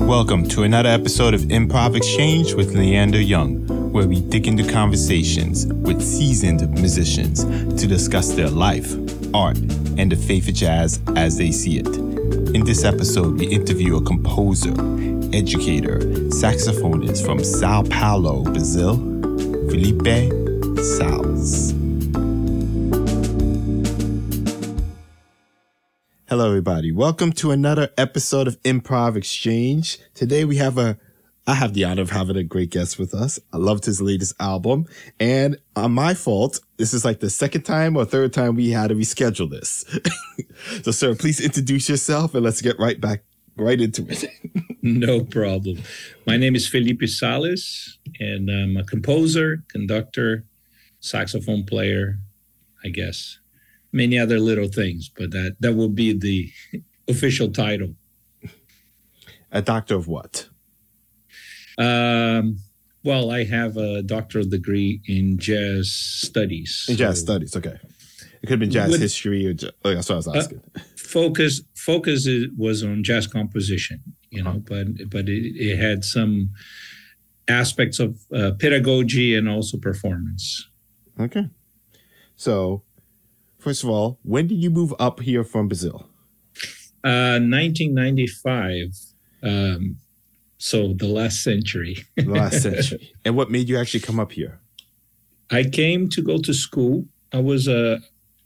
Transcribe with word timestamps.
Welcome 0.00 0.48
to 0.48 0.62
another 0.62 0.88
episode 0.88 1.34
of 1.34 1.42
Improv 1.42 1.94
Exchange 1.94 2.54
with 2.54 2.74
Leander 2.74 3.20
Young, 3.20 3.66
where 3.92 4.08
we 4.08 4.22
dig 4.22 4.48
into 4.48 4.66
conversations 4.72 5.66
with 5.66 6.00
seasoned 6.00 6.66
musicians 6.70 7.44
to 7.44 7.86
discuss 7.86 8.32
their 8.32 8.48
life, 8.48 8.94
art, 9.34 9.58
and 9.98 10.10
the 10.10 10.16
faith 10.16 10.48
of 10.48 10.54
jazz 10.54 11.02
as 11.16 11.36
they 11.36 11.52
see 11.52 11.80
it. 11.80 11.86
In 12.54 12.64
this 12.64 12.82
episode, 12.84 13.38
we 13.38 13.46
interview 13.46 13.96
a 13.96 14.02
composer, 14.02 14.70
educator, 15.34 15.98
saxophonist 16.30 17.26
from 17.26 17.44
Sao 17.44 17.82
Paulo, 17.82 18.42
Brazil, 18.42 18.96
Felipe 19.68 20.32
Salles. 20.96 21.85
Everybody. 26.56 26.90
Welcome 26.90 27.32
to 27.32 27.50
another 27.50 27.90
episode 27.98 28.48
of 28.48 28.58
Improv 28.62 29.14
Exchange. 29.14 29.98
Today 30.14 30.46
we 30.46 30.56
have 30.56 30.78
a, 30.78 30.96
I 31.46 31.52
have 31.52 31.74
the 31.74 31.84
honor 31.84 32.00
of 32.00 32.08
having 32.08 32.38
a 32.38 32.42
great 32.42 32.70
guest 32.70 32.98
with 32.98 33.12
us. 33.12 33.38
I 33.52 33.58
loved 33.58 33.84
his 33.84 34.00
latest 34.00 34.32
album. 34.40 34.86
And 35.20 35.58
on 35.76 35.92
my 35.92 36.14
fault, 36.14 36.60
this 36.78 36.94
is 36.94 37.04
like 37.04 37.20
the 37.20 37.28
second 37.28 37.64
time 37.64 37.94
or 37.94 38.06
third 38.06 38.32
time 38.32 38.56
we 38.56 38.70
had 38.70 38.88
to 38.88 38.94
reschedule 38.94 39.50
this. 39.50 39.84
so, 40.82 40.92
sir, 40.92 41.14
please 41.14 41.40
introduce 41.40 41.90
yourself 41.90 42.34
and 42.34 42.42
let's 42.42 42.62
get 42.62 42.78
right 42.78 42.98
back, 42.98 43.22
right 43.58 43.78
into 43.78 44.06
it. 44.08 44.24
no 44.82 45.24
problem. 45.24 45.82
My 46.26 46.38
name 46.38 46.56
is 46.56 46.66
Felipe 46.66 47.06
Salles, 47.06 47.98
and 48.18 48.48
I'm 48.48 48.78
a 48.78 48.84
composer, 48.84 49.58
conductor, 49.68 50.44
saxophone 51.00 51.64
player, 51.64 52.16
I 52.82 52.88
guess 52.88 53.40
many 53.96 54.18
other 54.18 54.38
little 54.38 54.68
things, 54.68 55.08
but 55.08 55.30
that 55.30 55.56
that 55.60 55.74
will 55.74 55.88
be 55.88 56.12
the 56.12 56.52
official 57.08 57.50
title. 57.50 57.94
A 59.50 59.62
doctor 59.62 59.96
of 59.96 60.06
what? 60.06 60.46
Um, 61.78 62.58
well, 63.02 63.30
I 63.30 63.44
have 63.44 63.76
a 63.76 64.02
doctoral 64.02 64.44
degree 64.44 65.00
in 65.06 65.38
jazz 65.38 65.92
studies. 65.92 66.86
In 66.88 66.96
jazz 66.96 67.20
studies, 67.20 67.56
okay. 67.56 67.78
It 68.42 68.48
could 68.48 68.50
have 68.50 68.60
been 68.60 68.70
jazz 68.70 68.96
history 68.96 69.46
or 69.46 69.54
oh, 69.84 69.94
that's 69.94 70.08
what 70.08 70.14
I 70.14 70.16
was 70.16 70.28
uh, 70.28 70.32
asking. 70.34 70.60
Uh, 70.76 70.80
focus 70.96 71.62
focus 71.74 72.28
was 72.56 72.82
on 72.82 73.02
jazz 73.02 73.26
composition, 73.26 74.00
you 74.30 74.42
know, 74.42 74.50
uh-huh. 74.50 74.58
but 74.68 75.10
but 75.10 75.28
it, 75.28 75.56
it, 75.56 75.76
had 75.78 76.04
some 76.04 76.50
aspects 77.48 77.98
of 77.98 78.18
uh, 78.34 78.52
pedagogy 78.58 79.34
and 79.34 79.48
also 79.48 79.78
performance. 79.78 80.68
Okay. 81.18 81.48
So 82.36 82.82
First 83.66 83.82
of 83.82 83.90
all, 83.90 84.20
when 84.22 84.46
did 84.46 84.62
you 84.62 84.70
move 84.70 84.94
up 85.00 85.18
here 85.18 85.42
from 85.42 85.66
Brazil? 85.66 86.08
Uh, 87.02 87.42
1995. 87.42 88.96
Um, 89.42 89.96
so 90.56 90.92
the 90.92 91.08
last 91.08 91.42
century. 91.42 92.04
the 92.14 92.26
last 92.26 92.62
century. 92.62 93.12
And 93.24 93.34
what 93.34 93.50
made 93.50 93.68
you 93.68 93.76
actually 93.76 94.06
come 94.06 94.20
up 94.20 94.30
here? 94.30 94.60
I 95.50 95.64
came 95.64 96.08
to 96.10 96.22
go 96.22 96.38
to 96.42 96.54
school. 96.54 97.06
I 97.32 97.40
was 97.40 97.66
a, 97.66 97.94
uh, 97.94 97.98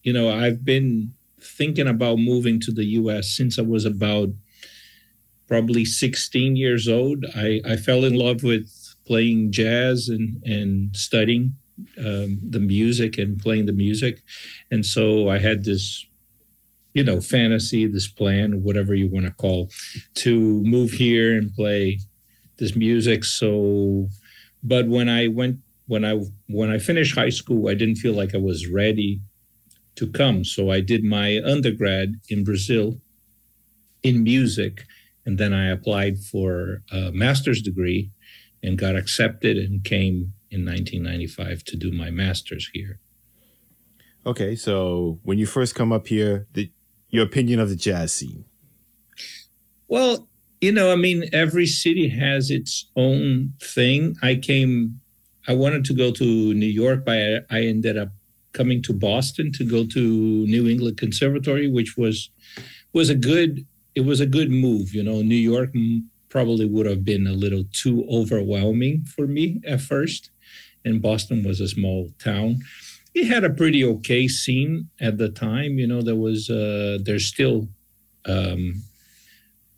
you 0.04 0.14
know, 0.14 0.30
I've 0.30 0.64
been 0.64 1.12
thinking 1.38 1.86
about 1.86 2.16
moving 2.16 2.58
to 2.60 2.72
the 2.72 2.86
U.S. 3.00 3.28
since 3.28 3.58
I 3.58 3.62
was 3.62 3.84
about 3.84 4.30
probably 5.48 5.84
16 5.84 6.56
years 6.56 6.88
old. 6.88 7.26
I, 7.36 7.60
I 7.66 7.76
fell 7.76 8.06
in 8.06 8.14
love 8.14 8.42
with 8.42 8.72
playing 9.06 9.52
jazz 9.52 10.08
and, 10.08 10.42
and 10.44 10.96
studying 10.96 11.56
um, 11.98 12.38
the 12.48 12.60
music 12.60 13.18
and 13.18 13.38
playing 13.38 13.66
the 13.66 13.72
music. 13.72 14.22
And 14.70 14.84
so 14.84 15.28
I 15.28 15.38
had 15.38 15.64
this, 15.64 16.04
you 16.94 17.04
know, 17.04 17.20
fantasy, 17.20 17.86
this 17.86 18.08
plan, 18.08 18.62
whatever 18.62 18.94
you 18.94 19.08
want 19.08 19.26
to 19.26 19.32
call, 19.32 19.70
to 20.14 20.62
move 20.62 20.92
here 20.92 21.36
and 21.36 21.54
play 21.54 22.00
this 22.58 22.74
music. 22.76 23.24
So, 23.24 24.08
but 24.62 24.86
when 24.88 25.08
I 25.08 25.28
went, 25.28 25.58
when 25.86 26.04
I 26.04 26.20
when 26.48 26.70
I 26.70 26.78
finished 26.78 27.16
high 27.16 27.30
school, 27.30 27.68
I 27.68 27.74
didn't 27.74 27.96
feel 27.96 28.14
like 28.14 28.34
I 28.34 28.38
was 28.38 28.68
ready 28.68 29.20
to 29.96 30.06
come. 30.06 30.44
So 30.44 30.70
I 30.70 30.80
did 30.80 31.02
my 31.02 31.40
undergrad 31.44 32.14
in 32.28 32.44
Brazil 32.44 32.96
in 34.02 34.22
music, 34.22 34.84
and 35.26 35.36
then 35.36 35.52
I 35.52 35.70
applied 35.70 36.18
for 36.18 36.82
a 36.92 37.10
master's 37.12 37.60
degree 37.60 38.10
and 38.62 38.78
got 38.78 38.96
accepted 38.96 39.56
and 39.56 39.84
came 39.84 40.32
in 40.50 40.64
1995 40.64 41.64
to 41.64 41.76
do 41.76 41.92
my 41.92 42.10
master's 42.10 42.68
here. 42.72 42.98
Okay, 44.26 44.54
so 44.54 45.18
when 45.22 45.38
you 45.38 45.46
first 45.46 45.74
come 45.74 45.92
up 45.92 46.08
here, 46.08 46.46
the, 46.52 46.70
your 47.08 47.24
opinion 47.24 47.60
of 47.60 47.68
the 47.68 47.76
jazz 47.76 48.12
scene? 48.12 48.44
Well, 49.88 50.28
you 50.60 50.72
know, 50.72 50.92
I 50.92 50.96
mean, 50.96 51.24
every 51.32 51.66
city 51.66 52.08
has 52.08 52.50
its 52.50 52.86
own 52.96 53.54
thing. 53.62 54.16
I 54.22 54.34
came, 54.34 55.00
I 55.48 55.54
wanted 55.54 55.84
to 55.86 55.94
go 55.94 56.10
to 56.12 56.54
New 56.54 56.66
York, 56.66 57.04
but 57.04 57.16
I, 57.16 57.40
I 57.50 57.60
ended 57.62 57.96
up 57.96 58.10
coming 58.52 58.82
to 58.82 58.92
Boston 58.92 59.52
to 59.52 59.64
go 59.64 59.86
to 59.86 60.00
New 60.00 60.68
England 60.68 60.98
Conservatory, 60.98 61.68
which 61.68 61.96
was 61.96 62.30
was 62.92 63.08
a 63.08 63.14
good 63.14 63.64
it 63.94 64.02
was 64.02 64.20
a 64.20 64.26
good 64.26 64.50
move. 64.50 64.94
You 64.94 65.02
know, 65.02 65.22
New 65.22 65.34
York 65.34 65.70
probably 66.28 66.66
would 66.66 66.86
have 66.86 67.04
been 67.04 67.26
a 67.26 67.32
little 67.32 67.64
too 67.72 68.06
overwhelming 68.10 69.04
for 69.04 69.26
me 69.26 69.60
at 69.66 69.80
first 69.80 70.30
and 70.84 71.02
Boston 71.02 71.42
was 71.42 71.60
a 71.60 71.68
small 71.68 72.10
town. 72.22 72.60
It 73.14 73.26
had 73.26 73.44
a 73.44 73.50
pretty 73.50 73.84
okay 73.84 74.28
scene 74.28 74.88
at 75.00 75.18
the 75.18 75.28
time. 75.28 75.78
You 75.78 75.86
know, 75.86 76.02
there 76.02 76.14
was 76.16 76.48
uh, 76.48 76.98
there's 77.02 77.26
still 77.26 77.68
um, 78.24 78.82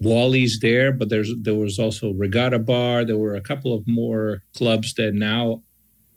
Wally's 0.01 0.59
there, 0.61 0.93
but 0.93 1.09
there's 1.09 1.33
there 1.41 1.55
was 1.55 1.79
also 1.79 2.13
Regatta 2.13 2.59
Bar. 2.59 3.05
There 3.05 3.17
were 3.17 3.35
a 3.35 3.41
couple 3.41 3.73
of 3.73 3.87
more 3.87 4.43
clubs 4.55 4.95
that 4.95 5.15
now 5.15 5.63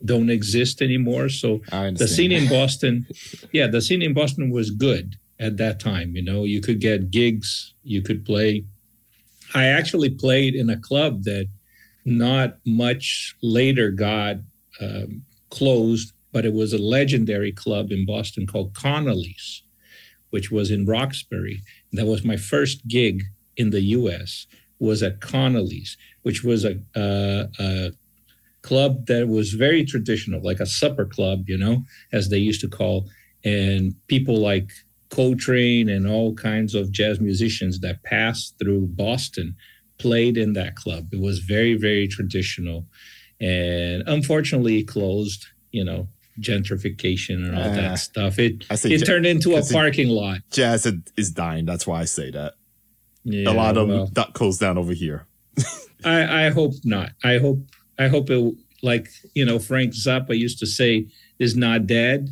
don't 0.04 0.30
exist 0.30 0.82
anymore. 0.82 1.28
So 1.28 1.62
the 1.96 2.08
scene 2.08 2.32
in 2.32 2.48
Boston, 2.48 3.06
yeah, 3.52 3.66
the 3.66 3.80
scene 3.80 4.02
in 4.02 4.12
Boston 4.12 4.50
was 4.50 4.70
good 4.70 5.16
at 5.40 5.56
that 5.56 5.80
time. 5.80 6.14
You 6.16 6.22
know, 6.22 6.44
you 6.44 6.60
could 6.60 6.80
get 6.80 7.10
gigs, 7.10 7.72
you 7.82 8.02
could 8.02 8.24
play. 8.24 8.64
I 9.54 9.66
actually 9.66 10.10
played 10.10 10.54
in 10.54 10.68
a 10.68 10.76
club 10.76 11.22
that 11.24 11.46
not 12.04 12.58
much 12.64 13.34
later 13.42 13.90
got 13.90 14.36
um, 14.80 15.22
closed, 15.50 16.12
but 16.32 16.44
it 16.44 16.52
was 16.52 16.72
a 16.72 16.78
legendary 16.78 17.52
club 17.52 17.90
in 17.90 18.04
Boston 18.06 18.46
called 18.46 18.74
Connolly's, 18.74 19.62
which 20.30 20.50
was 20.50 20.70
in 20.70 20.86
Roxbury. 20.86 21.62
That 21.92 22.06
was 22.06 22.24
my 22.24 22.36
first 22.36 22.86
gig 22.88 23.24
in 23.56 23.70
the 23.70 23.80
U.S. 23.80 24.46
was 24.78 25.02
at 25.02 25.20
Connolly's, 25.20 25.96
which 26.22 26.44
was 26.44 26.64
a, 26.64 26.78
a, 26.94 27.48
a 27.58 27.92
club 28.62 29.06
that 29.06 29.28
was 29.28 29.52
very 29.52 29.84
traditional, 29.84 30.42
like 30.42 30.60
a 30.60 30.66
supper 30.66 31.06
club, 31.06 31.48
you 31.48 31.56
know, 31.56 31.82
as 32.12 32.28
they 32.28 32.38
used 32.38 32.60
to 32.60 32.68
call, 32.68 33.08
and 33.44 33.94
people 34.08 34.36
like 34.36 34.68
Coltrane 35.10 35.88
and 35.88 36.06
all 36.06 36.34
kinds 36.34 36.74
of 36.74 36.90
jazz 36.90 37.20
musicians 37.20 37.80
that 37.80 38.02
passed 38.02 38.58
through 38.58 38.88
Boston 38.88 39.54
played 39.98 40.36
in 40.36 40.52
that 40.54 40.76
club. 40.76 41.06
It 41.12 41.20
was 41.20 41.38
very, 41.38 41.74
very 41.74 42.08
traditional 42.08 42.84
and 43.40 44.02
unfortunately 44.06 44.80
it 44.80 44.88
closed. 44.88 45.46
You 45.72 45.84
know, 45.84 46.08
gentrification 46.40 47.46
and 47.46 47.56
all 47.56 47.70
uh, 47.70 47.74
that 47.74 47.98
stuff. 47.98 48.38
It 48.38 48.64
it 48.70 49.04
turned 49.06 49.26
into 49.26 49.56
a 49.56 49.62
parking 49.62 50.08
lot. 50.08 50.38
Jazz 50.50 50.86
is 51.16 51.30
dying. 51.30 51.64
That's 51.64 51.86
why 51.86 52.00
I 52.00 52.04
say 52.04 52.30
that. 52.30 52.54
Yeah, 53.24 53.50
a 53.50 53.52
lot 53.52 53.76
of 53.76 53.88
well, 53.88 54.06
that 54.12 54.34
closed 54.34 54.60
down 54.60 54.78
over 54.78 54.92
here. 54.92 55.26
I 56.04 56.46
I 56.46 56.50
hope 56.50 56.74
not. 56.84 57.10
I 57.24 57.38
hope 57.38 57.58
I 57.98 58.08
hope 58.08 58.30
it 58.30 58.54
like 58.82 59.08
you 59.34 59.44
know 59.44 59.58
Frank 59.58 59.92
Zappa 59.94 60.36
used 60.36 60.58
to 60.60 60.66
say 60.66 61.06
is 61.38 61.56
not 61.56 61.86
dead. 61.86 62.28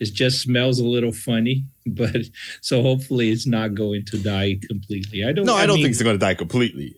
It 0.00 0.12
just 0.12 0.40
smells 0.40 0.78
a 0.78 0.84
little 0.84 1.12
funny, 1.12 1.64
but 1.86 2.16
so 2.60 2.82
hopefully 2.82 3.30
it's 3.30 3.46
not 3.46 3.74
going 3.74 4.04
to 4.06 4.18
die 4.18 4.58
completely. 4.68 5.24
I 5.24 5.32
don't. 5.32 5.44
No, 5.44 5.56
I, 5.56 5.62
I 5.62 5.66
don't 5.66 5.76
mean, 5.76 5.84
think 5.84 5.92
it's 5.92 6.02
going 6.02 6.18
to 6.18 6.24
die 6.24 6.34
completely. 6.34 6.94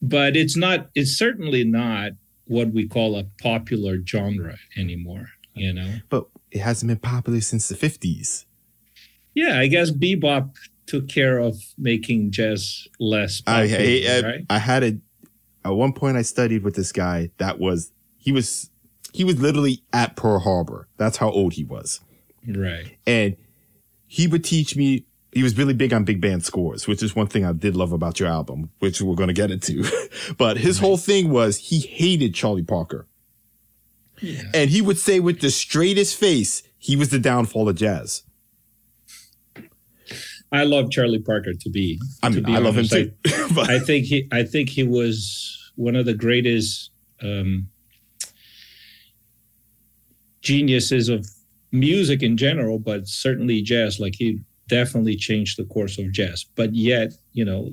But 0.00 0.36
it's 0.36 0.56
not. 0.56 0.88
It's 0.94 1.18
certainly 1.18 1.64
not 1.64 2.12
what 2.48 2.68
we 2.68 2.88
call 2.88 3.16
a 3.16 3.24
popular 3.42 3.98
genre 4.04 4.56
anymore, 4.76 5.28
you 5.54 5.72
know. 5.72 5.94
But 6.08 6.26
it 6.50 6.60
hasn't 6.60 6.88
been 6.88 6.98
popular 6.98 7.40
since 7.40 7.68
the 7.68 7.74
50s. 7.74 8.44
Yeah, 9.34 9.58
I 9.58 9.68
guess 9.68 9.90
bebop 9.90 10.50
took 10.86 11.08
care 11.08 11.38
of 11.38 11.62
making 11.76 12.30
jazz 12.30 12.88
less 12.98 13.40
popular, 13.42 13.78
I, 13.78 14.04
I, 14.08 14.20
right? 14.22 14.46
I 14.50 14.58
had 14.58 14.82
a 14.82 14.98
at 15.64 15.70
one 15.70 15.92
point 15.92 16.16
I 16.16 16.22
studied 16.22 16.64
with 16.64 16.74
this 16.74 16.92
guy 16.92 17.30
that 17.38 17.58
was 17.58 17.92
he 18.18 18.32
was 18.32 18.70
he 19.12 19.24
was 19.24 19.40
literally 19.40 19.82
at 19.92 20.16
Pearl 20.16 20.40
Harbor. 20.40 20.88
That's 20.96 21.18
how 21.18 21.30
old 21.30 21.54
he 21.54 21.64
was. 21.64 22.00
Right. 22.46 22.96
And 23.06 23.36
he 24.06 24.26
would 24.26 24.44
teach 24.44 24.76
me 24.76 25.04
he 25.38 25.44
was 25.44 25.56
really 25.56 25.72
big 25.72 25.92
on 25.92 26.02
big 26.02 26.20
band 26.20 26.44
scores, 26.44 26.88
which 26.88 27.00
is 27.00 27.14
one 27.14 27.28
thing 27.28 27.44
I 27.44 27.52
did 27.52 27.76
love 27.76 27.92
about 27.92 28.18
your 28.18 28.28
album, 28.28 28.70
which 28.80 29.00
we're 29.00 29.14
going 29.14 29.28
to 29.28 29.32
get 29.32 29.52
into. 29.52 29.84
but 30.36 30.56
his 30.56 30.80
whole 30.80 30.96
thing 30.96 31.30
was 31.30 31.58
he 31.58 31.78
hated 31.78 32.34
Charlie 32.34 32.64
Parker. 32.64 33.06
Yeah. 34.20 34.42
And 34.52 34.68
he 34.68 34.82
would 34.82 34.98
say 34.98 35.20
with 35.20 35.40
the 35.40 35.52
straightest 35.52 36.18
face, 36.18 36.64
he 36.76 36.96
was 36.96 37.10
the 37.10 37.20
downfall 37.20 37.68
of 37.68 37.76
jazz. 37.76 38.24
I 40.50 40.64
love 40.64 40.90
Charlie 40.90 41.20
Parker 41.20 41.52
to 41.54 41.70
be. 41.70 42.00
I 42.20 42.30
mean, 42.30 42.38
to 42.38 42.42
be 42.48 42.56
I 42.56 42.58
love 42.58 42.76
him 42.76 42.86
too. 42.86 43.12
I, 43.24 43.76
I 43.76 43.78
think 43.78 44.06
he. 44.06 44.26
I 44.32 44.42
think 44.42 44.70
he 44.70 44.82
was 44.82 45.70
one 45.76 45.94
of 45.94 46.04
the 46.04 46.14
greatest 46.14 46.90
um, 47.22 47.68
geniuses 50.40 51.08
of 51.08 51.30
music 51.70 52.24
in 52.24 52.36
general, 52.36 52.80
but 52.80 53.06
certainly 53.06 53.62
jazz. 53.62 54.00
Like 54.00 54.16
he 54.16 54.40
definitely 54.68 55.16
changed 55.16 55.58
the 55.58 55.64
course 55.64 55.98
of 55.98 56.12
jazz. 56.12 56.44
But 56.56 56.74
yet, 56.74 57.12
you 57.32 57.44
know, 57.44 57.72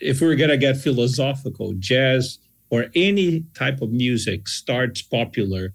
if 0.00 0.20
we're 0.20 0.36
gonna 0.36 0.56
get 0.56 0.76
philosophical, 0.76 1.74
jazz 1.78 2.38
or 2.70 2.86
any 2.94 3.44
type 3.54 3.80
of 3.80 3.90
music 3.92 4.48
starts 4.48 5.02
popular 5.02 5.72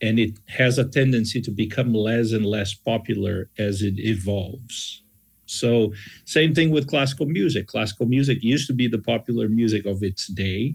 and 0.00 0.18
it 0.18 0.32
has 0.48 0.78
a 0.78 0.84
tendency 0.84 1.40
to 1.40 1.50
become 1.50 1.94
less 1.94 2.32
and 2.32 2.44
less 2.44 2.74
popular 2.74 3.48
as 3.58 3.82
it 3.82 3.98
evolves. 3.98 5.02
So, 5.46 5.92
same 6.24 6.54
thing 6.54 6.70
with 6.70 6.88
classical 6.88 7.26
music. 7.26 7.66
Classical 7.66 8.06
music 8.06 8.42
used 8.42 8.66
to 8.66 8.72
be 8.72 8.88
the 8.88 8.98
popular 8.98 9.48
music 9.48 9.86
of 9.86 10.02
its 10.02 10.26
day, 10.26 10.74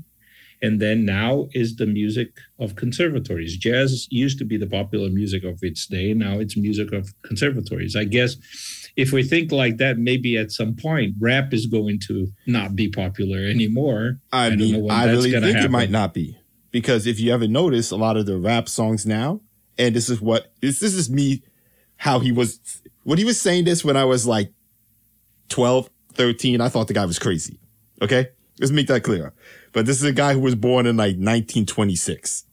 and 0.61 0.79
then 0.79 1.05
now 1.05 1.47
is 1.53 1.75
the 1.75 1.85
music 1.85 2.29
of 2.59 2.75
conservatories. 2.75 3.57
Jazz 3.57 4.07
used 4.09 4.37
to 4.39 4.45
be 4.45 4.57
the 4.57 4.67
popular 4.67 5.09
music 5.09 5.43
of 5.43 5.59
its 5.63 5.85
day, 5.85 6.13
now 6.13 6.39
it's 6.39 6.55
music 6.55 6.91
of 6.91 7.13
conservatories. 7.23 7.95
I 7.95 8.05
guess 8.05 8.37
if 8.99 9.13
we 9.13 9.23
think 9.23 9.51
like 9.51 9.77
that, 9.77 9.97
maybe 9.97 10.37
at 10.37 10.51
some 10.51 10.75
point 10.75 11.15
rap 11.19 11.53
is 11.53 11.67
going 11.67 11.99
to 12.07 12.27
not 12.45 12.75
be 12.75 12.89
popular 12.89 13.37
anymore. 13.37 14.17
I, 14.33 14.49
don't 14.49 14.59
know 14.59 14.65
mean, 14.65 14.91
I 14.91 15.05
really 15.05 15.31
think 15.31 15.45
it 15.45 15.71
might 15.71 15.89
not 15.89 16.13
be 16.13 16.37
because 16.71 17.07
if 17.07 17.17
you 17.17 17.31
haven't 17.31 17.53
noticed, 17.53 17.93
a 17.93 17.95
lot 17.95 18.17
of 18.17 18.25
the 18.25 18.37
rap 18.37 18.67
songs 18.67 19.05
now, 19.05 19.39
and 19.77 19.95
this 19.95 20.09
is 20.09 20.19
what 20.19 20.51
this, 20.59 20.79
this 20.81 20.93
is 20.93 21.09
me, 21.09 21.41
how 21.95 22.19
he 22.19 22.33
was 22.33 22.59
when 23.03 23.17
he 23.17 23.23
was 23.23 23.39
saying 23.39 23.63
this 23.63 23.85
when 23.85 23.95
I 23.95 24.03
was 24.03 24.27
like 24.27 24.51
12, 25.47 25.89
13, 26.13 26.59
I 26.59 26.67
thought 26.67 26.89
the 26.89 26.93
guy 26.93 27.05
was 27.05 27.19
crazy. 27.19 27.57
Okay, 28.01 28.27
let's 28.59 28.71
make 28.71 28.87
that 28.87 29.03
clear. 29.03 29.31
But 29.71 29.85
this 29.85 29.97
is 29.97 30.03
a 30.03 30.11
guy 30.11 30.33
who 30.33 30.41
was 30.41 30.55
born 30.55 30.85
in 30.85 30.97
like 30.97 31.15
1926. 31.15 32.43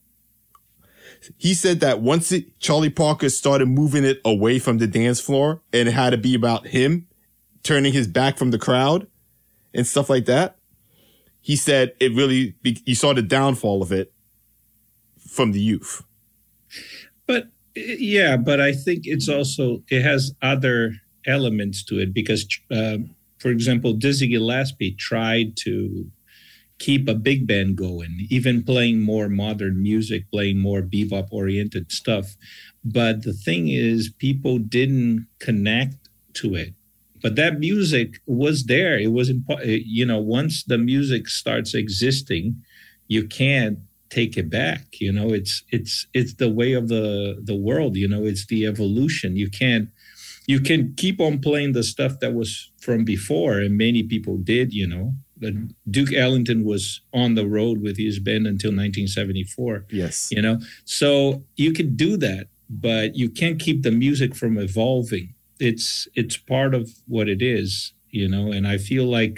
He 1.36 1.54
said 1.54 1.80
that 1.80 2.00
once 2.00 2.32
it, 2.32 2.58
Charlie 2.60 2.90
Parker 2.90 3.28
started 3.28 3.66
moving 3.66 4.04
it 4.04 4.20
away 4.24 4.58
from 4.58 4.78
the 4.78 4.86
dance 4.86 5.20
floor 5.20 5.60
and 5.72 5.88
it 5.88 5.92
had 5.92 6.10
to 6.10 6.16
be 6.16 6.34
about 6.34 6.66
him 6.68 7.06
turning 7.62 7.92
his 7.92 8.06
back 8.06 8.38
from 8.38 8.52
the 8.52 8.58
crowd 8.58 9.06
and 9.74 9.86
stuff 9.86 10.08
like 10.08 10.26
that, 10.26 10.56
he 11.40 11.56
said 11.56 11.92
it 12.00 12.12
really, 12.14 12.54
you 12.62 12.94
saw 12.94 13.12
the 13.12 13.22
downfall 13.22 13.82
of 13.82 13.92
it 13.92 14.12
from 15.28 15.52
the 15.52 15.60
youth. 15.60 16.02
But 17.26 17.48
yeah, 17.74 18.36
but 18.36 18.60
I 18.60 18.72
think 18.72 19.06
it's 19.06 19.28
also 19.28 19.82
it 19.90 20.02
has 20.02 20.32
other 20.40 20.94
elements 21.26 21.82
to 21.84 21.98
it 22.00 22.14
because, 22.14 22.46
uh, 22.70 22.98
for 23.38 23.50
example, 23.50 23.92
Dizzy 23.92 24.28
Gillespie 24.28 24.92
tried 24.92 25.56
to 25.58 26.06
keep 26.78 27.08
a 27.08 27.14
big 27.14 27.46
band 27.46 27.76
going, 27.76 28.26
even 28.28 28.62
playing 28.62 29.00
more 29.00 29.28
modern 29.28 29.82
music, 29.82 30.30
playing 30.30 30.58
more 30.58 30.82
bebop 30.82 31.28
oriented 31.30 31.90
stuff. 31.90 32.36
But 32.84 33.22
the 33.22 33.32
thing 33.32 33.68
is, 33.68 34.10
people 34.10 34.58
didn't 34.58 35.26
connect 35.38 35.96
to 36.34 36.54
it. 36.54 36.74
But 37.22 37.34
that 37.36 37.58
music 37.58 38.20
was 38.26 38.64
there. 38.64 38.98
It 38.98 39.12
was, 39.12 39.30
impo- 39.30 39.60
eh, 39.60 39.80
you 39.84 40.04
know, 40.04 40.18
once 40.20 40.62
the 40.64 40.78
music 40.78 41.28
starts 41.28 41.74
existing, 41.74 42.62
you 43.08 43.26
can't 43.26 43.78
take 44.08 44.36
it 44.36 44.48
back 44.48 44.82
you 45.00 45.10
know 45.10 45.32
it's 45.32 45.64
it's 45.70 46.06
it's 46.14 46.34
the 46.34 46.48
way 46.48 46.72
of 46.74 46.88
the 46.88 47.40
the 47.42 47.56
world 47.56 47.96
you 47.96 48.06
know 48.06 48.24
it's 48.24 48.46
the 48.46 48.64
evolution 48.64 49.36
you 49.36 49.50
can't 49.50 49.88
you 50.46 50.60
can 50.60 50.94
keep 50.96 51.20
on 51.20 51.40
playing 51.40 51.72
the 51.72 51.82
stuff 51.82 52.20
that 52.20 52.32
was 52.32 52.70
from 52.80 53.04
before 53.04 53.58
and 53.58 53.76
many 53.76 54.02
people 54.02 54.36
did 54.36 54.72
you 54.72 54.86
know 54.86 55.12
but 55.40 55.52
duke 55.90 56.12
ellington 56.12 56.64
was 56.64 57.00
on 57.12 57.34
the 57.34 57.46
road 57.46 57.82
with 57.82 57.96
his 57.98 58.18
band 58.18 58.46
until 58.46 58.70
1974 58.70 59.84
Yes. 59.90 60.28
you 60.30 60.40
know? 60.42 60.60
So 60.84 61.42
you 61.56 61.72
could 61.72 61.96
do 61.96 62.16
that 62.18 62.46
but 62.68 63.14
you 63.16 63.28
can't 63.30 63.58
keep 63.60 63.82
the 63.82 63.92
music 63.92 64.34
from 64.34 64.58
evolving. 64.58 65.34
It's 65.60 66.08
it's 66.14 66.36
part 66.36 66.74
of 66.74 66.90
what 67.06 67.28
it 67.28 67.40
is 67.42 67.92
you 68.10 68.28
know? 68.28 68.50
And 68.52 68.66
i 68.66 68.76
feel 68.78 69.04
like 69.04 69.36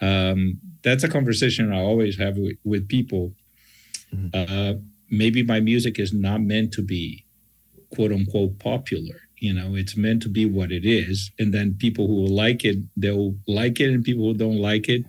um 0.00 0.58
that's 0.82 1.02
a 1.04 1.08
conversation 1.08 1.72
i 1.72 1.80
always 1.80 2.16
have 2.18 2.36
with, 2.36 2.58
with 2.64 2.88
people. 2.88 3.32
Uh, 4.32 4.74
maybe 5.10 5.42
my 5.42 5.60
music 5.60 5.98
is 5.98 6.12
not 6.12 6.40
meant 6.40 6.72
to 6.72 6.82
be 6.82 7.24
quote 7.94 8.12
unquote 8.12 8.58
popular. 8.58 9.20
You 9.38 9.52
know, 9.52 9.74
it's 9.74 9.96
meant 9.96 10.22
to 10.22 10.28
be 10.28 10.46
what 10.46 10.72
it 10.72 10.86
is. 10.86 11.30
And 11.38 11.52
then 11.52 11.74
people 11.74 12.06
who 12.06 12.14
will 12.14 12.34
like 12.34 12.64
it, 12.64 12.78
they'll 12.96 13.34
like 13.46 13.80
it. 13.80 13.92
And 13.92 14.04
people 14.04 14.24
who 14.24 14.34
don't 14.34 14.58
like 14.58 14.88
it 14.88 15.04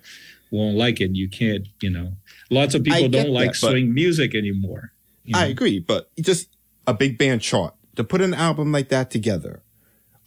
won't 0.51 0.77
like 0.77 1.01
it. 1.01 1.15
You 1.15 1.29
can't, 1.29 1.67
you 1.81 1.89
know, 1.89 2.11
lots 2.49 2.75
of 2.75 2.83
people 2.83 3.09
don't 3.09 3.29
like 3.29 3.51
that, 3.53 3.61
but- 3.61 3.71
swing 3.71 3.93
music 3.93 4.35
anymore. 4.35 4.91
you 5.25 5.33
I 5.37 5.45
agree, 5.45 5.79
but 5.79 6.09
just 6.19 6.49
a 6.85 6.93
big 6.93 7.17
band 7.17 7.41
chart 7.41 7.73
to 7.95 8.03
put 8.03 8.21
an 8.21 8.33
album 8.33 8.71
like 8.71 8.89
that 8.89 9.11
together, 9.11 9.61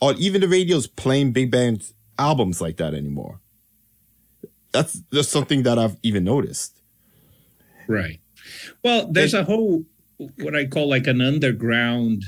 or 0.00 0.14
even 0.14 0.40
the 0.40 0.48
radio's 0.48 0.86
playing 0.86 1.32
big 1.32 1.50
band 1.50 1.90
albums 2.18 2.60
like 2.60 2.76
that 2.76 2.94
anymore. 2.94 3.38
That's 4.72 5.00
just 5.12 5.30
something 5.30 5.62
that 5.64 5.78
I've 5.78 5.96
even 6.02 6.24
noticed. 6.24 6.76
Right. 7.88 8.20
Well, 8.84 9.10
there's 9.10 9.34
a 9.34 9.44
whole 9.44 9.84
what 10.36 10.54
I 10.54 10.66
call 10.66 10.88
like 10.88 11.06
an 11.06 11.20
underground 11.20 12.24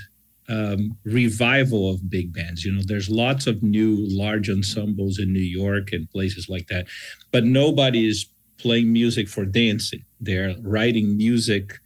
um, 0.48 0.96
revival 1.04 1.90
of 1.90 2.10
big 2.10 2.32
bands. 2.32 2.64
You 2.64 2.72
know, 2.72 2.82
there's 2.84 3.08
lots 3.08 3.46
of 3.46 3.62
new 3.62 3.96
large 4.08 4.50
ensembles 4.50 5.18
in 5.18 5.32
New 5.32 5.40
York 5.40 5.92
and 5.92 6.10
places 6.10 6.48
like 6.48 6.68
that, 6.68 6.86
but 7.30 7.44
nobody 7.44 8.08
is 8.08 8.26
playing 8.58 8.92
music 8.92 9.28
for 9.28 9.44
dancing. 9.44 10.04
They're 10.20 10.54
writing 10.62 11.16
music 11.16 11.78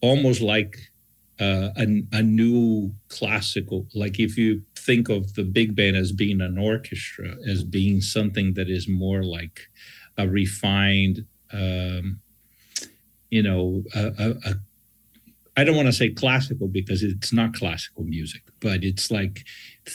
almost 0.00 0.40
like 0.40 0.78
uh, 1.40 1.70
a, 1.76 2.02
a 2.12 2.22
new 2.22 2.92
classical. 3.08 3.86
Like 3.94 4.18
if 4.18 4.36
you 4.36 4.62
think 4.76 5.08
of 5.08 5.34
the 5.34 5.44
big 5.44 5.76
band 5.76 5.96
as 5.96 6.12
being 6.12 6.40
an 6.40 6.58
orchestra, 6.58 7.36
as 7.46 7.62
being 7.62 8.00
something 8.00 8.54
that 8.54 8.68
is 8.68 8.88
more 8.88 9.22
like 9.22 9.68
a 10.16 10.28
refined. 10.28 11.24
Um, 11.52 12.20
you 13.30 13.42
know, 13.42 13.84
a, 13.94 14.06
a, 14.18 14.50
a, 14.50 14.54
I 15.58 15.64
don't 15.64 15.74
want 15.80 15.88
to 15.88 15.92
say 15.92 16.10
classical 16.10 16.68
because 16.68 17.02
it's 17.02 17.32
not 17.32 17.52
classical 17.60 18.04
music, 18.04 18.42
but 18.60 18.84
it's 18.84 19.10
like 19.10 19.36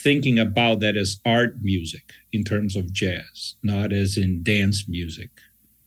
thinking 0.06 0.38
about 0.48 0.82
that 0.82 0.98
as 0.98 1.22
art 1.26 1.54
music 1.62 2.12
in 2.34 2.44
terms 2.44 2.76
of 2.76 2.92
jazz, 2.92 3.56
not 3.64 3.94
as 3.94 4.18
in 4.18 4.44
dance 4.44 4.80
music. 4.90 5.30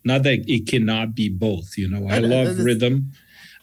Not 0.02 0.22
that 0.22 0.38
it 0.56 0.66
cannot 0.66 1.14
be 1.14 1.28
both. 1.28 1.68
You 1.76 1.88
know, 1.92 2.02
I 2.08 2.14
I- 2.14 2.16
I- 2.16 2.24
uh, 2.24 2.28
love 2.36 2.58
rhythm. 2.58 3.12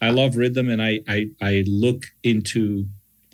I 0.01 0.09
love 0.11 0.35
rhythm, 0.43 0.69
and 0.69 0.81
I, 0.89 0.93
I 1.07 1.19
I 1.41 1.53
look 1.85 2.01
into 2.31 2.85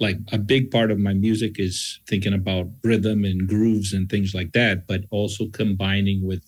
like 0.06 0.20
a 0.32 0.38
big 0.38 0.72
part 0.76 0.90
of 0.92 1.00
my 1.00 1.14
music 1.28 1.60
is 1.60 2.00
thinking 2.08 2.34
about 2.42 2.66
rhythm 2.92 3.26
and 3.26 3.40
grooves 3.54 3.92
and 3.92 4.10
things 4.10 4.34
like 4.40 4.52
that, 4.60 4.88
but 4.88 5.02
also 5.10 5.44
combining 5.62 6.20
with 6.30 6.46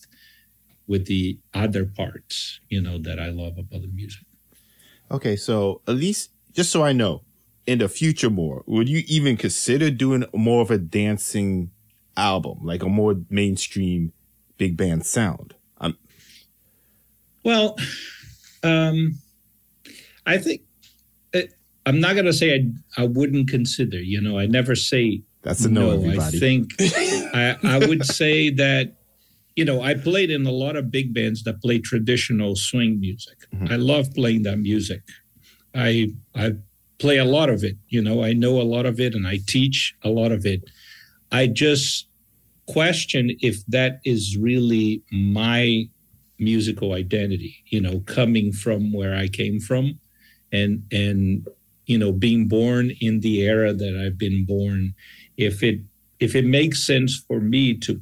with 0.88 1.04
the 1.08 1.38
other 1.54 1.84
parts, 1.86 2.60
you 2.70 2.82
know, 2.86 2.98
that 3.08 3.20
I 3.20 3.30
love 3.44 3.56
about 3.58 3.82
the 3.82 3.92
music. 4.02 4.24
Okay, 5.12 5.36
so 5.36 5.82
at 5.88 5.96
least 5.96 6.32
just 6.54 6.72
so 6.72 6.84
I 6.84 6.94
know, 6.94 7.22
in 7.68 7.80
the 7.80 7.90
future 7.90 8.30
more, 8.30 8.64
would 8.66 8.90
you 8.90 9.04
even 9.08 9.38
consider 9.38 9.92
doing 9.92 10.26
more 10.34 10.62
of 10.62 10.72
a 10.72 10.78
dancing 10.78 11.70
album, 12.18 12.60
like 12.64 12.82
a 12.82 12.90
more 12.90 13.16
mainstream 13.30 14.14
big 14.58 14.78
band 14.78 15.06
sound? 15.06 15.54
Um, 15.80 15.98
Well, 17.44 17.78
um, 18.64 19.20
I 20.26 20.38
think 20.38 20.62
it, 21.34 21.54
I'm 21.86 22.00
not 22.00 22.14
going 22.14 22.26
to 22.26 22.34
say 22.34 22.56
I, 22.98 23.04
I 23.04 23.06
wouldn't 23.06 23.50
consider, 23.50 24.00
you 24.00 24.22
know, 24.22 24.40
I 24.40 24.46
never 24.46 24.76
say 24.76 25.22
that's 25.42 25.66
a 25.66 25.70
no, 25.70 25.88
no. 25.88 25.92
everybody. 25.94 26.38
I 26.38 26.40
think 26.40 26.74
I, 27.34 27.58
I 27.64 27.80
would 27.80 28.06
say 28.06 28.50
that, 28.52 28.94
you 29.56 29.66
know, 29.66 29.82
I 29.82 29.94
played 29.96 30.32
in 30.32 30.46
a 30.46 30.52
lot 30.52 30.76
of 30.76 30.92
big 30.92 31.14
bands 31.14 31.44
that 31.44 31.62
play 31.62 31.80
traditional 31.80 32.56
swing 32.56 33.00
music. 33.00 33.38
Mhm. 33.54 33.70
I 33.72 33.76
love 33.76 34.14
playing 34.14 34.44
that 34.44 34.60
music. 34.60 35.02
I 35.76 36.14
I 36.36 36.54
play 37.00 37.18
a 37.18 37.26
lot 37.26 37.50
of 37.50 37.64
it. 37.64 37.78
You 37.90 38.02
know, 38.02 38.24
I 38.24 38.34
know 38.34 38.62
a 38.62 38.68
lot 38.76 38.86
of 38.86 39.00
it, 39.00 39.14
and 39.16 39.28
I 39.28 39.40
teach 39.48 39.94
a 40.04 40.10
lot 40.10 40.32
of 40.32 40.46
it. 40.46 40.64
I 41.32 41.48
just 41.48 42.06
question 42.66 43.36
if 43.42 43.66
that 43.68 44.00
is 44.06 44.38
really 44.38 45.02
my 45.12 45.88
musical 46.40 46.94
identity. 46.94 47.56
You 47.70 47.82
know, 47.82 48.00
coming 48.06 48.52
from 48.54 48.94
where 48.94 49.16
I 49.16 49.28
came 49.28 49.60
from, 49.60 50.00
and 50.52 50.84
and 50.92 51.48
you 51.88 51.98
know, 51.98 52.12
being 52.14 52.48
born 52.48 52.92
in 53.02 53.20
the 53.20 53.42
era 53.42 53.74
that 53.74 53.98
I've 53.98 54.18
been 54.18 54.46
born. 54.46 54.94
If 55.38 55.64
it 55.64 55.80
if 56.20 56.36
it 56.36 56.46
makes 56.46 56.84
sense 56.86 57.18
for 57.28 57.42
me 57.42 57.74
to 57.86 58.00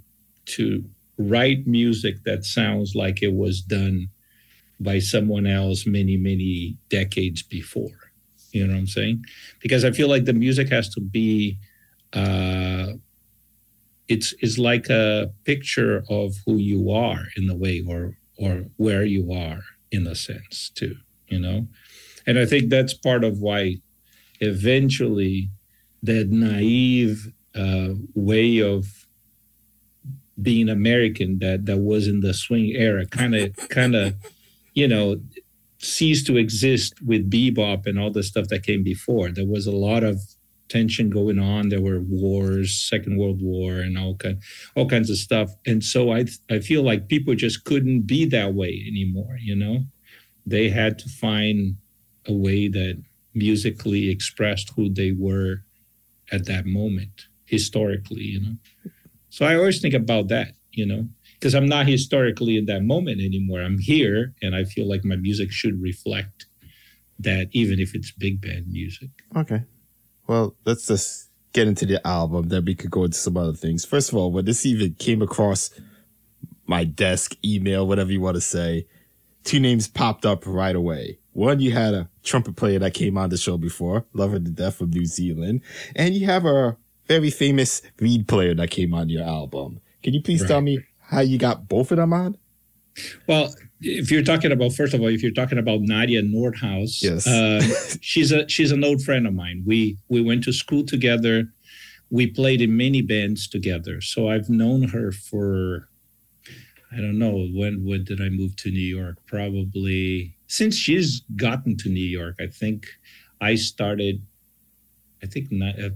to 0.58 0.84
write 1.20 1.68
music 1.68 2.24
that 2.24 2.46
sounds 2.46 2.96
like 2.96 3.22
it 3.22 3.34
was 3.34 3.62
done 3.62 4.08
by 4.80 5.00
someone 5.00 5.46
else 5.46 5.86
many 5.86 6.18
many 6.18 6.76
decades 6.90 7.44
before. 7.44 8.00
You 8.52 8.66
know 8.66 8.74
what 8.74 8.80
i'm 8.80 8.88
saying? 8.88 9.26
Because 9.62 9.86
i 9.86 9.92
feel 9.92 10.08
like 10.08 10.26
the 10.26 10.34
music 10.34 10.70
has 10.70 10.90
to 10.96 11.02
be 11.02 11.58
uh 12.14 12.94
it's 14.08 14.34
it's 14.40 14.58
like 14.58 14.90
a 14.90 15.30
picture 15.46 16.04
of 16.10 16.36
who 16.46 16.58
you 16.58 16.90
are 16.92 17.26
in 17.38 17.48
a 17.50 17.56
way 17.56 17.84
or 17.88 18.16
or 18.38 18.66
where 18.78 19.04
you 19.04 19.32
are 19.32 19.62
in 19.92 20.08
a 20.08 20.16
sense 20.16 20.72
too 20.74 20.96
you 21.30 21.40
know? 21.40 21.68
And 22.28 22.40
i 22.40 22.46
think 22.46 22.70
that's 22.70 22.94
part 22.94 23.24
of 23.24 23.40
why 23.40 23.78
eventually 24.40 25.50
that 26.04 26.30
naive 26.30 27.32
uh, 27.56 27.90
way 28.16 28.60
of 28.60 28.99
being 30.42 30.70
american 30.70 31.40
that 31.40 31.66
that 31.66 31.78
was 31.78 32.08
in 32.08 32.22
the 32.22 32.34
swing 32.34 32.76
era 32.76 33.06
kind 33.06 33.36
of 33.36 33.56
kind 33.70 33.96
of 33.96 34.14
you 34.74 34.88
know 34.88 35.20
ceased 35.80 36.28
to 36.28 36.38
exist 36.38 36.94
with 37.02 37.32
bebop 37.32 37.86
and 37.86 37.98
all 37.98 38.12
the 38.12 38.24
stuff 38.24 38.48
that 38.48 38.64
came 38.64 38.84
before 38.84 39.30
there 39.30 39.46
was 39.46 39.66
a 39.66 39.72
lot 39.72 40.04
of 40.04 40.20
tension 40.70 41.10
going 41.10 41.40
on. 41.40 41.70
There 41.70 41.82
were 41.82 42.00
wars, 42.00 42.78
Second 42.78 43.18
World 43.18 43.42
War, 43.42 43.74
and 43.74 43.98
all 43.98 44.16
kind, 44.16 44.40
all 44.76 44.88
kinds 44.88 45.10
of 45.10 45.18
stuff. 45.18 45.52
And 45.66 45.84
so 45.84 46.14
I, 46.14 46.26
I 46.50 46.60
feel 46.60 46.84
like 46.84 47.10
people 47.10 47.36
just 47.36 47.66
couldn't 47.66 48.02
be 48.02 48.26
that 48.26 48.54
way 48.54 48.86
anymore. 48.88 49.38
You 49.42 49.56
know, 49.56 49.84
they 50.46 50.70
had 50.70 50.98
to 51.00 51.10
find 51.10 51.76
a 52.26 52.34
way 52.34 52.68
that 52.70 53.02
musically 53.34 54.10
expressed 54.10 54.72
who 54.76 54.90
they 54.90 55.12
were 55.12 55.62
at 56.32 56.46
that 56.46 56.66
moment 56.66 57.26
historically. 57.46 58.24
You 58.24 58.42
know, 58.42 58.56
so 59.30 59.46
I 59.46 59.56
always 59.56 59.82
think 59.82 59.94
about 59.94 60.28
that. 60.30 60.54
You 60.72 60.86
know, 60.86 61.08
because 61.34 61.56
I'm 61.56 61.68
not 61.68 61.88
historically 61.88 62.58
in 62.58 62.66
that 62.66 62.84
moment 62.84 63.22
anymore. 63.22 63.62
I'm 63.62 63.80
here, 63.80 64.34
and 64.42 64.56
I 64.56 64.64
feel 64.66 64.88
like 64.88 65.04
my 65.04 65.16
music 65.16 65.52
should 65.52 65.82
reflect 65.82 66.46
that, 67.20 67.50
even 67.52 67.80
if 67.80 67.96
it's 67.96 68.12
big 68.12 68.42
band 68.42 68.68
music. 68.72 69.10
Okay. 69.36 69.64
Well, 70.28 70.56
let's 70.66 70.88
just 70.88 71.28
get 71.54 71.68
into 71.68 71.86
the 71.86 72.06
album. 72.08 72.50
Then 72.50 72.66
we 72.66 72.76
could 72.76 72.92
go 72.92 73.04
into 73.04 73.18
some 73.18 73.36
other 73.36 73.54
things. 73.54 73.84
First 73.84 74.10
of 74.10 74.16
all, 74.16 74.32
when 74.32 74.46
this 74.46 74.66
even 74.66 74.94
came 74.94 75.22
across 75.22 75.72
my 76.68 76.84
desk, 76.84 77.36
email, 77.44 77.88
whatever 77.88 78.12
you 78.12 78.22
want 78.22 78.36
to 78.36 78.42
say, 78.42 78.86
two 79.44 79.60
names 79.60 79.88
popped 79.88 80.26
up 80.26 80.44
right 80.46 80.76
away. 80.76 81.18
One, 81.34 81.60
you 81.60 81.72
had 81.72 81.94
a 81.94 82.10
trumpet 82.24 82.56
player 82.56 82.80
that 82.80 82.94
came 82.94 83.18
on 83.18 83.30
the 83.30 83.38
show 83.38 83.58
before, 83.58 84.06
Love 84.14 84.32
Her 84.32 84.40
to 84.40 84.50
Death 84.50 84.76
from 84.76 84.92
New 84.92 85.06
Zealand. 85.06 85.62
And 85.96 86.14
you 86.14 86.26
have 86.28 86.46
a 86.46 86.78
very 87.10 87.32
famous 87.32 87.82
reed 88.00 88.28
player 88.28 88.54
that 88.54 88.70
came 88.70 88.94
on 88.94 89.10
your 89.10 89.24
album. 89.24 89.82
Can 90.04 90.14
you 90.14 90.22
please 90.22 90.42
right. 90.42 90.48
tell 90.48 90.62
me 90.62 90.80
how 91.02 91.20
you 91.20 91.38
got 91.38 91.68
both 91.68 91.92
of 91.92 91.98
them 91.98 92.14
on? 92.14 92.38
Well, 93.28 93.54
if 93.82 94.12
you're 94.12 94.24
talking 94.24 94.52
about 94.52 94.74
first 94.74 94.94
of 94.94 95.02
all, 95.02 95.08
if 95.08 95.22
you're 95.22 95.32
talking 95.32 95.58
about 95.58 95.82
Nadje 95.82 96.22
Noordhuis, 96.34 97.02
yes, 97.02 97.28
uh, 97.28 97.62
she's 98.02 98.32
a 98.32 98.48
she's 98.48 98.72
an 98.72 98.84
old 98.84 99.02
friend 99.02 99.26
of 99.28 99.34
mine. 99.34 99.64
We 99.66 99.98
we 100.08 100.22
went 100.22 100.44
to 100.46 100.54
school 100.54 100.86
together. 100.86 101.46
We 102.12 102.28
played 102.28 102.62
in 102.62 102.76
many 102.76 103.02
bands 103.02 103.48
together. 103.48 104.02
So 104.02 104.30
I've 104.30 104.50
known 104.50 104.84
her 104.90 105.12
for 105.12 105.88
I 106.92 106.98
don't 106.98 107.20
know 107.20 107.48
when 107.54 107.86
when 107.86 108.04
did 108.04 108.22
I 108.22 108.30
move 108.30 108.56
to 108.58 108.72
New 108.72 108.96
York? 108.98 109.18
Probably 109.26 110.34
since 110.48 110.76
she's 110.76 111.22
gotten 111.36 111.78
to 111.78 111.90
New 111.90 112.10
York. 112.20 112.36
I 112.40 112.48
think 112.48 112.88
I 113.42 113.56
started. 113.56 114.22
I 115.24 115.26
think 115.26 115.52
uh, 115.52 115.90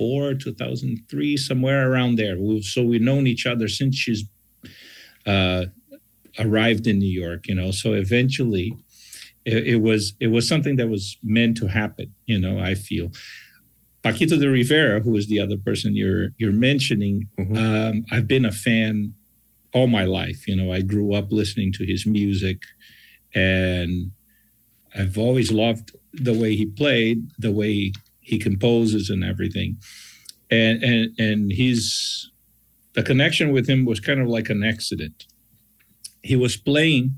2004, 0.00 0.34
2003, 0.34 1.36
somewhere 1.36 1.90
around 1.90 2.16
there. 2.16 2.36
So 2.62 2.82
we've 2.82 3.02
known 3.02 3.26
each 3.26 3.46
other 3.46 3.68
since 3.68 3.96
she's 3.96 4.24
uh, 5.26 5.66
arrived 6.38 6.86
in 6.86 6.98
New 6.98 7.20
York, 7.20 7.46
you 7.46 7.54
know. 7.54 7.70
So 7.70 7.92
eventually, 7.92 8.74
it, 9.44 9.66
it, 9.66 9.76
was 9.76 10.14
it 10.20 10.28
was 10.28 10.48
something 10.48 10.76
that 10.76 10.88
was 10.88 11.16
meant 11.22 11.56
to 11.58 11.66
happen, 11.66 12.14
you 12.26 12.38
know. 12.38 12.58
I 12.58 12.74
feel. 12.74 13.10
Paquito 14.02 14.40
D'Rivera, 14.40 15.00
who 15.00 15.14
is 15.16 15.26
the 15.26 15.40
other 15.40 15.58
person 15.58 15.94
you're 15.94 16.28
you're 16.38 16.52
mentioning, 16.52 17.28
mm-hmm. 17.38 17.56
um, 17.56 18.04
I've 18.10 18.26
been 18.26 18.46
a 18.46 18.52
fan 18.52 19.14
all 19.74 19.86
my 19.86 20.04
life. 20.04 20.48
You 20.48 20.56
know, 20.56 20.72
I 20.72 20.80
grew 20.80 21.14
up 21.14 21.30
listening 21.30 21.72
to 21.74 21.84
his 21.84 22.06
music, 22.06 22.62
and 23.34 24.12
I've 24.94 25.18
always 25.18 25.52
loved 25.52 25.94
the 26.14 26.32
way 26.32 26.56
he 26.56 26.66
played, 26.66 27.30
the 27.38 27.52
way 27.52 27.92
he 28.30 28.38
composes, 28.38 29.10
and 29.10 29.22
everything. 29.24 29.76
And 30.50 30.82
and 30.82 31.18
and 31.18 31.52
he's 31.52 32.30
the 32.94 33.02
connection 33.02 33.52
with 33.52 33.68
him 33.68 33.84
was 33.84 34.00
kind 34.00 34.20
of 34.20 34.28
like 34.28 34.48
an 34.50 34.64
accident 34.64 35.26
he 36.22 36.36
was 36.36 36.56
playing 36.56 37.12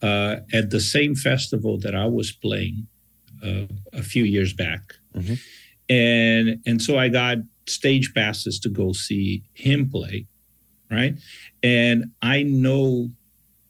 uh, 0.00 0.36
at 0.52 0.70
the 0.70 0.80
same 0.80 1.14
festival 1.14 1.78
that 1.78 1.94
I 1.94 2.06
was 2.06 2.32
playing 2.32 2.86
uh, 3.42 3.66
a 3.92 4.02
few 4.02 4.24
years 4.24 4.52
back, 4.52 4.94
mm-hmm. 5.14 5.34
and 5.88 6.60
and 6.66 6.80
so 6.82 6.98
I 6.98 7.08
got 7.08 7.38
stage 7.66 8.12
passes 8.14 8.58
to 8.60 8.68
go 8.68 8.92
see 8.92 9.42
him 9.54 9.88
play, 9.88 10.26
right? 10.90 11.14
And 11.62 12.06
I 12.20 12.42
know 12.42 13.10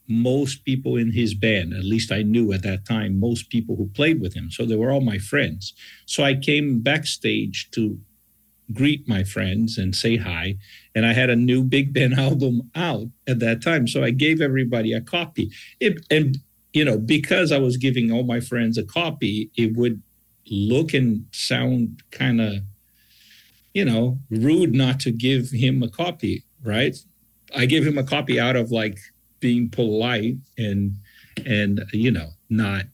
most 0.09 0.65
people 0.65 0.97
in 0.97 1.13
his 1.13 1.35
band, 1.35 1.73
at 1.73 1.85
least 1.85 2.13
I 2.13 2.23
knew 2.23 2.53
at 2.53 2.63
that 2.63 2.85
time, 2.85 3.21
most 3.21 3.51
people 3.51 3.77
who 3.77 3.89
played 3.89 4.21
with 4.21 4.35
him. 4.35 4.51
So 4.51 4.65
they 4.65 4.77
were 4.77 4.91
all 4.91 5.01
my 5.01 5.19
friends. 5.19 5.73
So 6.07 6.25
I 6.25 6.35
came 6.35 6.81
backstage 6.81 7.71
to 7.73 7.99
greet 8.73 9.07
my 9.09 9.25
friends 9.25 9.79
and 9.79 9.95
say 9.95 10.17
hi. 10.17 10.57
And 10.95 11.07
I 11.07 11.13
had 11.13 11.31
a 11.31 11.37
new 11.37 11.63
big 11.63 11.93
band 11.93 12.15
album 12.19 12.71
out 12.75 13.07
at 13.27 13.39
that 13.41 13.63
time. 13.63 13.87
So 13.87 14.03
I 14.03 14.11
gave 14.11 14.41
everybody 14.41 14.93
a 14.93 15.01
copy. 15.01 15.51
It, 15.81 16.05
and, 16.11 16.39
you 16.73 16.85
know, 16.85 16.99
because 16.99 17.53
I 17.53 17.59
was 17.59 17.77
giving 17.77 18.11
all 18.11 18.23
my 18.23 18.41
friends 18.41 18.79
a 18.79 18.85
copy, 18.85 19.51
it 19.57 19.77
would 19.77 20.03
look 20.51 20.95
and 20.95 21.27
sound 21.33 22.03
kind 22.11 22.41
of, 22.41 22.55
you 23.73 23.85
know, 23.85 24.19
rude 24.31 24.75
not 24.75 25.01
to 25.01 25.11
give 25.11 25.51
him 25.51 25.83
a 25.83 25.89
copy, 25.89 26.43
right? 26.63 26.97
I 27.55 27.67
gave 27.67 27.87
him 27.87 27.99
a 27.99 28.05
copy 28.05 28.41
out 28.41 28.57
of 28.57 28.71
like 28.71 28.99
being 29.43 29.69
polite 29.69 30.37
and, 30.57 30.97
and, 31.45 31.85
you 31.93 32.11
know, 32.11 32.29
not, 32.49 32.85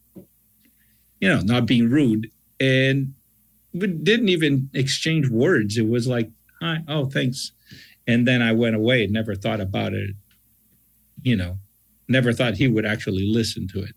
you 1.21 1.29
know, 1.29 1.41
not 1.43 1.67
being 1.67 1.89
rude. 1.89 2.29
And 2.59 3.15
we 3.73 3.87
didn't 3.87 4.31
even 4.31 4.71
exchange 4.75 5.29
words. 5.29 5.77
It 5.77 5.87
was 5.87 6.09
like, 6.09 6.29
hi, 6.61 6.79
oh, 6.89 7.07
thanks. 7.07 7.53
And 8.09 8.27
then 8.27 8.43
I 8.43 8.53
went 8.53 8.75
away 8.75 9.05
and 9.05 9.13
never 9.13 9.37
thought 9.37 9.61
about 9.61 9.93
it, 9.93 10.17
you 11.23 11.37
know, 11.37 11.59
never 12.09 12.33
thought 12.33 12.55
he 12.55 12.67
would 12.67 12.87
actually 12.87 13.27
listen 13.31 13.69
to 13.69 13.83
it. 13.83 13.95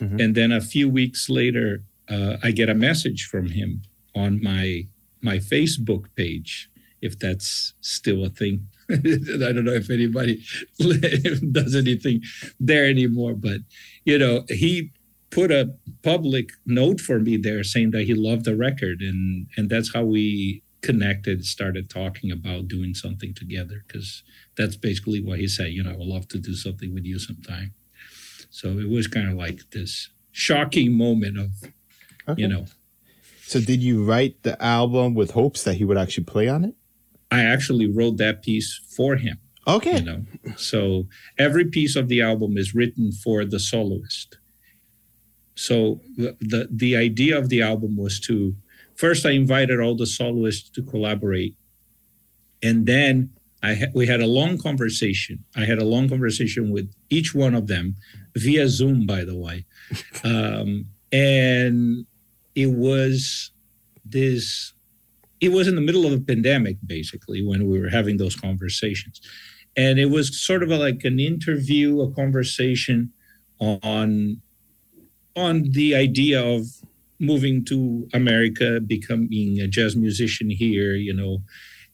Mm-hmm. 0.00 0.20
And 0.20 0.34
then 0.34 0.50
a 0.50 0.60
few 0.60 0.88
weeks 0.88 1.28
later, 1.28 1.82
uh, 2.08 2.38
I 2.42 2.50
get 2.50 2.68
a 2.68 2.74
message 2.74 3.26
from 3.26 3.50
him 3.50 3.82
on 4.16 4.42
my 4.42 4.86
my 5.22 5.36
Facebook 5.36 6.06
page, 6.16 6.70
if 7.02 7.18
that's 7.18 7.74
still 7.82 8.24
a 8.24 8.30
thing. 8.30 8.66
I 9.46 9.52
don't 9.52 9.64
know 9.64 9.72
if 9.72 9.90
anybody 9.90 10.42
does 10.78 11.74
anything 11.74 12.22
there 12.58 12.86
anymore, 12.86 13.34
but 13.34 13.60
you 14.04 14.18
know, 14.18 14.44
he 14.48 14.92
put 15.30 15.50
a 15.50 15.72
public 16.02 16.50
note 16.66 17.00
for 17.00 17.20
me 17.20 17.36
there 17.36 17.62
saying 17.62 17.92
that 17.92 18.02
he 18.02 18.14
loved 18.14 18.44
the 18.44 18.56
record 18.56 19.00
and 19.00 19.46
and 19.56 19.70
that's 19.70 19.94
how 19.94 20.02
we 20.02 20.62
connected 20.82 21.44
started 21.44 21.88
talking 21.88 22.32
about 22.32 22.66
doing 22.66 22.94
something 22.94 23.34
together 23.34 23.84
because 23.86 24.24
that's 24.56 24.76
basically 24.76 25.22
what 25.22 25.38
he 25.38 25.46
said 25.46 25.68
you 25.68 25.82
know 25.84 25.90
i 25.90 25.96
would 25.96 26.06
love 26.06 26.26
to 26.26 26.38
do 26.38 26.54
something 26.54 26.92
with 26.94 27.04
you 27.04 27.18
sometime. 27.18 27.72
So 28.50 28.78
it 28.78 28.88
was 28.88 29.06
kind 29.06 29.28
of 29.28 29.36
like 29.36 29.70
this 29.70 30.10
shocking 30.32 30.92
moment 30.92 31.38
of 31.38 31.50
okay. 32.28 32.42
you 32.42 32.48
know. 32.48 32.66
So 33.42 33.60
did 33.60 33.82
you 33.82 34.04
write 34.04 34.42
the 34.42 34.60
album 34.62 35.14
with 35.14 35.32
hopes 35.32 35.62
that 35.64 35.74
he 35.74 35.84
would 35.84 35.98
actually 35.98 36.24
play 36.24 36.48
on 36.48 36.64
it 36.64 36.74
i 37.30 37.42
actually 37.42 37.86
wrote 37.86 38.16
that 38.16 38.42
piece 38.42 38.80
for 38.96 39.16
him 39.16 39.38
okay 39.66 39.98
you 39.98 40.04
know 40.04 40.22
so 40.56 41.06
every 41.38 41.64
piece 41.64 41.96
of 41.96 42.08
the 42.08 42.20
album 42.20 42.56
is 42.56 42.74
written 42.74 43.12
for 43.12 43.44
the 43.44 43.58
soloist 43.58 44.38
so 45.60 46.00
the, 46.16 46.34
the, 46.40 46.68
the 46.70 46.96
idea 46.96 47.36
of 47.36 47.50
the 47.50 47.60
album 47.60 47.98
was 47.98 48.18
to 48.20 48.54
first 48.96 49.26
I 49.26 49.32
invited 49.32 49.78
all 49.78 49.94
the 49.94 50.06
soloists 50.06 50.70
to 50.70 50.82
collaborate, 50.82 51.54
and 52.62 52.86
then 52.86 53.30
I 53.62 53.74
ha- 53.74 53.92
we 53.94 54.06
had 54.06 54.20
a 54.20 54.26
long 54.26 54.56
conversation. 54.56 55.44
I 55.54 55.66
had 55.66 55.78
a 55.78 55.84
long 55.84 56.08
conversation 56.08 56.70
with 56.70 56.90
each 57.10 57.34
one 57.34 57.54
of 57.54 57.66
them 57.66 57.96
via 58.36 58.68
Zoom, 58.68 59.04
by 59.04 59.24
the 59.24 59.36
way, 59.36 59.66
um, 60.24 60.86
and 61.12 62.06
it 62.54 62.70
was 62.70 63.50
this. 64.04 64.72
It 65.40 65.52
was 65.52 65.68
in 65.68 65.74
the 65.74 65.80
middle 65.80 66.06
of 66.06 66.12
a 66.12 66.20
pandemic, 66.20 66.76
basically, 66.86 67.44
when 67.44 67.66
we 67.68 67.80
were 67.80 67.88
having 67.88 68.18
those 68.18 68.36
conversations, 68.36 69.20
and 69.76 69.98
it 69.98 70.10
was 70.10 70.38
sort 70.38 70.62
of 70.62 70.70
a, 70.70 70.76
like 70.76 71.04
an 71.04 71.18
interview, 71.20 72.00
a 72.00 72.12
conversation 72.12 73.12
on 73.60 74.40
on 75.36 75.70
the 75.70 75.94
idea 75.94 76.42
of 76.42 76.66
moving 77.18 77.64
to 77.66 78.08
America, 78.12 78.80
becoming 78.80 79.60
a 79.60 79.68
jazz 79.68 79.94
musician 79.94 80.50
here, 80.50 80.94
you 80.94 81.14
know. 81.14 81.38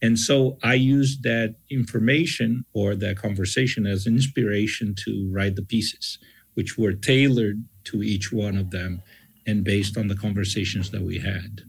And 0.01 0.19
so 0.19 0.59
I 0.63 0.75
used 0.75 1.23
that 1.25 1.55
information 1.71 2.65
or 2.73 2.95
that 2.95 3.17
conversation 3.17 3.87
as 3.87 4.07
inspiration 4.07 4.95
to 5.05 5.29
write 5.33 5.57
the 5.57 5.63
pieces, 5.63 6.19
which 6.55 6.79
were 6.79 6.93
tailored 6.93 7.63
to 7.85 8.03
each 8.03 8.33
one 8.33 8.57
of 8.57 8.71
them 8.71 9.03
and 9.47 9.65
based 9.65 9.97
on 9.97 10.09
the 10.09 10.17
conversations 10.17 10.91
that 10.91 11.03
we 11.03 11.19
had. 11.19 11.63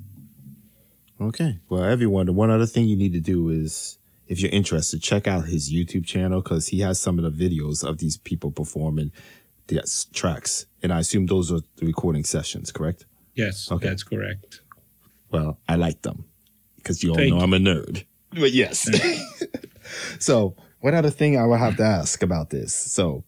Okay. 1.20 1.58
Well, 1.70 1.84
everyone, 1.84 2.28
the 2.28 2.34
one 2.34 2.52
other 2.52 2.66
thing 2.66 2.86
you 2.86 2.96
need 2.96 3.14
to 3.14 3.20
do 3.20 3.50
is 3.50 3.98
if 4.28 4.42
you're 4.42 4.52
interested, 4.52 5.02
check 5.02 5.28
out 5.28 5.46
his 5.46 5.72
YouTube 5.72 6.06
channel 6.06 6.42
because 6.42 6.68
he 6.68 6.82
has 6.82 7.00
some 7.00 7.18
of 7.20 7.24
the 7.24 7.50
videos 7.50 7.84
of 7.88 7.98
these 7.98 8.18
people 8.18 8.52
performing 8.52 9.12
the 9.68 9.80
uh, 9.80 9.86
tracks. 10.14 10.66
And 10.84 10.94
I 10.94 11.00
assume 11.00 11.26
those 11.26 11.52
are 11.52 11.62
the 11.78 11.86
recording 11.86 12.24
sessions, 12.24 12.72
correct? 12.72 13.06
Yes, 13.36 13.72
okay. 13.72 13.88
that's 13.88 14.04
correct. 14.04 14.62
Well, 15.32 15.58
I 15.68 15.76
like 15.76 16.02
them 16.02 16.26
because 16.78 17.04
you 17.04 17.12
all 17.12 17.16
Thank 17.16 17.32
know 17.32 17.38
you. 17.38 17.44
I'm 17.44 17.54
a 17.54 17.58
nerd. 17.58 18.06
But 18.32 18.52
yes. 18.52 18.90
so, 20.20 20.56
what 20.80 20.94
other 20.94 21.10
thing 21.10 21.38
I 21.38 21.46
would 21.46 21.60
have 21.60 21.78
to 21.78 21.84
ask 21.84 22.22
about 22.24 22.50
this? 22.50 22.74
So, 22.74 23.24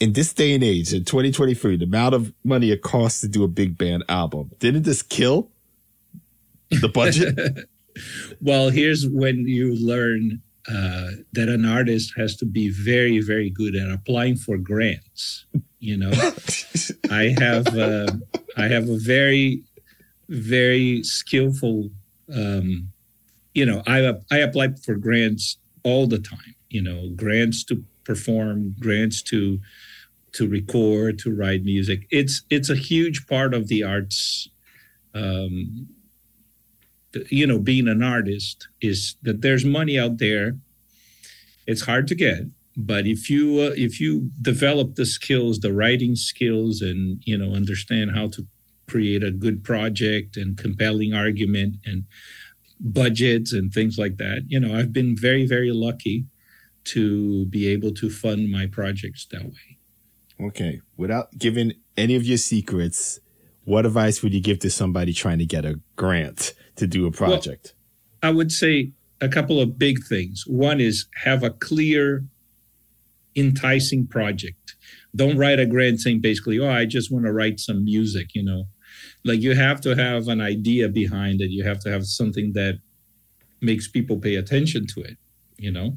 in 0.00 0.12
this 0.12 0.32
day 0.32 0.54
and 0.54 0.64
age, 0.64 0.92
in 0.92 1.04
2023, 1.04 1.76
the 1.76 1.84
amount 1.84 2.14
of 2.14 2.32
money 2.44 2.70
it 2.70 2.82
costs 2.82 3.20
to 3.20 3.28
do 3.28 3.44
a 3.44 3.48
big 3.48 3.78
band 3.78 4.04
album, 4.08 4.50
didn't 4.58 4.82
this 4.82 5.02
kill 5.02 5.51
the 6.80 6.88
budget? 6.88 7.68
well, 8.40 8.70
here's 8.70 9.06
when 9.06 9.46
you 9.46 9.74
learn 9.74 10.40
uh, 10.68 11.10
that 11.32 11.48
an 11.48 11.64
artist 11.64 12.12
has 12.16 12.36
to 12.36 12.44
be 12.44 12.68
very, 12.70 13.20
very 13.20 13.50
good 13.50 13.74
at 13.74 13.90
applying 13.90 14.36
for 14.36 14.56
grants. 14.56 15.44
You 15.80 15.96
know, 15.96 16.10
I 17.10 17.34
have 17.38 17.66
uh, 17.76 18.12
I 18.56 18.68
have 18.68 18.88
a 18.88 18.96
very, 18.98 19.62
very 20.28 21.02
skillful. 21.02 21.90
Um, 22.32 22.88
you 23.54 23.66
know, 23.66 23.82
I 23.86 24.14
I 24.30 24.38
apply 24.38 24.74
for 24.84 24.94
grants 24.94 25.56
all 25.82 26.06
the 26.06 26.18
time. 26.18 26.54
You 26.70 26.82
know, 26.82 27.08
grants 27.16 27.64
to 27.64 27.82
perform, 28.04 28.76
grants 28.78 29.22
to 29.22 29.58
to 30.32 30.48
record, 30.48 31.18
to 31.20 31.34
write 31.34 31.64
music. 31.64 32.06
It's 32.10 32.42
it's 32.50 32.70
a 32.70 32.76
huge 32.76 33.26
part 33.26 33.52
of 33.52 33.68
the 33.68 33.82
arts 33.82 34.48
um, 35.14 35.88
you 37.30 37.46
know 37.46 37.58
being 37.58 37.88
an 37.88 38.02
artist 38.02 38.68
is 38.80 39.16
that 39.22 39.42
there's 39.42 39.64
money 39.64 39.98
out 39.98 40.18
there. 40.18 40.56
It's 41.66 41.82
hard 41.82 42.08
to 42.08 42.14
get 42.14 42.46
but 42.76 43.06
if 43.06 43.28
you 43.28 43.60
uh, 43.60 43.74
if 43.76 44.00
you 44.00 44.30
develop 44.40 44.94
the 44.94 45.04
skills 45.04 45.60
the 45.60 45.72
writing 45.72 46.16
skills 46.16 46.80
and 46.80 47.22
you 47.24 47.36
know 47.36 47.54
understand 47.54 48.12
how 48.12 48.26
to 48.28 48.46
create 48.88 49.22
a 49.22 49.30
good 49.30 49.62
project 49.62 50.36
and 50.36 50.58
compelling 50.58 51.12
argument 51.12 51.76
and 51.84 52.04
budgets 52.80 53.52
and 53.52 53.72
things 53.72 53.98
like 53.98 54.16
that 54.16 54.42
you 54.48 54.58
know 54.58 54.74
i've 54.74 54.92
been 54.92 55.16
very 55.16 55.46
very 55.46 55.70
lucky 55.70 56.24
to 56.84 57.44
be 57.46 57.68
able 57.68 57.92
to 57.94 58.10
fund 58.10 58.50
my 58.50 58.66
projects 58.66 59.26
that 59.30 59.44
way. 59.44 59.78
Okay. 60.40 60.80
Without 60.96 61.38
giving 61.38 61.74
any 61.96 62.16
of 62.16 62.24
your 62.24 62.38
secrets 62.38 63.20
what 63.64 63.86
advice 63.86 64.22
would 64.22 64.34
you 64.34 64.40
give 64.40 64.58
to 64.58 64.68
somebody 64.68 65.12
trying 65.12 65.38
to 65.38 65.44
get 65.44 65.64
a 65.64 65.78
grant 65.94 66.52
to 66.82 66.86
do 66.88 67.06
a 67.06 67.12
project? 67.12 67.74
Well, 68.22 68.30
I 68.30 68.34
would 68.34 68.50
say 68.50 68.90
a 69.20 69.28
couple 69.28 69.60
of 69.60 69.78
big 69.78 70.04
things. 70.04 70.44
One 70.46 70.80
is 70.80 71.06
have 71.24 71.44
a 71.44 71.50
clear, 71.50 72.24
enticing 73.36 74.06
project. 74.06 74.74
Don't 75.14 75.38
write 75.38 75.60
a 75.60 75.66
grant 75.66 76.00
saying 76.00 76.20
basically, 76.20 76.58
oh, 76.58 76.70
I 76.70 76.86
just 76.86 77.12
want 77.12 77.24
to 77.26 77.32
write 77.32 77.60
some 77.60 77.84
music, 77.84 78.34
you 78.34 78.42
know. 78.42 78.64
Like 79.24 79.40
you 79.40 79.54
have 79.54 79.80
to 79.82 79.94
have 79.94 80.26
an 80.26 80.40
idea 80.40 80.88
behind 80.88 81.40
it. 81.40 81.50
You 81.50 81.64
have 81.64 81.80
to 81.80 81.90
have 81.90 82.04
something 82.06 82.52
that 82.54 82.80
makes 83.60 83.86
people 83.86 84.16
pay 84.18 84.34
attention 84.34 84.86
to 84.88 85.02
it, 85.02 85.16
you 85.56 85.70
know. 85.70 85.96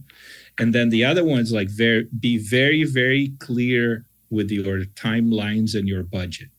And 0.60 0.74
then 0.74 0.90
the 0.90 1.04
other 1.04 1.24
one's 1.24 1.52
like 1.52 1.70
very 1.70 2.08
be 2.20 2.38
very, 2.38 2.84
very 2.84 3.34
clear 3.40 4.06
with 4.30 4.52
your 4.52 4.82
timelines 5.06 5.74
and 5.74 5.88
your 5.88 6.04
budget 6.04 6.50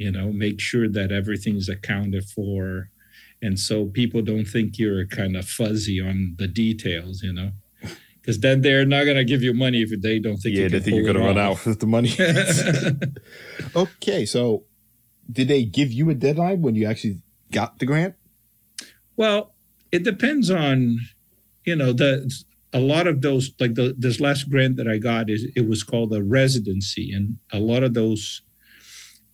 you 0.00 0.10
know 0.10 0.32
make 0.32 0.58
sure 0.60 0.88
that 0.88 1.12
everything's 1.12 1.68
accounted 1.68 2.24
for. 2.24 2.88
And 3.42 3.58
so 3.58 3.86
people 3.86 4.22
don't 4.22 4.44
think 4.44 4.78
you're 4.78 5.06
kind 5.06 5.36
of 5.36 5.48
fuzzy 5.48 6.00
on 6.00 6.34
the 6.38 6.48
details 6.48 7.22
you 7.22 7.32
know 7.32 7.50
because 8.20 8.40
then 8.40 8.60
they're 8.60 8.84
not 8.84 9.04
going 9.04 9.16
to 9.16 9.24
give 9.24 9.42
you 9.42 9.54
money 9.54 9.80
if 9.82 9.90
they 10.00 10.18
don't 10.18 10.38
think 10.38 10.56
yeah 10.56 10.68
they 10.68 10.80
think 10.80 10.96
you're 10.96 11.04
going 11.10 11.16
to 11.16 11.22
run 11.22 11.38
out 11.38 11.64
with 11.64 11.80
the 11.80 11.86
money. 11.86 12.12
Okay 13.76 14.24
so 14.26 14.64
did 15.30 15.48
they 15.48 15.62
give 15.64 15.92
you 15.92 16.10
a 16.10 16.14
deadline 16.14 16.60
when 16.62 16.74
you 16.74 16.86
actually 16.86 17.18
got 17.52 17.78
the 17.78 17.86
grant? 17.86 18.14
Well 19.16 19.52
it 19.92 20.02
depends 20.02 20.50
on 20.50 20.98
you 21.64 21.76
know 21.76 21.92
the 21.92 22.10
a 22.72 22.80
lot 22.80 23.06
of 23.06 23.20
those 23.20 23.50
like 23.58 23.74
the 23.74 23.94
this 23.98 24.20
last 24.20 24.48
grant 24.48 24.76
that 24.76 24.86
i 24.86 24.96
got 24.96 25.28
is 25.28 25.46
it 25.56 25.68
was 25.68 25.82
called 25.82 26.12
a 26.14 26.22
residency. 26.22 27.12
And 27.12 27.36
a 27.52 27.58
lot 27.58 27.82
of 27.82 27.94
those 27.94 28.42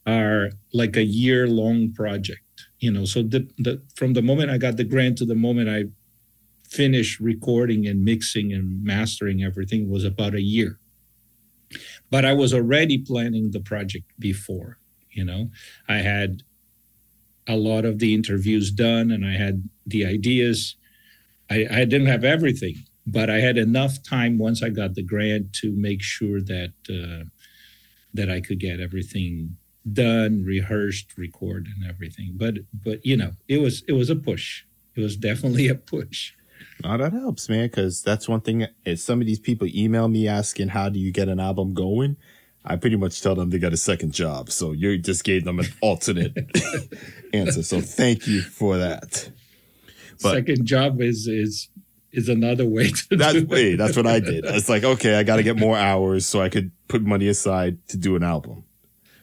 are 0.07 0.51
like 0.73 0.97
a 0.97 1.05
year 1.05 1.47
long 1.47 1.93
project 1.93 2.41
you 2.79 2.91
know? 2.91 3.05
So 3.05 3.23
the, 3.23 3.49
the 3.59 3.83
from 3.95 4.13
the 4.13 4.23
moment 4.23 4.51
i 4.51 4.59
got 4.59 4.77
the 4.77 4.85
grant 4.85 5.19
to 5.19 5.25
the 5.25 5.35
moment 5.35 5.69
i 5.69 5.85
finished 6.69 7.21
recording 7.21 7.87
and 7.87 8.05
mixing 8.05 8.53
and 8.53 8.83
mastering 8.85 9.43
everything 9.43 9.89
was 9.89 10.05
about 10.05 10.35
a 10.35 10.41
year. 10.41 10.79
But 12.11 12.25
i 12.25 12.33
was 12.33 12.53
already 12.53 12.99
planning 12.99 13.51
the 13.51 13.61
project 13.61 14.07
before 14.19 14.79
you 15.11 15.25
know? 15.25 15.49
I 15.89 15.97
had 15.97 16.43
a 17.49 17.57
lot 17.57 17.85
of 17.85 17.99
the 18.01 18.13
interviews 18.13 18.71
done 18.71 19.11
and 19.11 19.25
i 19.25 19.33
had 19.33 19.69
the 19.87 20.05
ideas. 20.05 20.77
I, 21.49 21.67
I 21.71 21.85
didn't 21.85 22.09
have 22.09 22.25
everything 22.25 22.77
but 23.07 23.31
i 23.31 23.39
had 23.39 23.57
enough 23.57 24.03
time 24.03 24.37
once 24.37 24.65
i 24.65 24.69
got 24.69 24.95
the 24.95 25.03
grant 25.03 25.53
to 25.53 25.71
make 25.71 26.03
sure 26.03 26.41
that 26.41 26.73
uh, 26.91 27.25
that 28.13 28.29
i 28.29 28.41
could 28.41 28.59
get 28.59 28.81
everything 28.81 29.57
done, 29.93 30.45
rehearsed, 30.45 31.17
record, 31.17 31.67
and 31.67 31.89
everything. 31.89 32.33
But 32.35 32.55
but 32.85 33.05
you 33.05 33.17
know, 33.17 33.33
it 33.49 33.61
was 33.61 33.83
it 33.89 33.93
was 33.93 34.11
a 34.11 34.17
push. 34.17 34.65
It 34.95 35.01
was 35.01 35.17
definitely 35.17 35.69
a 35.69 35.75
push. 35.75 36.33
Oh, 36.85 36.97
that 36.97 37.13
helps, 37.13 37.49
man. 37.49 37.67
Because 37.67 38.03
that's 38.03 38.29
one 38.29 38.41
thing. 38.41 38.67
If 38.85 39.01
some 39.01 39.21
of 39.21 39.27
these 39.27 39.39
people 39.39 39.69
email 39.69 40.09
me 40.09 40.29
asking 40.29 40.69
how 40.69 40.89
do 40.89 40.99
you 40.99 41.13
get 41.13 41.29
an 41.29 41.41
album 41.41 41.75
going, 41.75 42.17
I 42.65 42.77
pretty 42.77 42.97
much 42.97 43.23
tell 43.23 43.35
them 43.35 43.51
they 43.51 43.59
got 43.59 43.73
a 43.73 43.79
second 43.79 44.13
job. 44.13 44.51
So 44.51 44.73
you 44.73 44.99
just 44.99 45.25
gave 45.25 45.45
them 45.45 45.61
an 45.61 45.67
alternate 45.81 46.37
answer. 47.33 47.63
So 47.63 47.81
thank 47.81 48.27
you 48.27 48.43
for 48.43 48.79
that. 48.79 49.31
But 50.23 50.33
second 50.33 50.67
job 50.67 51.01
is 51.01 51.27
is 51.27 51.69
is 52.13 52.29
another 52.29 52.65
way 52.65 52.89
to 52.91 53.17
that's 53.17 53.43
way 53.43 53.77
that's 53.77 53.97
what 53.97 54.07
I 54.07 54.21
did. 54.21 54.45
It's 54.45 54.69
like 54.69 54.85
okay, 54.85 55.17
I 55.17 55.23
got 55.23 55.37
to 55.37 55.43
get 55.43 55.59
more 55.59 55.77
hours 55.77 56.27
so 56.27 56.41
I 56.41 56.49
could 56.49 56.73
put 56.89 57.03
money 57.03 57.29
aside 57.29 57.79
to 57.89 57.97
do 57.97 58.17
an 58.17 58.23
album. 58.23 58.65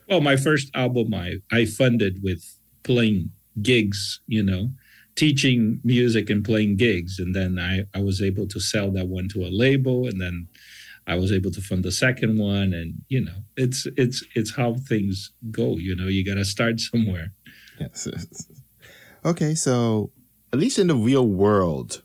Well, 0.09 0.21
my 0.21 0.35
first 0.35 0.69
album 0.75 1.13
I, 1.13 1.35
I 1.51 1.65
funded 1.65 2.21
with 2.23 2.43
playing 2.83 3.31
gigs, 3.61 4.19
you 4.27 4.43
know, 4.43 4.69
teaching 5.15 5.79
music 5.83 6.29
and 6.29 6.43
playing 6.43 6.77
gigs. 6.77 7.19
And 7.19 7.35
then 7.35 7.59
I, 7.59 7.83
I 7.97 8.01
was 8.01 8.21
able 8.21 8.47
to 8.47 8.59
sell 8.59 8.91
that 8.91 9.07
one 9.07 9.29
to 9.29 9.43
a 9.43 9.49
label 9.49 10.07
and 10.07 10.19
then 10.19 10.47
I 11.05 11.15
was 11.15 11.31
able 11.31 11.51
to 11.51 11.61
fund 11.61 11.83
the 11.83 11.91
second 11.91 12.37
one. 12.37 12.73
And, 12.73 13.01
you 13.09 13.23
know, 13.23 13.35
it's 13.57 13.85
it's 13.97 14.23
it's 14.35 14.55
how 14.55 14.75
things 14.75 15.31
go, 15.51 15.77
you 15.77 15.95
know, 15.95 16.07
you 16.07 16.25
gotta 16.25 16.45
start 16.45 16.79
somewhere. 16.79 17.31
Yes. 17.79 18.07
Okay, 19.25 19.55
so 19.55 20.11
at 20.51 20.59
least 20.59 20.79
in 20.79 20.87
the 20.87 20.95
real 20.95 21.27
world, 21.27 22.01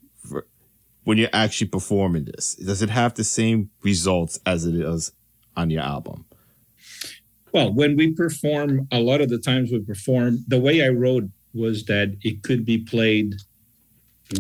when 1.05 1.19
you're 1.19 1.29
actually 1.33 1.69
performing 1.69 2.25
this, 2.25 2.55
does 2.55 2.83
it 2.83 2.91
have 2.91 3.15
the 3.15 3.25
same 3.25 3.71
results 3.83 4.39
as 4.45 4.67
it 4.67 4.75
is 4.75 5.13
on 5.57 5.71
your 5.71 5.83
album? 5.83 6.25
Well, 7.53 7.73
when 7.73 7.97
we 7.97 8.13
perform, 8.13 8.87
a 8.93 9.01
lot 9.01 9.21
of 9.21 9.29
the 9.29 9.39
times 9.39 9.71
we 9.71 9.81
perform, 9.81 10.45
the 10.49 10.61
way 10.61 10.85
I 10.85 10.89
wrote 10.89 11.25
was 11.55 11.85
that 11.85 12.17
it 12.23 12.43
could 12.43 12.65
be 12.65 12.79
played 12.79 13.35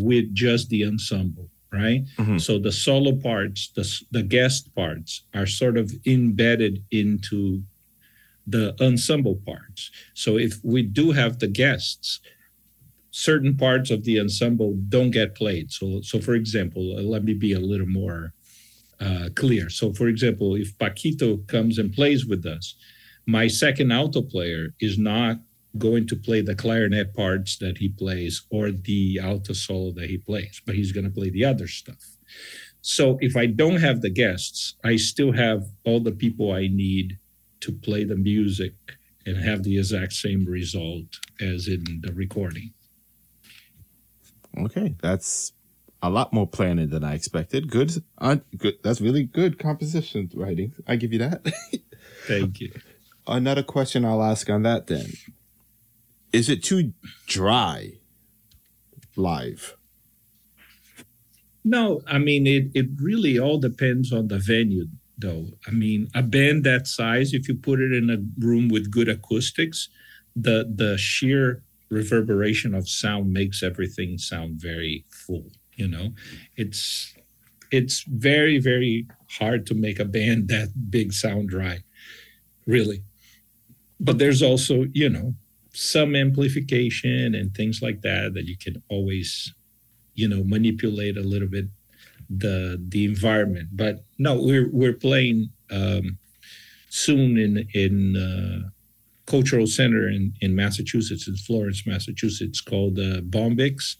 with 0.01 0.35
just 0.35 0.69
the 0.69 0.85
ensemble, 0.85 1.49
right? 1.73 2.05
Mm-hmm. 2.19 2.39
So 2.39 2.59
the 2.59 2.73
solo 2.73 3.13
parts, 3.13 3.69
the, 3.75 3.89
the 4.11 4.23
guest 4.23 4.75
parts 4.75 5.23
are 5.35 5.47
sort 5.47 5.79
of 5.79 5.93
embedded 6.07 6.83
into 6.91 7.63
the 8.47 8.75
ensemble 8.83 9.39
parts. 9.47 9.91
So 10.15 10.39
if 10.39 10.63
we 10.63 10.83
do 10.83 11.13
have 11.13 11.39
the 11.39 11.49
guests, 11.49 12.21
certain 13.11 13.57
parts 13.57 13.91
of 13.91 14.05
the 14.05 14.21
ensemble 14.21 14.77
don't 14.89 15.11
get 15.11 15.35
played. 15.35 15.73
So, 15.73 16.01
so 16.03 16.21
for 16.21 16.35
example, 16.35 16.97
let 17.03 17.25
me 17.25 17.35
be 17.35 17.53
a 17.53 17.61
little 17.61 17.87
more 17.87 18.33
uh, 19.01 19.29
clear. 19.35 19.71
So, 19.71 19.93
for 19.93 20.09
example, 20.09 20.55
if 20.57 20.77
Paquito 20.79 21.47
comes 21.47 21.79
and 21.79 21.93
plays 21.93 22.27
with 22.27 22.45
us, 22.47 22.75
my 23.29 23.47
second 23.47 23.93
alto 23.93 24.23
player 24.23 24.69
is 24.81 24.97
not 24.97 25.37
going 25.77 26.07
to 26.07 26.17
play 26.17 26.41
the 26.41 26.55
clarinet 26.55 27.15
parts 27.15 27.59
that 27.59 27.77
he 27.77 27.87
plays 27.87 28.41
or 28.49 28.71
the 28.71 29.21
alto 29.23 29.53
solo 29.53 29.93
that 29.93 30.09
he 30.09 30.17
plays, 30.17 30.63
but 30.65 30.75
he's 30.75 30.93
going 30.93 31.05
to 31.05 31.11
play 31.11 31.29
the 31.29 31.45
other 31.45 31.69
stuff. 31.69 32.17
So 32.81 33.19
if 33.21 33.37
I 33.37 33.45
don't 33.45 33.83
have 33.83 34.01
the 34.01 34.09
guests, 34.09 34.77
I 34.83 34.97
still 34.97 35.33
have 35.33 35.67
all 35.85 36.01
the 36.01 36.11
people 36.11 36.53
I 36.53 36.69
need 36.69 37.19
to 37.61 37.71
play 37.71 38.03
the 38.03 38.17
music 38.17 38.73
and 39.27 39.37
have 39.37 39.63
the 39.63 39.77
exact 39.77 40.15
same 40.15 40.47
result 40.47 41.21
as 41.39 41.69
in 41.69 42.01
the 42.01 42.15
recording. 42.15 42.73
Okay, 44.57 44.95
that's 45.03 45.53
a 46.03 46.09
lot 46.09 46.33
more 46.33 46.47
planning 46.47 46.89
than 46.89 47.05
I 47.05 47.13
expected. 47.13 47.71
Good, 47.71 48.03
uh, 48.17 48.37
good. 48.57 48.79
That's 48.83 49.03
really 49.03 49.25
good 49.25 49.59
composition 49.59 50.31
writing. 50.35 50.73
I 50.87 50.97
give 50.97 51.13
you 51.13 51.19
that. 51.19 51.47
Thank 52.27 52.61
you 52.61 52.73
another 53.29 53.63
question 53.63 54.05
I'll 54.05 54.23
ask 54.23 54.49
on 54.51 54.63
that 54.63 54.87
then. 54.87 55.13
Is 56.33 56.49
it 56.49 56.63
too 56.63 56.93
dry 57.27 57.93
live? 59.17 59.77
No, 61.65 62.03
I 62.07 62.19
mean 62.19 62.47
it. 62.47 62.69
It 62.75 62.87
really 63.01 63.39
all 63.39 63.59
depends 63.59 64.13
on 64.13 64.29
the 64.29 64.39
venue, 64.39 64.87
though. 65.19 65.49
I 65.67 65.71
mean, 65.71 66.09
a 66.15 66.23
band 66.23 66.65
that 66.65 66.87
size, 66.87 67.35
if 67.35 67.49
you 67.49 67.55
put 67.55 67.81
it 67.81 67.93
in 67.93 68.11
a 68.11 68.19
room 68.45 68.69
with 68.69 68.91
good 68.91 69.09
acoustics, 69.09 69.89
the 70.35 70.71
the 70.75 70.97
sheer 70.97 71.61
reverberation 71.91 72.75
of 72.75 72.89
sound 72.89 73.33
makes 73.33 73.63
everything 73.63 74.19
sound 74.19 74.61
very 74.61 75.05
full. 75.11 75.51
You 75.75 75.89
know, 75.89 76.13
it's 76.57 77.15
it's 77.71 78.03
very 78.03 78.59
very 78.59 79.07
hard 79.39 79.67
to 79.67 79.75
make 79.75 79.99
a 79.99 80.05
band 80.05 80.49
that 80.55 80.91
big 80.91 81.13
sound 81.13 81.51
dry, 81.51 81.81
really. 82.67 83.03
But 84.01 84.19
there's 84.19 84.43
also 84.43 84.87
you 84.93 85.09
know 85.09 85.35
some 85.73 86.15
amplification 86.17 87.35
and 87.35 87.55
things 87.55 87.83
like 87.83 88.01
that 88.03 88.35
that 88.35 88.47
you 88.47 88.57
can 88.57 88.83
always 88.89 89.53
you 90.15 90.29
know 90.29 90.43
manipulate 90.45 91.17
a 91.17 91.23
little 91.23 91.49
bit 91.49 91.67
the 92.31 92.81
the 92.89 93.05
environment. 93.05 93.69
But 93.73 94.05
no 94.19 94.41
we're 94.41 94.69
we're 94.73 94.93
playing 94.93 95.51
um, 95.71 96.19
soon 96.91 97.39
in 97.39 97.69
in 97.75 98.17
uh, 98.17 98.69
cultural 99.27 99.67
center 99.67 100.09
in 100.09 100.33
in 100.41 100.55
massachusetts 100.55 101.29
in 101.29 101.37
florence 101.37 101.87
massachusetts 101.87 102.63
called 102.63 102.99
uh, 102.99 103.21
Bombyx 103.21 103.97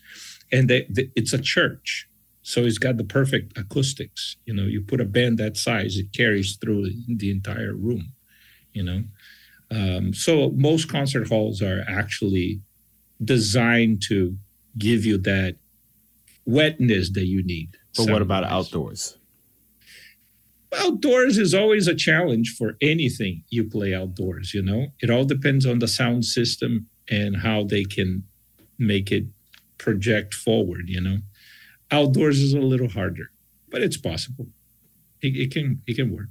and 0.51 0.69
they, 0.71 0.87
they, 0.89 1.11
it's 1.15 1.33
a 1.33 1.39
church. 1.39 2.07
So 2.43 2.63
it's 2.63 2.79
got 2.79 2.97
the 2.97 3.05
perfect 3.05 3.59
acoustics. 3.59 4.37
You 4.47 4.55
know 4.55 4.65
you 4.65 4.81
put 4.81 5.01
a 5.01 5.05
band 5.05 5.39
that 5.39 5.57
size 5.57 5.97
it 5.99 6.13
carries 6.13 6.57
through 6.57 6.91
the 7.07 7.31
entire 7.31 7.75
room 7.75 8.13
you 8.73 8.83
know 8.83 9.03
um, 9.71 10.15
so 10.15 10.51
most 10.51 10.89
concert 10.89 11.29
halls 11.29 11.61
are 11.63 11.85
actually 11.89 12.61
designed 13.23 14.03
to 14.09 14.37
give 14.79 15.05
you 15.05 15.19
that 15.19 15.57
wetness 16.47 17.11
that 17.11 17.27
you 17.27 17.43
need. 17.43 17.77
But 17.97 18.11
what 18.11 18.23
about 18.23 18.45
outdoors? 18.45 19.17
Outdoors 20.77 21.39
is 21.39 21.55
always 21.55 21.89
a 21.89 21.95
challenge 21.95 22.55
for 22.57 22.77
anything 22.81 23.43
you 23.51 23.65
play 23.65 23.95
outdoors, 23.95 24.55
you 24.55 24.63
know? 24.63 24.89
It 25.01 25.11
all 25.11 25.25
depends 25.25 25.67
on 25.67 25.79
the 25.79 25.89
sound 25.89 26.25
system 26.25 26.87
and 27.11 27.37
how 27.37 27.65
they 27.65 27.85
can 27.85 28.23
make 28.79 29.11
it 29.11 29.25
project 29.79 30.35
forward, 30.35 30.89
you 30.89 31.01
know? 31.01 31.19
Outdoors 31.91 32.39
is 32.41 32.53
a 32.53 32.61
little 32.61 32.89
harder, 32.89 33.31
but 33.71 33.83
it's 33.83 33.97
possible. 33.97 34.47
It, 35.23 35.37
it 35.37 35.51
can 35.53 35.83
it 35.87 35.97
can 35.97 36.15
work. 36.15 36.29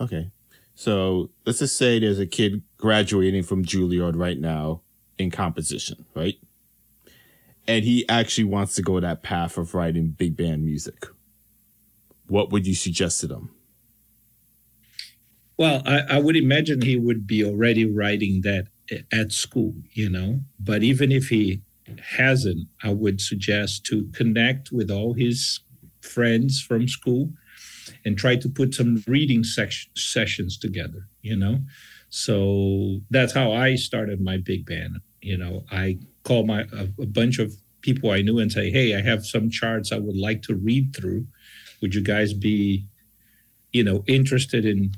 Okay. 0.00 0.28
So 0.74 1.30
let's 1.46 1.58
just 1.60 1.76
say 1.76 1.98
there's 1.98 2.18
a 2.18 2.26
kid 2.26 2.62
graduating 2.78 3.42
from 3.42 3.64
Juilliard 3.64 4.16
right 4.16 4.38
now 4.38 4.80
in 5.18 5.30
composition, 5.30 6.04
right? 6.14 6.36
And 7.68 7.84
he 7.84 8.08
actually 8.08 8.44
wants 8.44 8.74
to 8.76 8.82
go 8.82 8.98
that 8.98 9.22
path 9.22 9.56
of 9.56 9.74
writing 9.74 10.08
big 10.08 10.36
band 10.36 10.64
music. 10.64 11.06
What 12.26 12.50
would 12.50 12.66
you 12.66 12.74
suggest 12.74 13.20
to 13.20 13.26
them? 13.26 13.50
Well, 15.56 15.82
I, 15.86 16.00
I 16.16 16.18
would 16.18 16.36
imagine 16.36 16.82
he 16.82 16.98
would 16.98 17.26
be 17.26 17.44
already 17.44 17.84
writing 17.84 18.40
that 18.42 18.66
at 19.12 19.32
school, 19.32 19.74
you 19.92 20.08
know. 20.08 20.40
But 20.58 20.82
even 20.82 21.12
if 21.12 21.28
he 21.28 21.60
hasn't, 22.16 22.66
I 22.82 22.92
would 22.92 23.20
suggest 23.20 23.84
to 23.86 24.08
connect 24.12 24.72
with 24.72 24.90
all 24.90 25.14
his 25.14 25.60
friends 26.00 26.60
from 26.60 26.88
school 26.88 27.30
and 28.04 28.18
try 28.18 28.36
to 28.36 28.48
put 28.48 28.74
some 28.74 29.02
reading 29.06 29.44
sessions 29.44 30.58
together, 30.58 31.06
you 31.22 31.36
know? 31.36 31.60
So 32.10 33.00
that's 33.10 33.32
how 33.32 33.52
I 33.52 33.74
started 33.76 34.20
my 34.20 34.36
big 34.36 34.66
band. 34.66 35.00
You 35.22 35.38
know, 35.38 35.64
I 35.72 35.98
call 36.24 36.44
my 36.44 36.66
a, 36.72 36.86
a 37.00 37.06
bunch 37.06 37.38
of 37.38 37.54
people 37.80 38.10
I 38.10 38.20
knew 38.20 38.38
and 38.38 38.52
say, 38.52 38.70
"Hey, 38.70 38.94
I 38.94 39.00
have 39.00 39.24
some 39.24 39.48
charts 39.48 39.92
I 39.92 39.98
would 39.98 40.16
like 40.16 40.42
to 40.42 40.54
read 40.54 40.94
through. 40.94 41.26
Would 41.80 41.94
you 41.94 42.02
guys 42.02 42.34
be, 42.34 42.84
you 43.72 43.82
know, 43.82 44.04
interested 44.06 44.66
in 44.66 44.94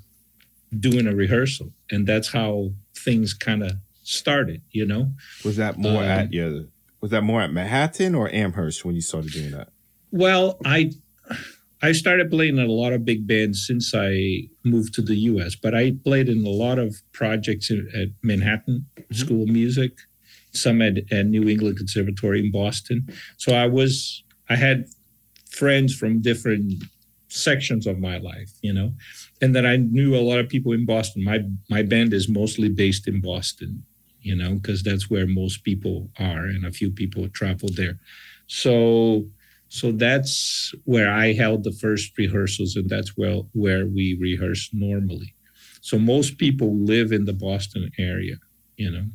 doing 0.76 1.06
a 1.06 1.14
rehearsal?" 1.14 1.70
And 1.88 2.04
that's 2.04 2.32
how 2.32 2.70
things 2.96 3.32
kind 3.32 3.62
of 3.62 3.76
started. 4.02 4.62
You 4.72 4.86
know, 4.86 5.12
was 5.44 5.56
that 5.56 5.78
more 5.78 6.02
um, 6.02 6.08
at 6.08 6.32
your 6.32 6.64
was 7.00 7.12
that 7.12 7.22
more 7.22 7.42
at 7.42 7.52
Manhattan 7.52 8.16
or 8.16 8.28
Amherst 8.30 8.84
when 8.84 8.96
you 8.96 9.02
started 9.02 9.30
doing 9.30 9.52
that? 9.52 9.68
Well, 10.10 10.58
I 10.64 10.90
I 11.84 11.92
started 11.92 12.30
playing 12.30 12.56
in 12.56 12.64
a 12.64 12.72
lot 12.72 12.94
of 12.94 13.04
big 13.04 13.26
bands 13.26 13.66
since 13.66 13.94
I 13.94 14.48
moved 14.64 14.94
to 14.94 15.02
the 15.02 15.16
U.S. 15.32 15.54
But 15.54 15.74
I 15.74 15.92
played 16.02 16.30
in 16.30 16.42
a 16.46 16.56
lot 16.64 16.78
of 16.78 16.96
projects 17.12 17.70
at 17.70 18.08
Manhattan 18.22 18.86
mm-hmm. 18.96 19.14
School 19.14 19.42
of 19.42 19.50
Music, 19.50 19.92
some 20.52 20.80
at, 20.80 20.96
at 21.12 21.26
New 21.26 21.46
England 21.46 21.76
Conservatory 21.76 22.40
in 22.40 22.50
Boston. 22.50 23.06
So 23.36 23.54
I 23.54 23.66
was 23.66 24.22
I 24.48 24.56
had 24.56 24.86
friends 25.50 25.94
from 25.94 26.22
different 26.22 26.84
sections 27.28 27.86
of 27.86 27.98
my 27.98 28.16
life, 28.16 28.52
you 28.62 28.72
know, 28.72 28.92
and 29.42 29.54
then 29.54 29.66
I 29.66 29.76
knew 29.76 30.16
a 30.16 30.26
lot 30.28 30.38
of 30.38 30.48
people 30.48 30.72
in 30.72 30.86
Boston. 30.86 31.22
My 31.22 31.40
my 31.68 31.82
band 31.82 32.14
is 32.14 32.30
mostly 32.30 32.70
based 32.70 33.06
in 33.06 33.20
Boston, 33.20 33.82
you 34.22 34.34
know, 34.34 34.54
because 34.54 34.82
that's 34.82 35.10
where 35.10 35.26
most 35.26 35.64
people 35.64 36.08
are, 36.18 36.44
and 36.46 36.64
a 36.64 36.72
few 36.72 36.90
people 36.90 37.28
travel 37.28 37.68
there. 37.74 37.98
So 38.46 39.26
so 39.74 39.90
that's 39.90 40.72
where 40.84 41.12
I 41.12 41.32
held 41.32 41.64
the 41.64 41.72
first 41.72 42.16
rehearsals, 42.16 42.76
and 42.76 42.88
that's 42.88 43.16
where, 43.16 43.38
where 43.54 43.86
we 43.86 44.14
rehearse 44.14 44.70
normally. 44.72 45.34
So 45.80 45.98
most 45.98 46.38
people 46.38 46.76
live 46.76 47.10
in 47.10 47.24
the 47.24 47.32
Boston 47.32 47.90
area, 47.98 48.36
you 48.76 48.88
know. 48.88 49.06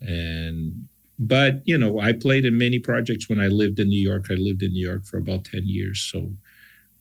And 0.00 0.86
but 1.18 1.62
you 1.64 1.76
know, 1.76 1.98
I 1.98 2.12
played 2.12 2.44
in 2.44 2.56
many 2.56 2.78
projects 2.78 3.28
when 3.28 3.40
I 3.40 3.48
lived 3.48 3.80
in 3.80 3.88
New 3.88 4.00
York. 4.00 4.26
I 4.30 4.34
lived 4.34 4.62
in 4.62 4.72
New 4.72 4.86
York 4.86 5.04
for 5.04 5.16
about 5.16 5.46
10 5.46 5.66
years. 5.66 6.00
So 6.00 6.30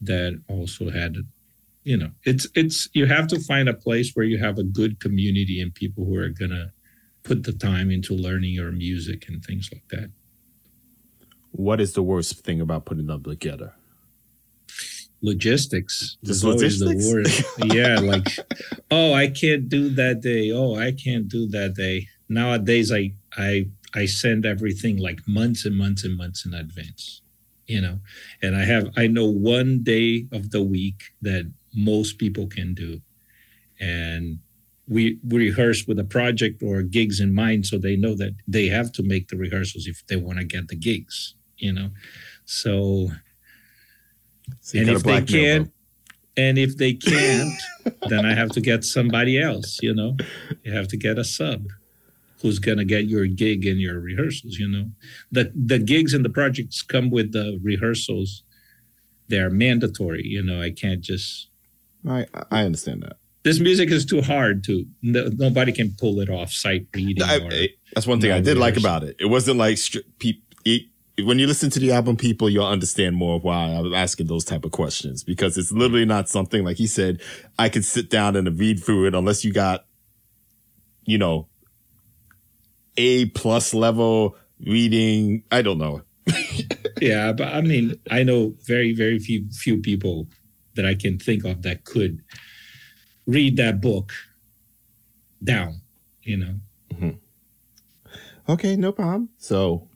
that 0.02 0.42
also 0.48 0.90
had 0.90 1.18
you 1.84 1.98
know, 1.98 2.10
it's 2.24 2.48
it's 2.56 2.90
you 2.94 3.06
have 3.06 3.28
to 3.28 3.40
find 3.40 3.70
a 3.70 3.76
place 3.76 4.16
where 4.16 4.26
you 4.26 4.40
have 4.40 4.58
a 4.58 4.64
good 4.64 5.00
community 5.00 5.62
and 5.62 5.72
people 5.72 6.04
who 6.04 6.16
are 6.16 6.30
gonna 6.30 6.72
put 7.22 7.44
the 7.44 7.54
time 7.54 7.92
into 7.92 8.16
learning 8.16 8.56
your 8.56 8.72
music 8.72 9.28
and 9.28 9.46
things 9.46 9.70
like 9.72 9.88
that 9.90 10.10
what 11.52 11.82
is 11.82 11.94
the 11.94 12.04
worst 12.04 12.44
thing 12.44 12.62
about 12.62 12.86
putting 12.86 13.08
them 13.08 13.24
together? 13.24 13.74
Logistics. 15.22 16.18
Just 16.24 16.44
logistics? 16.44 17.06
the 17.06 17.14
worst. 17.14 17.44
yeah, 17.76 18.00
like, 18.00 18.28
oh, 18.90 19.14
I 19.14 19.28
can't 19.28 19.70
do 19.70 19.90
that 19.90 20.22
day. 20.22 20.52
Oh, 20.52 20.76
I 20.76 20.92
can't 20.92 21.28
do 21.28 21.48
that 21.50 21.76
day. 21.76 22.08
Nowadays, 22.28 22.92
I 22.92 23.12
I 23.38 23.68
I 23.94 24.06
send 24.06 24.46
everything 24.46 24.98
like 24.98 25.20
months 25.28 25.66
and 25.66 25.78
months 25.78 26.04
and 26.04 26.18
months 26.18 26.46
in 26.46 26.54
advance. 26.54 27.22
You 27.68 27.82
know, 27.82 28.00
and 28.42 28.56
I 28.56 28.64
have 28.66 28.90
I 28.98 29.08
know 29.08 29.30
one 29.30 29.84
day 29.84 30.26
of 30.32 30.50
the 30.50 30.64
week 30.64 31.14
that 31.22 31.52
most 31.76 32.18
people 32.18 32.48
can 32.48 32.74
do, 32.74 33.00
and 33.80 34.40
we, 34.90 35.20
we 35.26 35.46
rehearse 35.46 35.88
with 35.88 36.00
a 36.00 36.04
project 36.04 36.62
or 36.62 36.82
gigs 36.82 37.22
in 37.22 37.34
mind 37.34 37.66
so 37.66 37.78
they 37.78 37.96
know 37.96 38.14
that 38.16 38.36
they 38.46 38.66
have 38.66 38.92
to 38.92 39.04
make 39.04 39.30
the 39.30 39.38
rehearsals 39.38 39.88
if 39.88 40.06
they 40.08 40.18
want 40.18 40.40
to 40.40 40.44
get 40.44 40.68
the 40.68 40.76
gigs 40.76 41.34
you 41.62 41.72
know. 41.72 41.90
So, 42.46 43.10
so 44.62 44.80
and 44.80 44.90
if 44.90 45.04
they 45.04 45.22
can't, 45.22 45.72
and 46.38 46.58
if 46.58 46.78
they 46.78 46.94
can't, 46.94 47.54
then 48.10 48.26
I 48.26 48.34
have 48.34 48.50
to 48.52 48.62
get 48.62 48.84
somebody 48.84 49.40
else. 49.40 49.80
You 49.82 49.94
know, 49.94 50.18
you 50.64 50.74
have 50.74 50.88
to 50.90 50.98
get 50.98 51.18
a 51.18 51.24
sub 51.24 51.68
who's 52.42 52.60
going 52.60 52.80
to 52.80 52.86
get 52.86 53.06
your 53.06 53.28
gig 53.28 53.66
and 53.66 53.80
your 53.80 54.00
rehearsals. 54.00 54.58
You 54.58 54.68
know, 54.68 54.86
the 55.32 55.52
the 55.56 55.80
gigs 55.80 56.14
and 56.14 56.26
the 56.26 56.30
projects 56.30 56.82
come 56.82 57.10
with 57.10 57.32
the 57.32 57.60
rehearsals. 57.64 58.44
They're 59.28 59.50
mandatory. 59.50 60.26
You 60.26 60.44
know, 60.44 60.62
I 60.62 60.72
can't 60.72 61.02
just. 61.02 61.48
I 62.08 62.26
I 62.50 62.64
understand 62.64 63.04
that 63.04 63.18
this 63.44 63.60
music 63.60 63.90
is 63.90 64.06
too 64.06 64.22
hard 64.22 64.64
to 64.66 64.86
no, 65.02 65.30
nobody 65.36 65.72
can 65.72 65.92
pull 65.98 66.20
it 66.20 66.30
off 66.30 66.52
sight 66.52 66.88
reading. 66.94 67.24
I, 67.24 67.38
eh, 67.52 67.68
that's 67.94 68.08
one 68.08 68.22
thing 68.22 68.32
I 68.32 68.40
did 68.40 68.58
like 68.58 68.78
about 68.78 69.04
it. 69.04 69.16
It 69.20 69.26
wasn't 69.26 69.58
like 69.58 69.80
pe- 70.20 70.34
it, 70.66 70.84
when 71.24 71.40
you 71.40 71.48
listen 71.48 71.70
to 71.72 71.80
the 71.80 71.92
album, 71.92 72.18
people, 72.18 72.50
you'll 72.50 72.66
understand 72.66 73.16
more 73.16 73.40
why 73.40 73.66
I'm 73.74 73.94
asking 73.94 74.28
those 74.28 74.46
type 74.46 74.66
of 74.66 74.72
questions 74.72 75.24
because 75.24 75.58
it's 75.58 75.72
literally 75.72 76.06
not 76.06 76.30
something 76.30 76.64
like 76.64 76.78
he 76.78 76.88
said. 76.88 77.22
I 77.58 77.70
could 77.70 77.86
sit 77.86 78.10
down 78.10 78.36
and 78.36 78.60
read 78.60 78.84
through 78.84 79.08
it 79.08 79.16
unless 79.16 79.44
you 79.44 79.52
got, 79.52 79.86
you 81.06 81.18
know, 81.18 81.48
a 82.98 83.26
plus 83.28 83.74
level 83.74 84.36
reading. 84.66 85.44
I 85.52 85.62
don't 85.62 85.78
know. 85.78 86.02
yeah, 87.02 87.32
but 87.32 87.48
I 87.48 87.62
mean, 87.62 88.00
I 88.10 88.24
know 88.24 88.54
very, 88.66 88.94
very 88.94 89.20
few 89.20 89.50
few 89.52 89.82
people 89.82 90.28
that 90.76 90.86
I 90.86 90.96
can 90.96 91.18
think 91.18 91.44
of 91.44 91.64
that 91.64 91.84
could 91.84 92.24
read 93.26 93.58
that 93.58 93.82
book 93.82 94.14
down. 95.44 95.82
You 96.24 96.38
know. 96.38 96.56
Mm-hmm. 96.94 98.52
Okay, 98.52 98.76
no 98.76 98.92
problem. 98.92 99.30
So 99.40 99.88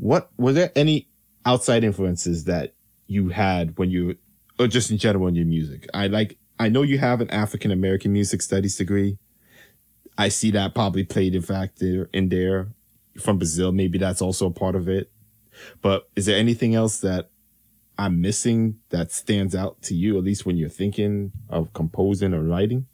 what 0.00 0.30
were 0.38 0.52
there 0.52 0.72
any 0.74 1.06
outside 1.44 1.84
influences 1.84 2.44
that 2.44 2.72
you 3.06 3.28
had 3.28 3.76
when 3.78 3.90
you 3.90 4.16
or 4.58 4.66
just 4.66 4.90
in 4.90 4.98
general 4.98 5.28
in 5.28 5.34
your 5.34 5.46
music? 5.46 5.86
I 5.94 6.06
like 6.06 6.38
I 6.58 6.68
know 6.68 6.82
you 6.82 6.98
have 6.98 7.20
an 7.20 7.30
African 7.30 7.70
American 7.70 8.12
music 8.12 8.42
studies 8.42 8.76
degree. 8.76 9.18
I 10.16 10.28
see 10.28 10.50
that 10.52 10.74
probably 10.74 11.04
played 11.04 11.34
in 11.34 11.42
fact 11.42 11.78
there 11.80 12.08
in 12.12 12.30
there 12.30 12.68
from 13.20 13.38
Brazil. 13.38 13.72
Maybe 13.72 13.98
that's 13.98 14.22
also 14.22 14.46
a 14.46 14.50
part 14.50 14.74
of 14.74 14.88
it. 14.88 15.10
But 15.82 16.08
is 16.16 16.26
there 16.26 16.38
anything 16.38 16.74
else 16.74 17.00
that 17.00 17.28
I'm 17.98 18.22
missing 18.22 18.76
that 18.88 19.12
stands 19.12 19.54
out 19.54 19.82
to 19.82 19.94
you, 19.94 20.16
at 20.16 20.24
least 20.24 20.46
when 20.46 20.56
you're 20.56 20.70
thinking 20.70 21.32
of 21.50 21.74
composing 21.74 22.32
or 22.32 22.42
writing? 22.42 22.86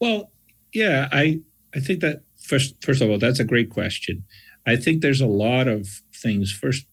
Well, 0.00 0.30
yeah, 0.72 1.08
I 1.12 1.40
I 1.74 1.80
think 1.80 2.00
that 2.00 2.22
first 2.38 2.82
first 2.82 3.02
of 3.02 3.10
all, 3.10 3.18
that's 3.18 3.40
a 3.40 3.44
great 3.44 3.68
question. 3.68 4.24
I 4.66 4.76
think 4.76 5.02
there's 5.02 5.20
a 5.20 5.26
lot 5.26 5.68
of 5.68 5.88
things. 6.14 6.52
First, 6.52 6.86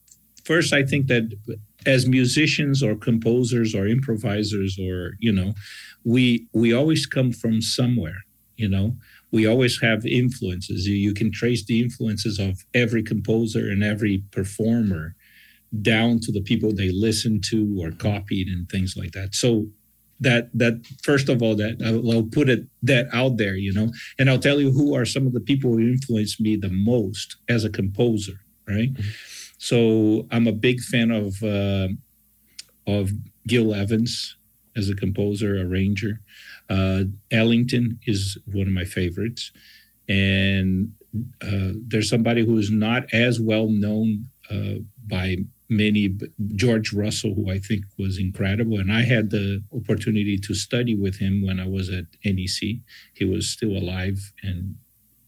first, 0.46 0.74
I 0.74 0.84
think 0.84 1.08
that 1.08 1.36
as 1.86 2.08
musicians 2.08 2.84
or 2.84 2.96
composers 2.96 3.76
or 3.76 3.88
improvisers 3.88 4.78
or 4.80 5.16
you 5.20 5.32
know, 5.32 5.54
we 6.04 6.48
we 6.54 6.74
always 6.74 7.06
come 7.06 7.32
from 7.32 7.62
somewhere. 7.62 8.24
You 8.56 8.70
know, 8.70 8.96
we 9.32 9.46
always 9.46 9.80
have 9.82 10.06
influences. 10.06 10.88
You 10.88 11.14
can 11.14 11.32
trace 11.32 11.64
the 11.66 11.82
influences 11.82 12.40
of 12.40 12.66
every 12.74 13.04
composer 13.04 13.70
and 13.70 13.84
every 13.84 14.24
performer 14.32 15.16
down 15.82 16.20
to 16.22 16.32
the 16.32 16.42
people 16.42 16.72
they 16.72 16.92
listened 16.92 17.44
to 17.44 17.78
or 17.82 17.92
copied 17.92 18.48
and 18.48 18.70
things 18.70 18.96
like 18.96 19.12
that. 19.12 19.36
So 19.36 19.68
that 20.20 20.50
that 20.54 20.86
first 21.04 21.30
of 21.30 21.42
all 21.42 21.56
that 21.56 21.78
I'll, 21.86 22.12
I'll 22.12 22.24
put 22.24 22.50
it 22.50 22.66
that 22.84 23.08
out 23.14 23.38
there, 23.38 23.56
you 23.56 23.74
know, 23.74 23.92
and 24.18 24.30
I'll 24.30 24.40
tell 24.40 24.60
you 24.60 24.72
who 24.72 24.96
are 24.96 25.06
some 25.06 25.28
of 25.28 25.34
the 25.34 25.40
people 25.40 25.72
who 25.72 25.80
influenced 25.80 26.40
me 26.42 26.56
the 26.56 26.70
most 26.70 27.38
as 27.50 27.64
a 27.64 27.70
composer, 27.70 28.40
right? 28.68 28.94
Mm-hmm. 28.94 29.10
So 29.58 30.28
I'm 30.32 30.48
a 30.48 30.52
big 30.52 30.82
fan 30.82 31.12
of 31.12 31.42
uh, 31.44 31.90
of 32.86 33.12
Gil 33.48 33.74
Evans 33.74 34.36
as 34.76 34.90
a 34.90 34.96
composer, 34.96 35.62
arranger. 35.62 36.20
Uh, 36.70 37.04
Ellington 37.32 38.00
is 38.06 38.38
one 38.52 38.68
of 38.68 38.74
my 38.74 38.86
favorites, 38.86 39.52
and 40.08 40.92
uh, 41.42 41.72
there's 41.88 42.10
somebody 42.10 42.46
who 42.46 42.58
is 42.58 42.70
not 42.70 43.12
as 43.14 43.40
well 43.40 43.68
known 43.68 44.28
uh, 44.52 44.76
by 45.08 45.38
many, 45.70 46.18
George 46.56 46.94
Russell, 46.94 47.34
who 47.34 47.52
I 47.52 47.60
think 47.60 47.86
was 47.98 48.18
incredible, 48.18 48.80
and 48.80 48.92
I 48.92 49.02
had 49.02 49.30
the 49.30 49.64
opportunity 49.76 50.38
to 50.38 50.54
study 50.54 50.96
with 50.96 51.18
him 51.18 51.46
when 51.46 51.60
I 51.60 51.68
was 51.68 51.90
at 51.90 52.06
NEC. 52.24 52.78
He 53.14 53.26
was 53.26 53.50
still 53.50 53.72
alive, 53.72 54.32
and 54.44 54.76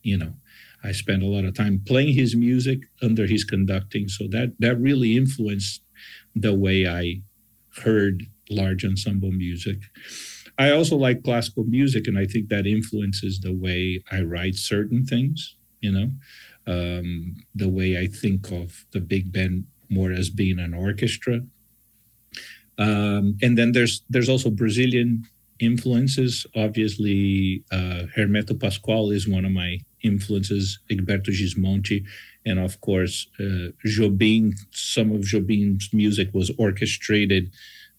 you 0.04 0.18
know, 0.18 0.34
I 0.84 0.92
spent 0.94 1.24
a 1.24 1.28
lot 1.28 1.46
of 1.46 1.56
time 1.56 1.82
playing 1.86 2.14
his 2.14 2.36
music 2.36 2.80
under 3.02 3.26
his 3.26 3.44
conducting, 3.44 4.08
so 4.08 4.28
that 4.30 4.54
that 4.60 4.80
really 4.80 5.18
influenced 5.18 5.82
the 6.36 6.54
way 6.54 6.88
I 6.88 7.22
heard 7.84 8.26
large 8.50 8.86
ensemble 8.86 9.32
music. 9.32 9.80
I 10.58 10.72
also 10.72 10.98
like 10.98 11.24
classical 11.24 11.64
music, 11.64 12.08
and 12.08 12.18
I 12.18 12.26
think 12.26 12.50
that 12.50 12.66
influences 12.68 13.40
the 13.40 13.54
way 13.54 14.04
I 14.12 14.22
write 14.22 14.56
certain 14.56 15.06
things. 15.06 15.56
You 15.82 15.92
know, 15.92 16.12
um, 16.68 17.38
the 17.56 17.70
way 17.70 17.98
I 17.98 18.08
think 18.08 18.52
of 18.52 18.86
the 18.92 19.00
big 19.00 19.32
band 19.32 19.66
more 19.90 20.12
as 20.12 20.30
being 20.30 20.60
an 20.60 20.74
orchestra. 20.74 21.42
Um, 22.78 23.38
and 23.42 23.58
then 23.58 23.74
there's 23.74 24.02
there's 24.10 24.30
also 24.30 24.50
Brazilian 24.50 25.28
influences. 25.60 26.46
Obviously, 26.56 27.64
uh, 27.72 28.04
Hermeto 28.16 28.58
Pascoal 28.58 29.12
is 29.12 29.28
one 29.28 29.46
of 29.46 29.52
my 29.52 29.80
influences. 30.02 30.80
Egberto 30.90 31.28
Gismonti, 31.28 32.06
and 32.46 32.58
of 32.60 32.80
course 32.82 33.28
uh, 33.40 33.70
Jobim. 33.86 34.58
Some 34.72 35.12
of 35.12 35.22
Jobim's 35.22 35.94
music 35.94 36.30
was 36.34 36.52
orchestrated 36.58 37.52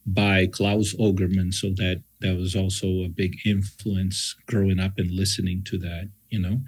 by 0.07 0.47
Claus 0.47 0.95
Ogerman, 0.95 1.53
so 1.53 1.69
that 1.71 2.03
that 2.21 2.37
was 2.37 2.57
also 2.57 2.87
a 3.05 3.09
big 3.09 3.37
influence 3.45 4.35
growing 4.47 4.81
up 4.81 4.93
and 4.99 5.11
listening 5.11 5.63
to 5.65 5.79
that, 5.79 6.09
you 6.31 6.39
know. 6.39 6.61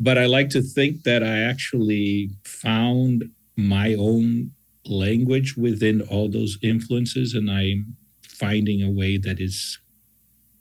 But 0.00 0.18
I 0.18 0.26
like 0.26 0.48
to 0.50 0.62
think 0.62 1.02
that 1.04 1.22
I 1.22 1.40
actually 1.40 2.30
found 2.44 3.30
my 3.56 3.94
own 3.94 4.52
language 4.86 5.56
within 5.56 6.00
all 6.02 6.28
those 6.28 6.58
influences, 6.62 7.34
and 7.34 7.50
I'm 7.50 7.96
finding 8.22 8.82
a 8.82 8.90
way 8.90 9.16
that 9.18 9.40
is, 9.40 9.78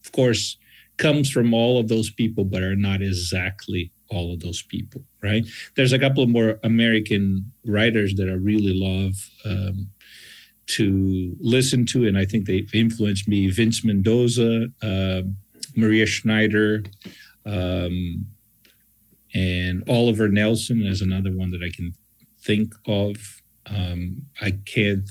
of 0.05 0.11
course, 0.11 0.57
comes 0.97 1.29
from 1.29 1.53
all 1.53 1.79
of 1.79 1.87
those 1.87 2.11
people, 2.11 2.43
but 2.43 2.61
are 2.61 2.75
not 2.75 3.01
exactly 3.01 3.91
all 4.09 4.33
of 4.33 4.41
those 4.41 4.61
people, 4.61 5.01
right? 5.23 5.45
There's 5.75 5.93
a 5.93 5.99
couple 5.99 6.21
of 6.21 6.29
more 6.29 6.59
American 6.63 7.51
writers 7.65 8.13
that 8.15 8.29
I 8.29 8.33
really 8.33 8.73
love. 8.73 9.29
Um, 9.45 9.87
to 10.67 11.35
listen 11.41 11.85
to, 11.85 12.07
and 12.07 12.17
I 12.17 12.25
think 12.25 12.45
they've 12.45 12.73
influenced 12.73 13.27
me. 13.27 13.49
Vince 13.49 13.83
Mendoza, 13.83 14.67
uh, 14.81 15.21
Maria 15.75 16.05
Schneider, 16.05 16.83
um, 17.45 18.25
and 19.33 19.83
Oliver 19.89 20.29
Nelson 20.29 20.85
is 20.85 21.01
another 21.01 21.31
one 21.31 21.51
that 21.51 21.63
I 21.63 21.71
can 21.75 21.93
think 22.43 22.73
of. 22.87 23.41
Um, 23.65 24.23
I 24.41 24.51
can't. 24.65 25.07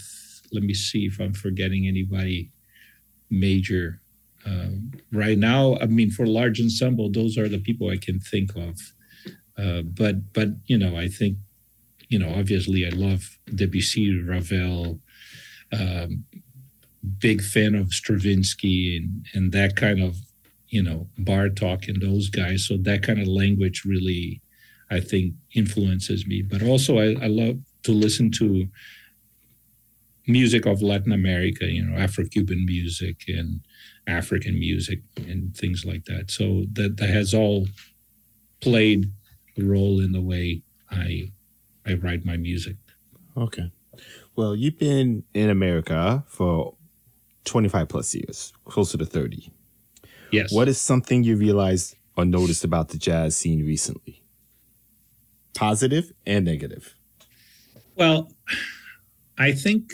Let 0.52 0.62
me 0.62 0.74
see 0.74 1.06
if 1.06 1.20
I'm 1.20 1.32
forgetting 1.32 1.86
anybody 1.86 2.50
major 3.30 4.00
um, 4.44 4.92
right 5.12 5.38
now. 5.38 5.76
I 5.80 5.86
mean, 5.86 6.10
for 6.10 6.26
large 6.26 6.60
ensemble, 6.60 7.10
those 7.10 7.38
are 7.38 7.48
the 7.48 7.58
people 7.58 7.88
I 7.90 7.96
can 7.96 8.18
think 8.18 8.56
of. 8.56 8.76
Uh, 9.56 9.82
but 9.82 10.32
but 10.32 10.48
you 10.66 10.78
know, 10.78 10.96
I 10.96 11.08
think 11.08 11.36
you 12.10 12.18
know, 12.18 12.34
obviously, 12.36 12.84
I 12.84 12.90
love 12.90 13.38
Debussy, 13.54 14.20
Ravel, 14.20 14.98
um, 15.72 16.24
big 17.18 17.40
fan 17.40 17.74
of 17.74 17.94
Stravinsky 17.94 18.96
and 18.96 19.26
and 19.32 19.52
that 19.52 19.76
kind 19.76 20.02
of 20.02 20.16
you 20.68 20.82
know 20.82 21.06
Bartok 21.18 21.88
and 21.88 22.02
those 22.02 22.28
guys. 22.28 22.66
So 22.66 22.76
that 22.78 23.02
kind 23.02 23.20
of 23.20 23.28
language 23.28 23.84
really, 23.86 24.40
I 24.90 25.00
think, 25.00 25.35
influences 25.55 26.26
me. 26.26 26.42
But 26.42 26.62
also, 26.62 26.98
I, 26.98 27.16
I 27.22 27.26
love 27.26 27.59
to 27.85 27.92
listen 27.92 28.31
to 28.33 28.66
music 30.26 30.66
of 30.66 30.83
Latin 30.83 31.12
America. 31.12 31.66
You 31.66 31.85
know, 31.85 31.96
Afro-Cuban 31.98 32.64
music 32.66 33.24
and 33.29 33.61
African 34.07 34.59
music 34.59 35.00
and 35.16 35.57
things 35.57 35.85
like 35.85 36.05
that. 36.07 36.31
So 36.31 36.64
that 36.72 36.96
that 36.98 37.11
has 37.11 37.35
all 37.35 37.68
played 38.61 39.11
a 39.59 39.62
role 39.62 40.00
in 40.00 40.12
the 40.12 40.20
way 40.20 40.62
I 40.90 41.31
I 41.87 41.94
write 41.94 42.24
my 42.24 42.37
music. 42.37 42.76
Okay. 43.37 43.70
Well, 44.37 44.55
you've 44.57 44.79
been 44.79 45.24
in 45.35 45.50
America 45.50 46.24
for 46.29 46.74
25 47.44 47.88
plus 47.88 48.14
years, 48.14 48.53
closer 48.64 48.96
to 48.98 49.05
30. 49.05 49.50
Yes. 50.31 50.53
What 50.53 50.68
is 50.68 50.81
something 50.81 51.24
you 51.24 51.37
realized 51.37 51.96
or 52.16 52.24
noticed 52.24 52.64
about 52.64 52.90
the 52.90 52.98
jazz 52.98 53.37
scene 53.37 53.66
recently? 53.66 54.19
Positive 55.54 56.12
and 56.26 56.44
negative. 56.44 56.94
Well, 57.96 58.32
I 59.38 59.52
think 59.52 59.92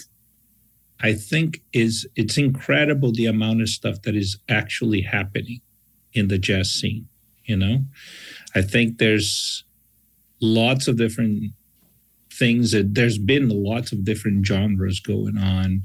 I 1.01 1.13
think 1.15 1.63
is 1.73 2.07
it's 2.17 2.39
incredible 2.39 3.13
the 3.13 3.27
amount 3.27 3.63
of 3.63 3.69
stuff 3.69 4.03
that 4.03 4.15
is 4.15 4.39
actually 4.49 5.03
happening 5.03 5.61
in 6.13 6.29
the 6.29 6.39
jazz 6.39 6.71
scene, 6.71 7.09
you 7.45 7.57
know? 7.57 7.83
I 8.55 8.63
think 8.63 8.99
there's 8.99 9.65
lots 10.41 10.89
of 10.89 10.97
different 10.97 11.53
things 12.33 12.73
that 12.73 12.95
there's 12.95 13.19
been 13.19 13.49
lots 13.49 13.93
of 13.93 14.05
different 14.05 14.47
genres 14.47 15.01
going 15.01 15.39
on 15.39 15.83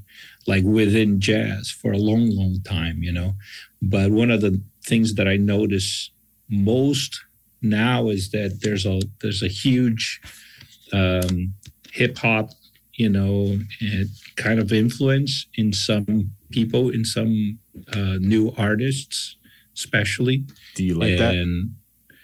like 0.48 0.64
within 0.64 1.20
jazz 1.22 1.72
for 1.72 1.94
a 1.94 1.98
long 1.98 2.30
long 2.32 2.60
time 2.64 3.02
you 3.02 3.12
know 3.12 3.34
but 3.82 4.12
one 4.12 4.30
of 4.30 4.42
the 4.42 4.60
things 4.84 5.16
that 5.16 5.28
i 5.28 5.38
notice 5.38 6.10
most 6.50 7.24
now 7.62 8.10
is 8.10 8.32
that 8.32 8.60
there's 8.62 8.86
a 8.86 9.02
there's 9.22 9.44
a 9.44 9.48
huge 9.48 10.22
um, 10.94 11.54
hip 11.92 12.18
hop 12.18 12.50
you 12.94 13.10
know 13.10 13.58
kind 14.36 14.60
of 14.60 14.72
influence 14.72 15.46
in 15.56 15.72
some 15.74 16.32
people 16.52 16.90
in 16.90 17.06
some 17.06 17.58
uh, 17.94 18.18
new 18.20 18.54
artists 18.58 19.38
especially 19.76 20.44
do 20.76 20.84
you 20.84 20.96
like 20.96 21.20
and 21.20 21.70
that 22.10 22.16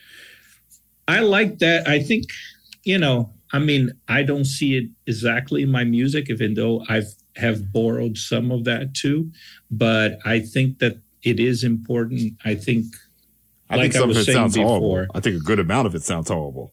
i 1.07 1.19
like 1.19 1.59
that 1.59 1.87
i 1.87 1.99
think 1.99 2.25
you 2.83 2.97
know 2.97 3.31
I 3.53 3.59
mean, 3.59 3.91
I 4.07 4.23
don't 4.23 4.45
see 4.45 4.75
it 4.75 4.89
exactly 5.05 5.63
in 5.63 5.71
my 5.71 5.83
music, 5.83 6.29
even 6.29 6.53
though 6.53 6.83
I've 6.89 7.13
have 7.35 7.71
borrowed 7.71 8.17
some 8.17 8.51
of 8.51 8.63
that 8.63 8.93
too. 8.95 9.31
But 9.69 10.17
I 10.25 10.39
think 10.39 10.79
that 10.79 10.97
it 11.23 11.39
is 11.39 11.63
important. 11.63 12.33
I 12.45 12.55
think, 12.55 12.85
I 13.69 13.75
like 13.75 13.83
think 13.83 13.93
some 13.93 14.09
I 14.09 14.11
of 14.11 14.17
it 14.17 14.31
sounds 14.31 14.55
before, 14.55 14.79
horrible. 14.79 15.11
I 15.15 15.19
think 15.19 15.35
a 15.37 15.43
good 15.43 15.59
amount 15.59 15.87
of 15.87 15.95
it 15.95 16.03
sounds 16.03 16.29
horrible. 16.29 16.71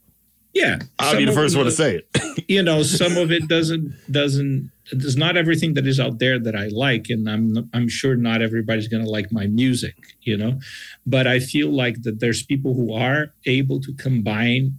Yeah, 0.53 0.79
I'll 1.01 1.17
be 1.17 1.25
the 1.25 1.33
first 1.33 1.57
one 1.57 1.65
to 1.65 1.73
say 1.73 1.97
it. 1.97 2.45
you 2.49 2.63
know, 2.63 2.85
some 2.85 3.17
of 3.17 3.33
it 3.33 3.49
doesn't 3.49 3.93
doesn't. 4.11 4.71
There's 4.93 5.17
not 5.17 5.37
everything 5.37 5.75
that 5.75 5.87
is 5.87 5.99
out 5.99 6.19
there 6.21 6.39
that 6.39 6.55
I 6.55 6.69
like, 6.69 7.07
and 7.09 7.29
I'm 7.29 7.69
I'm 7.75 7.89
sure 7.89 8.15
not 8.15 8.41
everybody's 8.41 8.87
going 8.87 9.05
to 9.05 9.11
like 9.11 9.33
my 9.33 9.49
music. 9.49 9.97
You 10.21 10.37
know, 10.37 10.61
but 11.07 11.27
I 11.27 11.41
feel 11.41 11.71
like 11.71 12.03
that 12.05 12.21
there's 12.21 12.45
people 12.45 12.75
who 12.75 12.95
are 12.95 13.33
able 13.47 13.81
to 13.81 13.93
combine 13.95 14.79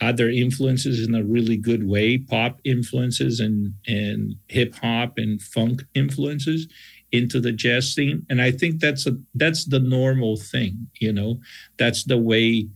other 0.00 0.28
influences 0.28 1.06
in 1.06 1.14
a 1.14 1.24
really 1.24 1.56
good 1.56 1.88
way 1.88 2.18
pop 2.18 2.60
influences 2.64 3.40
and 3.40 3.72
and 3.86 4.36
hip 4.48 4.74
hop 4.76 5.14
and 5.16 5.40
funk 5.42 5.82
influences 5.94 6.68
into 7.12 7.40
the 7.40 7.52
jazz 7.52 7.94
scene 7.94 8.24
and 8.28 8.40
i 8.42 8.50
think 8.50 8.80
that's 8.80 9.06
a 9.06 9.16
that's 9.34 9.64
the 9.64 9.78
normal 9.78 10.36
thing 10.36 10.86
you 11.00 11.12
know 11.12 11.38
that's 11.78 12.04
the 12.04 12.18
way 12.18 12.66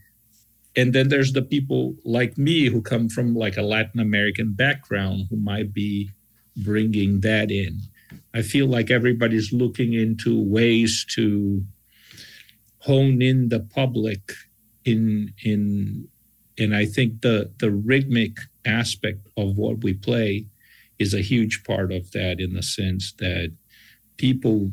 and 0.75 0.95
then 0.95 1.11
there's 1.11 1.35
the 1.35 1.43
people 1.43 1.95
like 2.05 2.39
me 2.39 2.67
who 2.67 2.81
come 2.81 3.09
from 3.09 3.35
like 3.35 3.57
a 3.57 3.63
latin 3.63 4.01
american 4.01 4.53
background 4.53 5.27
who 5.29 5.37
might 5.37 5.75
be 5.75 6.11
bringing 6.57 7.21
that 7.21 7.51
in. 7.51 7.81
I 8.35 8.43
feel 8.43 8.67
like 8.67 8.91
everybody's 8.91 9.53
looking 9.53 9.95
into 9.95 10.41
ways 10.43 11.07
to 11.15 11.63
hone 12.81 13.23
in 13.23 13.49
the 13.49 13.61
public 13.61 14.33
in 14.85 15.33
in 15.45 16.09
and 16.59 16.75
I 16.75 16.87
think 16.87 17.23
the 17.23 17.51
the 17.59 17.71
rhythmic 17.71 18.37
aspect 18.67 19.21
of 19.37 19.57
what 19.57 19.79
we 19.79 19.95
play 19.95 20.47
is 20.99 21.15
a 21.15 21.21
huge 21.21 21.65
part 21.65 21.93
of 21.93 22.11
that 22.13 22.41
in 22.41 22.55
the 22.55 22.63
sense 22.63 23.13
that 23.19 23.53
people 24.17 24.71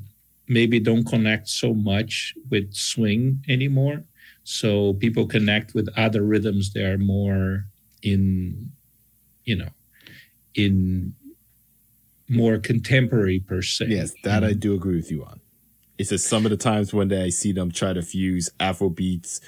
maybe 0.48 0.80
don't 0.80 1.06
connect 1.06 1.48
so 1.48 1.74
much 1.74 2.34
with 2.50 2.74
swing 2.74 3.44
anymore 3.48 4.04
so 4.44 4.94
people 4.94 5.28
connect 5.28 5.74
with 5.74 5.88
other 5.96 6.24
rhythms 6.24 6.74
that 6.74 6.84
are 6.84 6.98
more 6.98 7.66
in 8.02 8.72
you 9.46 9.56
know 9.56 9.70
in 10.56 11.14
more 12.30 12.58
contemporary 12.58 13.40
per 13.40 13.62
se 13.62 13.86
Yes, 13.88 14.14
that 14.24 14.44
I 14.44 14.54
do 14.54 14.74
agree 14.74 14.96
with 14.96 15.12
you 15.12 15.26
on. 15.26 15.40
It's 15.98 16.10
just 16.10 16.28
some 16.28 16.46
of 16.46 16.52
the 16.52 16.58
times 16.58 16.94
when 16.94 17.12
I 17.12 17.30
see 17.30 17.52
them 17.52 17.72
try 17.72 17.92
to 17.92 18.02
fuse 18.02 18.50
Afro 18.60 18.90
beats, 18.90 19.42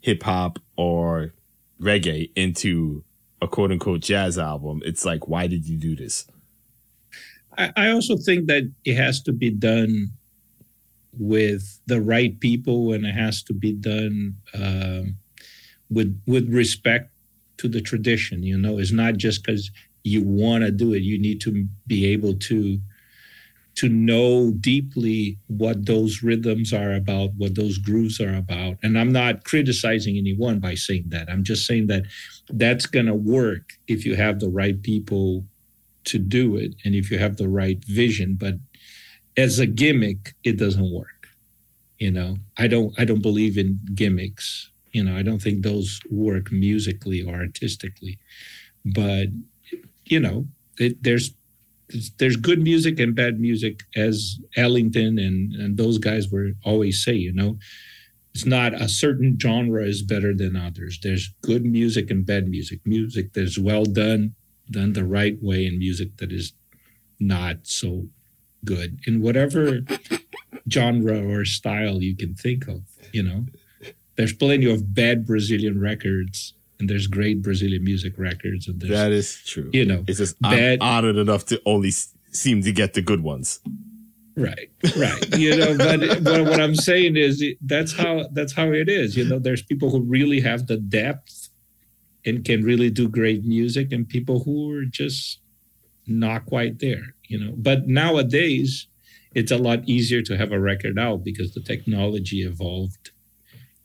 hip 0.00 0.22
hop, 0.22 0.58
or 0.76 1.32
reggae 1.80 2.30
into 2.36 3.02
a 3.40 3.48
quote 3.48 3.70
unquote 3.70 4.00
jazz 4.00 4.36
album. 4.36 4.82
It's 4.84 5.04
like, 5.04 5.28
why 5.28 5.46
did 5.46 5.66
you 5.66 5.76
do 5.76 5.96
this? 5.96 6.26
I, 7.56 7.90
also 7.90 8.16
think 8.16 8.46
that 8.46 8.64
it 8.84 8.94
has 8.94 9.20
to 9.22 9.32
be 9.32 9.50
done 9.50 10.10
with 11.18 11.80
the 11.86 12.00
right 12.00 12.38
people 12.40 12.92
and 12.92 13.04
it 13.06 13.14
has 13.14 13.42
to 13.44 13.52
be 13.52 13.72
done 13.72 14.34
um, 14.54 15.14
with 15.90 16.20
with 16.26 16.48
respect 16.52 17.10
to 17.58 17.68
the 17.68 17.80
tradition 17.80 18.42
you 18.42 18.58
know? 18.58 18.78
It's 18.78 18.92
not 18.92 19.16
just 19.16 19.44
because 19.44 19.70
you 20.02 20.22
want 20.22 20.64
to 20.64 20.70
do 20.70 20.92
it 20.94 21.02
you 21.02 21.18
need 21.18 21.40
to 21.42 21.66
be 21.86 22.06
able 22.06 22.34
to 22.34 22.78
to 23.76 23.88
know 23.88 24.52
deeply 24.60 25.36
what 25.48 25.84
those 25.84 26.22
rhythms 26.22 26.72
are 26.72 26.94
about 26.94 27.30
what 27.36 27.54
those 27.54 27.78
grooves 27.78 28.20
are 28.20 28.34
about. 28.36 28.76
And 28.82 28.98
i'm 28.98 29.12
not 29.12 29.44
criticizing 29.44 30.16
anyone 30.16 30.60
by 30.60 30.74
saying 30.74 31.04
that. 31.08 31.28
I'm 31.28 31.44
just 31.44 31.66
saying 31.66 31.88
that 31.88 32.04
that's 32.50 32.86
going 32.86 33.06
to 33.06 33.14
work 33.14 33.72
if 33.88 34.04
you 34.04 34.14
have 34.16 34.40
the 34.40 34.48
right 34.48 34.80
people 34.82 35.44
to 36.04 36.18
do 36.18 36.56
it 36.56 36.74
and 36.84 36.94
if 36.94 37.10
you 37.10 37.18
have 37.18 37.36
the 37.36 37.48
right 37.48 37.84
vision 37.84 38.36
but 38.38 38.54
as 39.36 39.58
a 39.58 39.66
gimmick 39.66 40.34
it 40.44 40.56
doesn't 40.56 40.92
work 40.92 41.28
you 41.98 42.10
know? 42.10 42.36
I 42.58 42.66
don't 42.66 42.94
i 42.98 43.04
don't 43.04 43.22
believe 43.22 43.56
in 43.56 43.80
gimmicks 43.94 44.70
you 44.92 45.02
know? 45.02 45.16
I 45.16 45.22
don't 45.22 45.42
think 45.42 45.62
those 45.62 46.00
work 46.10 46.52
musically 46.52 47.22
or 47.22 47.34
artistically 47.34 48.18
but 48.84 49.28
you 50.04 50.20
know 50.20 50.46
it, 50.78 51.02
there's 51.02 51.32
there's 52.18 52.36
good 52.36 52.60
music 52.60 52.98
and 52.98 53.14
bad 53.14 53.38
music 53.38 53.82
as 53.94 54.38
ellington 54.56 55.18
and 55.18 55.54
and 55.54 55.76
those 55.76 55.98
guys 55.98 56.30
were 56.30 56.52
always 56.64 57.02
say 57.04 57.14
you 57.14 57.32
know? 57.32 57.58
It's 58.34 58.44
not 58.44 58.74
a 58.74 58.88
certain 58.88 59.38
genre 59.40 59.84
is 59.84 60.02
better 60.02 60.34
than 60.34 60.56
others. 60.56 60.98
There's 61.00 61.28
good 61.42 61.64
music 61.64 62.10
and 62.10 62.26
bad 62.26 62.48
music. 62.48 62.80
Music 62.84 63.32
that's 63.32 63.56
well 63.56 63.84
done 63.84 64.34
done 64.70 64.92
the 64.94 65.04
right 65.04 65.36
way 65.42 65.66
in 65.66 65.78
music 65.78 66.16
that 66.18 66.32
is 66.32 66.52
not 67.20 67.56
so 67.62 68.06
good 68.64 68.98
in 69.06 69.20
whatever 69.20 69.80
genre 70.70 71.22
or 71.22 71.44
style 71.44 72.02
you 72.02 72.16
can 72.16 72.34
think 72.34 72.66
of 72.66 72.80
you 73.12 73.22
know 73.22 73.44
there's 74.16 74.32
plenty 74.32 74.70
of 74.72 74.94
bad 74.94 75.26
brazilian 75.26 75.78
records 75.80 76.54
and 76.80 76.88
there's 76.88 77.06
great 77.06 77.42
brazilian 77.42 77.84
music 77.84 78.14
records 78.16 78.66
and 78.66 78.80
there's 78.80 78.90
That 78.92 79.12
is 79.12 79.36
true. 79.44 79.70
you 79.72 79.84
know 79.84 80.04
It's 80.08 80.18
just 80.18 80.40
bad- 80.40 80.78
I'm 80.80 80.88
honored 81.04 81.16
enough 81.16 81.44
to 81.46 81.60
only 81.66 81.90
seem 81.90 82.62
to 82.62 82.72
get 82.72 82.94
the 82.94 83.02
good 83.02 83.22
ones. 83.22 83.60
right 84.36 84.70
right 84.96 85.38
you 85.38 85.56
know 85.56 85.76
but, 85.78 86.00
but 86.24 86.42
what 86.44 86.60
i'm 86.60 86.74
saying 86.74 87.16
is 87.16 87.44
that's 87.60 87.92
how 87.92 88.26
that's 88.32 88.52
how 88.52 88.72
it 88.72 88.88
is 88.88 89.16
you 89.16 89.24
know 89.28 89.38
there's 89.38 89.62
people 89.62 89.90
who 89.90 90.00
really 90.00 90.40
have 90.40 90.66
the 90.66 90.76
depth 90.76 91.43
and 92.26 92.44
can 92.44 92.62
really 92.64 92.90
do 92.90 93.08
great 93.08 93.44
music 93.44 93.92
and 93.92 94.08
people 94.08 94.42
who 94.44 94.72
are 94.76 94.84
just 94.84 95.38
not 96.06 96.44
quite 96.46 96.78
there 96.80 97.14
you 97.28 97.38
know 97.38 97.52
but 97.56 97.86
nowadays 97.86 98.86
it's 99.34 99.50
a 99.50 99.58
lot 99.58 99.80
easier 99.86 100.22
to 100.22 100.36
have 100.36 100.52
a 100.52 100.60
record 100.60 100.98
out 100.98 101.24
because 101.24 101.54
the 101.54 101.60
technology 101.60 102.42
evolved 102.42 103.10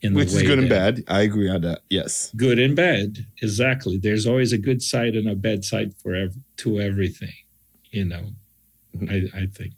in 0.02 0.12
the 0.14 0.18
Which 0.20 0.28
is 0.32 0.42
good 0.42 0.58
and 0.58 0.68
bad. 0.68 1.02
I 1.08 1.20
agree 1.22 1.50
on 1.50 1.60
that. 1.62 1.80
Yes. 1.90 2.30
good 2.36 2.58
and 2.58 2.74
bad 2.76 3.24
exactly 3.42 3.96
there's 3.98 4.26
always 4.26 4.52
a 4.52 4.58
good 4.58 4.82
side 4.82 5.14
and 5.16 5.28
a 5.28 5.34
bad 5.34 5.64
side 5.64 5.94
for 6.00 6.14
ev- 6.14 6.36
to 6.58 6.80
everything 6.80 7.34
you 7.90 8.04
know 8.04 8.26
Mhm. 8.96 9.08
I, 9.34 9.42
I 9.42 9.46
think 9.46 9.74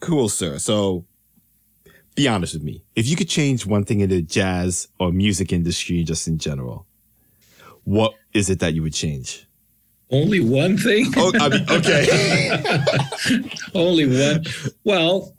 Cool, 0.00 0.28
sir. 0.28 0.58
So 0.58 1.04
be 2.14 2.26
honest 2.28 2.54
with 2.54 2.62
me. 2.62 2.82
If 2.96 3.06
you 3.08 3.14
could 3.16 3.28
change 3.28 3.66
one 3.66 3.84
thing 3.84 4.00
in 4.00 4.10
the 4.10 4.22
jazz 4.22 4.88
or 4.98 5.12
music 5.12 5.52
industry 5.52 6.02
just 6.04 6.26
in 6.28 6.38
general, 6.38 6.86
what 7.88 8.12
is 8.34 8.50
it 8.50 8.58
that 8.60 8.74
you 8.74 8.82
would 8.82 8.94
change? 8.94 9.46
only 10.10 10.40
one 10.40 10.78
thing 10.78 11.04
Oh, 11.16 11.32
I 11.38 11.48
mean, 11.50 11.66
okay. 11.70 12.00
only 13.74 14.06
one 14.06 14.42
well 14.82 15.34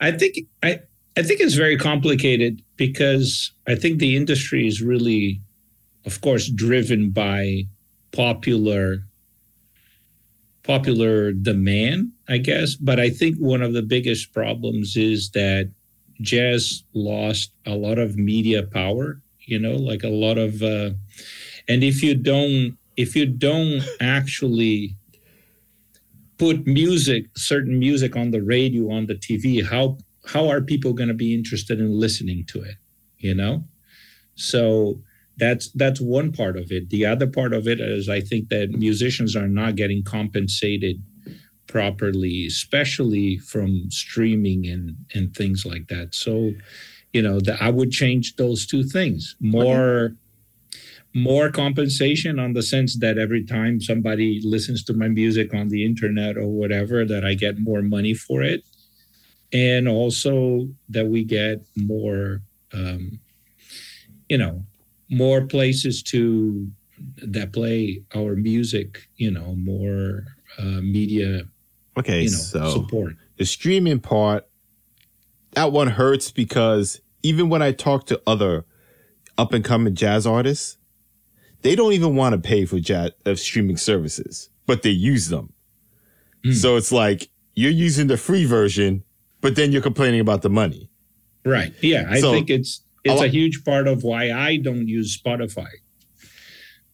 i 0.00 0.10
think 0.10 0.40
i 0.62 0.78
i 1.16 1.22
think 1.22 1.40
it's 1.40 1.54
very 1.54 1.78
complicated 1.78 2.60
because 2.76 3.50
i 3.66 3.74
think 3.74 3.98
the 3.98 4.14
industry 4.14 4.66
is 4.66 4.82
really 4.82 5.40
of 6.04 6.20
course 6.20 6.48
driven 6.50 7.08
by 7.10 7.64
popular 8.12 8.98
popular 10.64 11.32
demand 11.32 12.12
i 12.28 12.36
guess 12.36 12.74
but 12.74 13.00
i 13.00 13.08
think 13.08 13.38
one 13.38 13.62
of 13.62 13.72
the 13.72 13.82
biggest 13.82 14.34
problems 14.34 14.96
is 14.96 15.30
that 15.30 15.70
jazz 16.20 16.82
lost 16.92 17.52
a 17.64 17.74
lot 17.74 17.98
of 17.98 18.18
media 18.18 18.62
power 18.62 19.18
you 19.46 19.58
know 19.58 19.76
like 19.76 20.02
a 20.02 20.08
lot 20.08 20.38
of 20.38 20.62
uh 20.62 20.90
and 21.68 21.82
if 21.82 22.02
you 22.02 22.14
don't 22.14 22.76
if 22.96 23.16
you 23.16 23.26
don't 23.26 23.82
actually 24.00 24.94
put 26.38 26.66
music 26.66 27.26
certain 27.36 27.78
music 27.78 28.16
on 28.16 28.30
the 28.30 28.40
radio 28.40 28.90
on 28.90 29.06
the 29.06 29.14
tv 29.14 29.64
how 29.64 29.96
how 30.26 30.48
are 30.48 30.60
people 30.60 30.92
going 30.92 31.08
to 31.08 31.14
be 31.14 31.34
interested 31.34 31.78
in 31.78 31.98
listening 31.98 32.44
to 32.46 32.62
it 32.62 32.76
you 33.24 33.34
know? 33.34 33.64
So 34.36 34.98
that's 35.38 35.70
that's 35.72 36.00
one 36.00 36.30
part 36.30 36.56
of 36.56 36.70
it. 36.70 36.90
The 36.90 37.06
other 37.06 37.26
part 37.26 37.52
of 37.52 37.66
it 37.66 37.80
is 37.80 38.08
i 38.08 38.20
think 38.20 38.50
that 38.50 38.70
musicians 38.70 39.34
are 39.34 39.48
not 39.48 39.76
getting 39.76 40.04
compensated 40.04 41.02
properly 41.66 42.46
especially 42.46 43.38
from 43.38 43.90
streaming 43.90 44.66
and 44.66 44.96
and 45.14 45.34
things 45.34 45.64
like 45.64 45.88
that. 45.88 46.14
So 46.14 46.52
you 47.14 47.22
know 47.22 47.40
that 47.40 47.62
i 47.62 47.70
would 47.70 47.90
change 47.90 48.36
those 48.36 48.66
two 48.66 48.82
things. 48.82 49.36
More 49.40 50.14
more 51.16 51.48
compensation 51.48 52.40
on 52.40 52.54
the 52.54 52.62
sense 52.62 52.96
that 52.96 53.18
every 53.18 53.44
time 53.44 53.80
somebody 53.80 54.40
listens 54.42 54.82
to 54.82 54.92
my 54.92 55.06
music 55.06 55.54
on 55.54 55.68
the 55.68 55.84
internet 55.84 56.36
or 56.36 56.48
whatever 56.48 57.04
that 57.04 57.24
i 57.24 57.34
get 57.34 57.58
more 57.58 57.82
money 57.82 58.14
for 58.14 58.42
it. 58.42 58.64
And 59.52 59.86
also 59.86 60.68
that 60.88 61.06
we 61.06 61.22
get 61.22 61.62
more 61.76 62.40
um, 62.72 63.20
you 64.28 64.38
know 64.38 64.62
more 65.08 65.46
places 65.46 66.02
to 66.02 66.66
that 67.18 67.52
play 67.52 68.02
our 68.14 68.34
music 68.34 68.88
you 69.16 69.30
know 69.30 69.54
more 69.56 70.24
uh, 70.58 70.80
media 70.96 71.42
Okay, 71.96 72.22
you 72.22 72.30
know 72.30 72.36
so 72.36 72.72
support. 72.72 73.14
the 73.36 73.46
streaming 73.46 74.00
part, 74.00 74.46
that 75.52 75.70
one 75.70 75.88
hurts 75.88 76.32
because 76.32 77.00
even 77.24 77.48
when 77.48 77.62
I 77.62 77.72
talk 77.72 78.06
to 78.06 78.20
other 78.26 78.64
up 79.36 79.52
and 79.52 79.64
coming 79.64 79.94
jazz 79.96 80.26
artists, 80.26 80.76
they 81.62 81.74
don't 81.74 81.92
even 81.92 82.14
want 82.14 82.34
to 82.34 82.38
pay 82.40 82.64
for 82.66 82.78
jazz 82.78 83.10
uh, 83.26 83.34
streaming 83.34 83.76
services, 83.78 84.48
but 84.66 84.82
they 84.82 84.90
use 84.90 85.28
them. 85.28 85.52
Mm. 86.44 86.54
So 86.54 86.76
it's 86.76 86.92
like 86.92 87.28
you're 87.54 87.72
using 87.72 88.06
the 88.06 88.16
free 88.16 88.44
version, 88.44 89.02
but 89.40 89.56
then 89.56 89.72
you're 89.72 89.82
complaining 89.82 90.20
about 90.20 90.42
the 90.42 90.50
money. 90.50 90.88
right 91.44 91.72
yeah 91.82 92.06
i 92.08 92.20
So, 92.20 92.32
think 92.32 92.48
it's 92.50 92.80
it's 93.04 93.20
a 93.20 93.24
a 93.24 93.28
huge 93.28 93.64
part 93.64 93.86
of 93.86 94.02
why 94.02 94.22
i 94.32 94.56
don't 94.56 94.88
use 94.88 95.08
spotify 95.20 95.68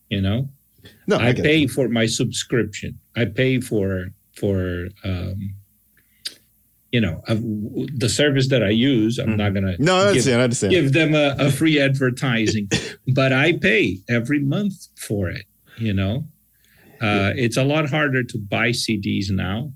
you 0.09 0.21
know 0.21 0.49
No, 1.07 1.17
I, 1.19 1.29
I 1.29 1.33
pay 1.35 1.67
for 1.69 1.87
my 1.89 2.07
subscription. 2.07 2.99
I 3.15 3.25
pay 3.27 3.61
for 3.61 4.11
for 4.41 4.89
um, 5.05 5.55
you 6.93 7.01
know 7.01 7.23
the 7.29 8.09
service 8.09 8.49
that 8.49 8.63
I 8.63 8.71
use. 8.71 9.19
I'm 9.19 9.37
not 9.37 9.55
gonna 9.55 9.77
No, 9.79 9.97
I 9.97 10.15
give. 10.15 10.27
I 10.29 10.33
understand. 10.43 10.73
give 10.73 10.93
them 10.93 11.15
a, 11.15 11.37
a 11.39 11.51
free 11.51 11.79
advertising, 11.81 12.69
but 13.09 13.33
I 13.33 13.53
pay 13.53 13.99
every 14.09 14.41
month 14.41 14.89
for 14.97 15.29
it. 15.31 15.45
You 15.79 15.95
know, 15.95 16.25
uh, 17.01 17.33
it's 17.37 17.57
a 17.57 17.65
lot 17.65 17.89
harder 17.89 18.23
to 18.25 18.39
buy 18.39 18.71
CDs 18.71 19.31
now, 19.31 19.73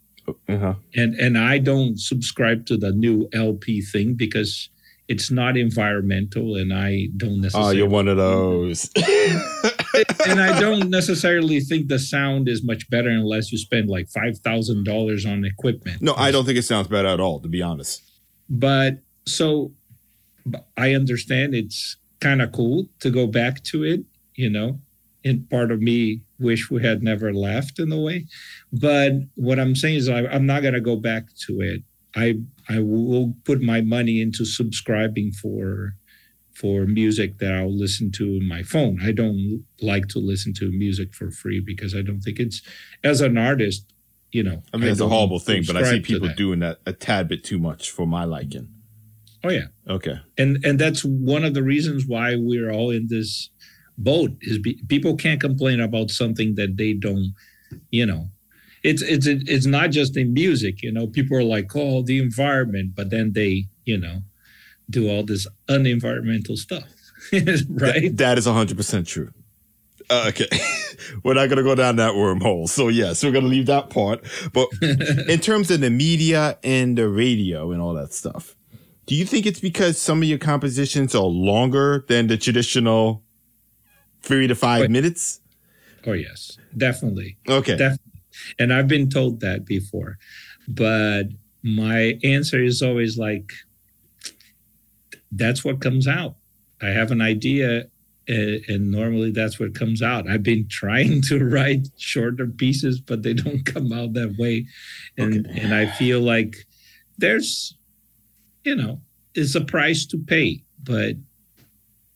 Uh-huh. 0.48 0.74
and 0.94 1.14
and 1.14 1.38
I 1.38 1.58
don't 1.58 1.98
subscribe 2.00 2.66
to 2.66 2.76
the 2.76 2.90
new 2.92 3.28
LP 3.32 3.80
thing 3.80 4.14
because 4.14 4.68
it's 5.08 5.30
not 5.30 5.56
environmental, 5.56 6.56
and 6.56 6.72
I 6.72 7.08
don't 7.16 7.40
necessarily. 7.40 7.70
Oh, 7.70 7.78
you're 7.78 7.88
one 7.88 8.08
of 8.08 8.16
those. 8.28 8.90
and 10.26 10.40
I 10.40 10.58
don't 10.60 10.90
necessarily 10.90 11.60
think 11.60 11.88
the 11.88 11.98
sound 11.98 12.48
is 12.48 12.64
much 12.64 12.88
better 12.90 13.08
unless 13.08 13.52
you 13.52 13.58
spend 13.58 13.88
like 13.88 14.08
five 14.08 14.38
thousand 14.38 14.84
dollars 14.84 15.24
on 15.26 15.44
equipment. 15.44 16.02
No, 16.02 16.14
I 16.14 16.30
don't 16.30 16.44
think 16.44 16.58
it 16.58 16.62
sounds 16.62 16.88
bad 16.88 17.06
at 17.06 17.20
all, 17.20 17.40
to 17.40 17.48
be 17.48 17.62
honest. 17.62 18.02
But 18.48 18.98
so 19.26 19.70
I 20.76 20.94
understand 20.94 21.54
it's 21.54 21.96
kind 22.20 22.42
of 22.42 22.52
cool 22.52 22.86
to 23.00 23.10
go 23.10 23.26
back 23.26 23.62
to 23.64 23.84
it, 23.84 24.04
you 24.34 24.50
know. 24.50 24.78
And 25.24 25.48
part 25.48 25.70
of 25.70 25.80
me 25.80 26.20
wish 26.38 26.70
we 26.70 26.82
had 26.82 27.02
never 27.02 27.32
left 27.32 27.78
in 27.78 27.90
a 27.90 27.98
way. 27.98 28.26
But 28.72 29.12
what 29.36 29.58
I'm 29.58 29.74
saying 29.74 29.96
is 29.96 30.08
I, 30.08 30.26
I'm 30.26 30.46
not 30.46 30.62
gonna 30.62 30.80
go 30.80 30.96
back 30.96 31.24
to 31.46 31.60
it. 31.60 31.82
I 32.16 32.40
I 32.68 32.80
will 32.80 33.34
put 33.44 33.60
my 33.62 33.80
money 33.80 34.20
into 34.20 34.44
subscribing 34.44 35.32
for 35.32 35.94
for 36.54 36.86
music 36.86 37.38
that 37.38 37.52
I'll 37.52 37.72
listen 37.72 38.12
to 38.12 38.24
in 38.24 38.46
my 38.46 38.62
phone. 38.62 39.00
I 39.02 39.12
don't 39.12 39.64
like 39.80 40.08
to 40.08 40.18
listen 40.18 40.54
to 40.54 40.70
music 40.70 41.12
for 41.12 41.30
free 41.30 41.60
because 41.60 41.94
I 41.94 42.02
don't 42.02 42.20
think 42.20 42.38
it's 42.38 42.62
as 43.02 43.20
an 43.20 43.36
artist, 43.36 43.84
you 44.32 44.42
know. 44.42 44.62
I 44.72 44.76
mean, 44.76 44.90
it's 44.90 45.00
a 45.00 45.08
horrible 45.08 45.40
thing, 45.40 45.64
but 45.66 45.76
I 45.76 45.82
see 45.82 46.00
people 46.00 46.28
that. 46.28 46.36
doing 46.36 46.60
that 46.60 46.78
a 46.86 46.92
tad 46.92 47.28
bit 47.28 47.44
too 47.44 47.58
much 47.58 47.90
for 47.90 48.06
my 48.06 48.24
liking. 48.24 48.68
Oh 49.42 49.50
yeah. 49.50 49.66
Okay. 49.88 50.18
and 50.38 50.64
and 50.64 50.78
that's 50.78 51.04
one 51.04 51.44
of 51.44 51.52
the 51.54 51.62
reasons 51.62 52.06
why 52.06 52.34
we're 52.36 52.70
all 52.70 52.90
in 52.90 53.08
this 53.08 53.50
boat 53.98 54.30
is 54.40 54.58
be, 54.58 54.80
people 54.88 55.16
can't 55.16 55.40
complain 55.40 55.80
about 55.80 56.10
something 56.10 56.54
that 56.56 56.76
they 56.76 56.92
don't 56.92 57.34
you 57.90 58.04
know 58.04 58.26
it's 58.82 59.02
it's 59.02 59.26
it's 59.26 59.66
not 59.66 59.90
just 59.90 60.16
in 60.16 60.34
music 60.34 60.82
you 60.82 60.90
know 60.90 61.06
people 61.06 61.36
are 61.36 61.44
like 61.44 61.70
oh 61.74 62.02
the 62.02 62.18
environment 62.18 62.92
but 62.94 63.10
then 63.10 63.32
they 63.32 63.64
you 63.84 63.96
know 63.96 64.18
do 64.90 65.08
all 65.08 65.22
this 65.24 65.46
unenvironmental 65.68 66.56
stuff 66.56 66.84
right 67.32 68.00
Th- 68.00 68.12
that 68.12 68.38
is 68.38 68.46
100% 68.46 69.06
true. 69.06 69.30
Uh, 70.10 70.26
okay. 70.28 70.46
we're 71.24 71.32
not 71.32 71.48
going 71.48 71.56
to 71.56 71.62
go 71.62 71.74
down 71.74 71.96
that 71.96 72.12
wormhole. 72.12 72.68
So, 72.68 72.88
yes, 72.88 73.24
we're 73.24 73.32
going 73.32 73.44
to 73.44 73.50
leave 73.50 73.66
that 73.66 73.88
part. 73.88 74.22
But 74.52 74.68
in 74.82 75.40
terms 75.40 75.70
of 75.70 75.80
the 75.80 75.88
media 75.88 76.58
and 76.62 76.98
the 76.98 77.08
radio 77.08 77.72
and 77.72 77.80
all 77.80 77.94
that 77.94 78.12
stuff, 78.12 78.54
do 79.06 79.14
you 79.14 79.24
think 79.24 79.46
it's 79.46 79.60
because 79.60 79.98
some 79.98 80.22
of 80.22 80.28
your 80.28 80.38
compositions 80.38 81.14
are 81.14 81.22
longer 81.22 82.04
than 82.08 82.26
the 82.26 82.36
traditional 82.36 83.22
three 84.22 84.46
to 84.46 84.54
five 84.54 84.90
minutes? 84.90 85.40
oh 86.06 86.12
yes 86.12 86.58
definitely 86.76 87.38
Okay. 87.48 87.76
Definitely. 87.78 88.20
And 88.58 88.74
I've 88.74 88.88
been 88.88 89.08
told 89.08 89.40
that 89.40 89.64
before. 89.64 90.18
But 90.68 91.24
my 91.62 92.18
answer 92.22 92.62
is 92.62 92.82
always 92.82 93.16
like, 93.16 93.52
that's 95.36 95.64
what 95.64 95.80
comes 95.80 96.06
out. 96.08 96.34
I 96.82 96.88
have 96.88 97.10
an 97.10 97.20
idea, 97.20 97.82
uh, 98.28 98.56
and 98.68 98.90
normally 98.90 99.30
that's 99.30 99.58
what 99.58 99.74
comes 99.74 100.02
out. 100.02 100.28
I've 100.28 100.42
been 100.42 100.66
trying 100.68 101.22
to 101.22 101.44
write 101.44 101.88
shorter 101.98 102.46
pieces, 102.46 103.00
but 103.00 103.22
they 103.22 103.34
don't 103.34 103.64
come 103.74 103.92
out 103.92 104.12
that 104.14 104.36
way. 104.38 104.66
And, 105.18 105.46
Okay. 105.46 105.60
and 105.60 105.74
I 105.74 105.86
feel 105.86 106.20
like 106.20 106.56
there's, 107.18 107.74
you 108.64 108.74
know, 108.76 109.00
it's 109.34 109.54
a 109.54 109.60
price 109.60 110.04
to 110.06 110.18
pay. 110.18 110.62
But, 110.82 111.16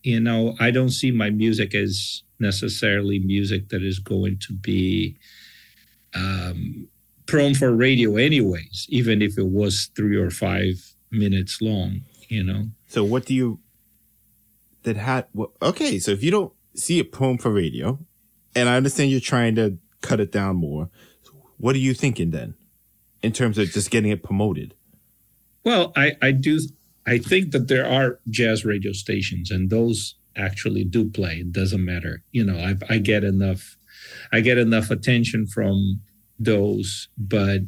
you 0.03 0.21
know, 0.21 0.55
I 0.61 0.71
don't 0.71 0.91
see 0.91 1.11
my 1.11 1.31
music 1.31 1.75
as 1.75 2.23
necessarily 2.41 3.19
music 3.21 3.69
that 3.71 3.83
is 3.83 3.99
going 3.99 4.39
to 4.47 4.53
be 4.53 5.17
um, 6.15 6.87
prone 7.27 7.55
for 7.55 7.73
radio 7.75 8.17
anyways 8.17 8.87
even 8.89 9.21
if 9.21 9.37
it 9.37 9.47
was 9.47 9.91
three 9.95 10.17
or 10.17 10.31
five 10.31 10.75
minutes 11.11 11.61
long 11.61 12.01
you 12.29 12.43
know? 12.43 12.67
So, 12.89 13.05
what 13.05 13.27
do 13.27 13.35
you, 13.35 13.59
that 14.85 14.97
had, 14.97 15.27
well, 15.35 15.53
okay, 15.61 15.99
so 15.99 16.11
if 16.13 16.23
you 16.23 16.31
don't 16.31 16.53
see 16.75 16.99
it 16.99 17.13
prone 17.13 17.39
for 17.39 17.51
radio, 17.51 17.99
and 18.55 18.69
I 18.69 18.77
understand 18.77 19.11
you're 19.11 19.21
trying 19.21 19.55
to 19.57 19.79
cut 20.01 20.21
it 20.21 20.33
down 20.33 20.57
more, 20.57 20.89
what 21.59 21.75
are 21.75 21.81
you 21.81 21.95
thinking 21.95 22.31
then 22.31 22.55
in 23.23 23.33
terms 23.33 23.59
of 23.59 23.69
just 23.71 23.91
getting 23.91 24.11
it 24.11 24.23
promoted? 24.23 24.75
well 25.65 25.93
i 25.97 26.13
i 26.23 26.31
do 26.31 26.59
i 27.07 27.19
think 27.19 27.51
that 27.53 27.69
there 27.69 27.87
are 27.87 28.19
jazz 28.31 28.65
radio 28.65 28.93
stations 28.93 29.51
and 29.51 29.71
those 29.71 30.15
actually 30.37 30.85
do 30.85 31.11
play. 31.11 31.39
It 31.39 31.53
doesn't 31.53 31.85
matter. 31.85 32.23
You 32.33 32.45
know 32.45 32.59
i 32.59 32.77
i 32.89 32.99
get 32.99 33.25
enough 33.25 33.77
i 34.33 34.41
get 34.41 34.57
enough 34.57 34.91
attention 34.91 35.47
from 35.47 36.01
those 36.39 37.09
but 37.19 37.63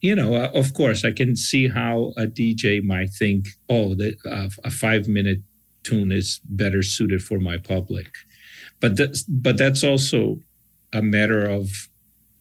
you 0.00 0.14
know 0.14 0.34
uh, 0.34 0.50
of 0.54 0.72
course 0.74 1.04
i 1.04 1.10
can 1.12 1.36
see 1.36 1.68
how 1.68 2.12
a 2.16 2.26
dj 2.26 2.82
might 2.82 3.10
think 3.10 3.48
oh 3.68 3.94
that 3.94 4.14
uh, 4.26 4.48
a 4.64 4.70
5 4.70 5.08
minute 5.08 5.40
tune 5.82 6.12
is 6.12 6.40
better 6.44 6.82
suited 6.82 7.22
for 7.22 7.38
my 7.38 7.56
public 7.58 8.08
but 8.80 8.96
that's 8.96 9.22
but 9.24 9.56
that's 9.56 9.82
also 9.84 10.38
a 10.92 11.02
matter 11.02 11.46
of 11.48 11.88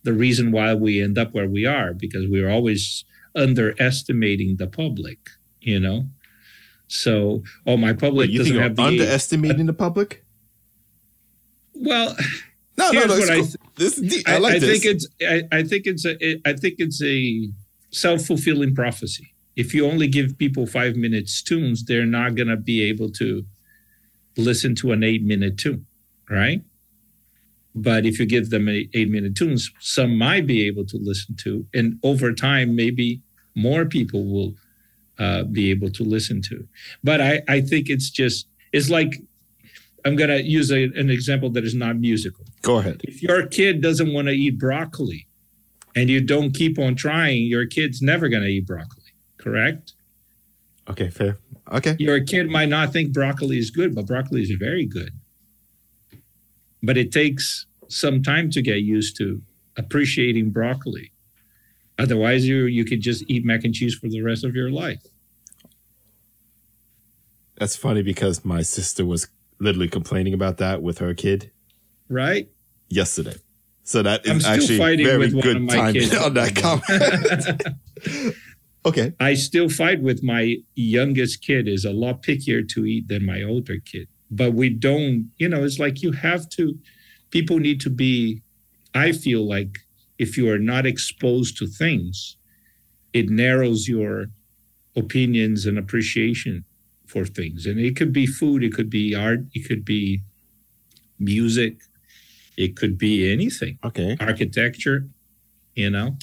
the 0.03 0.13
reason 0.13 0.51
why 0.51 0.73
we 0.73 1.01
end 1.01 1.17
up 1.17 1.33
where 1.33 1.47
we 1.47 1.65
are 1.65 1.93
because 1.93 2.25
we're 2.27 2.49
always 2.49 3.03
underestimating 3.35 4.55
the 4.57 4.67
public 4.67 5.19
you 5.61 5.79
know 5.79 6.05
so 6.87 7.43
oh 7.67 7.77
my 7.77 7.93
public 7.93 8.27
Wait, 8.27 8.29
you 8.31 8.39
doesn't 8.39 8.53
think 8.53 8.63
have 8.63 8.77
you're 8.79 8.91
the 8.91 9.03
underestimating 9.03 9.65
the 9.67 9.73
public? 9.73 10.23
well 11.75 12.15
No, 12.77 12.91
no, 12.91 12.91
Here's 12.91 13.07
no. 13.07 13.19
what 13.19 13.29
I 13.29 13.35
cool. 13.39 13.45
th- 13.45 13.55
this 13.79 13.97
is 13.97 14.03
deep. 14.13 14.27
I, 14.29 14.35
I 14.35 14.37
like 14.45 14.55
I 14.55 14.59
this. 14.59 14.69
think 14.71 14.83
it's 14.93 15.05
I, 15.33 15.57
I 15.59 15.63
think 15.69 15.83
it's 15.91 16.05
a 16.05 16.13
it- 16.27 16.41
I 16.45 16.53
think 16.61 16.75
it's 16.85 17.01
a 17.03 17.49
self-fulfilling 17.91 18.73
prophecy. 18.81 19.27
If 19.55 19.73
you 19.75 19.81
only 19.91 20.07
give 20.17 20.37
people 20.37 20.65
five 20.79 20.95
minutes 21.05 21.41
tunes, 21.49 21.77
they're 21.87 22.05
not 22.19 22.29
gonna 22.35 22.57
be 22.71 22.77
able 22.91 23.09
to 23.21 23.43
listen 24.37 24.75
to 24.81 24.91
an 24.95 25.01
eight-minute 25.03 25.57
tune, 25.57 25.85
right? 26.29 26.61
But 27.75 28.05
if 28.05 28.19
you 28.19 28.25
give 28.25 28.49
them 28.49 28.67
a 28.69 28.87
eight-minute 28.93 29.35
tunes, 29.35 29.71
some 29.79 30.11
might 30.17 30.45
be 30.53 30.59
able 30.67 30.85
to 30.91 30.97
listen 30.97 31.35
to, 31.45 31.65
and 31.73 31.99
over 32.03 32.33
time, 32.33 32.75
maybe 32.75 33.07
more 33.55 33.85
people 33.85 34.23
will 34.33 34.53
uh, 35.17 35.43
be 35.43 35.69
able 35.71 35.89
to 35.91 36.03
listen 36.03 36.41
to. 36.49 36.57
But 37.03 37.19
I, 37.21 37.41
I 37.47 37.61
think 37.61 37.89
it's 37.89 38.09
just 38.09 38.47
it's 38.71 38.89
like 38.89 39.11
I'm 40.05 40.15
gonna 40.15 40.37
use 40.59 40.71
a, 40.71 40.83
an 41.01 41.09
example 41.09 41.49
that 41.55 41.63
is 41.69 41.75
not 41.75 41.95
musical 41.97 42.45
Go 42.61 42.77
ahead. 42.77 43.01
if 43.03 43.23
your 43.23 43.45
kid 43.47 43.81
doesn't 43.81 44.13
want 44.13 44.27
to 44.27 44.33
eat 44.33 44.59
broccoli 44.59 45.27
and 45.95 46.09
you 46.09 46.21
don't 46.21 46.51
keep 46.51 46.77
on 46.77 46.95
trying, 46.95 47.43
your 47.43 47.65
kid's 47.65 48.01
never 48.01 48.27
going 48.27 48.43
to 48.43 48.49
eat 48.49 48.67
broccoli, 48.67 49.13
correct? 49.37 49.93
Okay, 50.89 51.09
fair. 51.09 51.37
Okay. 51.71 51.95
Your 51.99 52.19
kid 52.21 52.49
might 52.49 52.69
not 52.69 52.91
think 52.91 53.13
broccoli 53.13 53.57
is 53.57 53.69
good, 53.69 53.95
but 53.95 54.07
broccoli 54.07 54.41
is 54.41 54.51
very 54.51 54.85
good. 54.85 55.11
But 56.81 56.97
it 56.97 57.11
takes 57.11 57.65
some 57.87 58.23
time 58.23 58.49
to 58.51 58.61
get 58.61 58.77
used 58.77 59.17
to 59.17 59.41
appreciating 59.77 60.49
broccoli. 60.49 61.11
Otherwise, 61.97 62.47
you 62.47 62.65
you 62.65 62.85
could 62.85 63.01
just 63.01 63.23
eat 63.27 63.45
mac 63.45 63.63
and 63.63 63.73
cheese 63.73 63.95
for 63.95 64.07
the 64.07 64.21
rest 64.21 64.43
of 64.43 64.55
your 64.55 64.69
life, 64.71 65.01
That's 67.57 67.75
funny 67.75 68.01
because 68.01 68.45
my 68.45 68.61
sister 68.61 69.05
was 69.05 69.27
literally 69.59 69.89
complaining 69.89 70.33
about 70.33 70.57
that 70.57 70.81
with 70.81 70.99
her 70.99 71.13
kid 71.13 71.51
right? 72.09 72.47
yesterday. 72.89 73.35
So 73.83 74.03
that 74.03 74.25
is 74.25 74.45
actually 74.45 75.03
very 75.03 75.29
good 75.29 75.69
timing 75.69 76.15
on 76.15 76.33
that 76.35 76.55
comment. 76.55 78.35
okay. 78.85 79.13
I 79.19 79.33
still 79.33 79.69
fight 79.69 80.01
with 80.01 80.21
my 80.21 80.57
youngest 80.75 81.41
kid 81.41 81.67
is 81.67 81.85
a 81.85 81.91
lot 81.91 82.21
pickier 82.21 82.67
to 82.69 82.85
eat 82.85 83.07
than 83.07 83.25
my 83.25 83.41
older 83.41 83.77
kid. 83.79 84.07
But 84.29 84.53
we 84.53 84.69
don't, 84.69 85.31
you 85.37 85.49
know, 85.49 85.63
it's 85.63 85.79
like 85.79 86.03
you 86.03 86.11
have 86.11 86.49
to 86.49 86.77
people 87.31 87.57
need 87.57 87.81
to 87.81 87.89
be 87.89 88.41
I 88.93 89.11
feel 89.11 89.47
like 89.47 89.79
if 90.19 90.37
you 90.37 90.51
are 90.51 90.59
not 90.59 90.85
exposed 90.85 91.57
to 91.57 91.67
things, 91.67 92.35
it 93.13 93.29
narrows 93.29 93.87
your 93.87 94.27
opinions 94.95 95.65
and 95.65 95.77
appreciation 95.77 96.65
for 97.07 97.25
things. 97.25 97.65
And 97.65 97.79
it 97.79 97.95
could 97.95 98.13
be 98.13 98.27
food, 98.27 98.63
it 98.63 98.73
could 98.73 98.89
be 98.89 99.15
art, 99.15 99.39
it 99.55 99.67
could 99.67 99.83
be 99.83 100.21
music, 101.19 101.77
it 102.59 102.75
could 102.75 102.97
be 102.97 103.31
anything. 103.31 103.79
Okay. 103.85 104.17
Architecture, 104.19 105.05
you 105.75 105.89
know. 105.89 106.17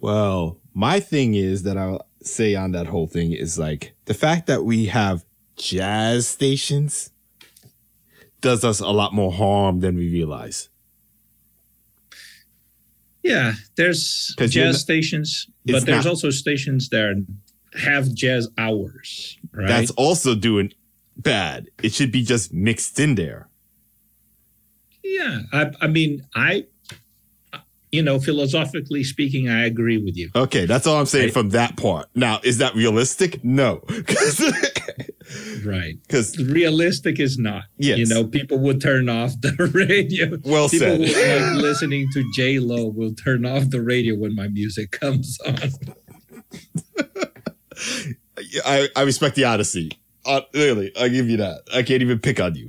Well, 0.00 0.58
my 0.74 1.00
thing 1.00 1.34
is 1.34 1.64
that 1.64 1.76
I'll 1.76 2.06
say 2.22 2.54
on 2.54 2.70
that 2.72 2.86
whole 2.86 3.08
thing 3.08 3.32
is 3.32 3.58
like 3.58 3.92
the 4.04 4.14
fact 4.14 4.46
that 4.46 4.64
we 4.64 4.86
have 4.86 5.24
jazz 5.56 6.28
stations 6.28 7.10
does 8.40 8.64
us 8.64 8.78
a 8.78 8.90
lot 8.90 9.12
more 9.12 9.32
harm 9.32 9.80
than 9.80 9.96
we 9.96 10.08
realize. 10.08 10.68
Yeah, 13.24 13.54
there's 13.76 14.34
jazz 14.38 14.54
not- 14.54 14.74
stations, 14.76 15.48
but 15.66 15.84
there's 15.84 16.04
not- 16.04 16.10
also 16.10 16.30
stations 16.30 16.88
that 16.90 17.26
have 17.74 18.14
jazz 18.14 18.48
hours, 18.56 19.36
right? 19.52 19.66
That's 19.66 19.90
also 19.92 20.36
doing 20.36 20.72
bad. 21.16 21.68
It 21.82 21.92
should 21.92 22.12
be 22.12 22.22
just 22.22 22.52
mixed 22.52 23.00
in 23.00 23.16
there. 23.16 23.48
Yeah, 25.08 25.40
I, 25.52 25.70
I 25.80 25.86
mean, 25.86 26.24
I, 26.34 26.64
you 27.90 28.02
know, 28.02 28.18
philosophically 28.20 29.02
speaking, 29.04 29.48
I 29.48 29.64
agree 29.64 29.96
with 29.98 30.16
you. 30.16 30.30
Okay, 30.36 30.66
that's 30.66 30.86
all 30.86 30.98
I'm 31.00 31.06
saying 31.06 31.26
Right. 31.26 31.32
from 31.32 31.50
that 31.50 31.76
part. 31.76 32.06
Now, 32.14 32.40
is 32.44 32.58
that 32.58 32.74
realistic? 32.74 33.42
No. 33.42 33.82
right. 35.64 35.96
Because 36.06 36.36
realistic 36.38 37.18
is 37.18 37.38
not. 37.38 37.64
Yes. 37.78 37.98
You 37.98 38.06
know, 38.06 38.24
people 38.24 38.58
would 38.58 38.80
turn 38.82 39.08
off 39.08 39.40
the 39.40 39.52
radio. 39.74 40.38
Well 40.44 40.68
people 40.68 41.06
said. 41.06 41.52
like 41.54 41.62
listening 41.62 42.08
to 42.12 42.30
J 42.34 42.58
Lo 42.58 42.86
will 42.86 43.14
turn 43.14 43.46
off 43.46 43.70
the 43.70 43.80
radio 43.80 44.14
when 44.16 44.34
my 44.34 44.48
music 44.48 44.90
comes 44.90 45.38
on. 45.46 45.56
I, 48.66 48.88
I 48.96 49.02
respect 49.02 49.34
the 49.36 49.44
Odyssey. 49.44 49.92
Uh, 50.26 50.42
really, 50.52 50.92
I 50.96 51.08
give 51.08 51.28
you 51.30 51.38
that. 51.38 51.62
I 51.74 51.82
can't 51.82 52.02
even 52.02 52.18
pick 52.18 52.38
on 52.40 52.54
you. 52.54 52.68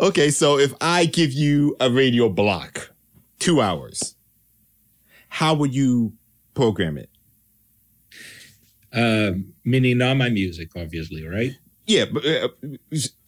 Okay, 0.00 0.30
so 0.30 0.58
if 0.58 0.72
I 0.80 1.06
give 1.06 1.32
you 1.32 1.76
a 1.80 1.90
radio 1.90 2.28
block, 2.28 2.90
two 3.38 3.60
hours, 3.60 4.14
how 5.28 5.54
would 5.54 5.74
you 5.74 6.12
program 6.54 6.98
it? 6.98 7.08
um, 8.92 9.52
meaning 9.64 9.98
not 9.98 10.16
my 10.16 10.28
music, 10.28 10.70
obviously, 10.76 11.24
right? 11.24 11.52
Yeah, 11.86 12.06
but 12.12 12.24
uh, 12.24 12.48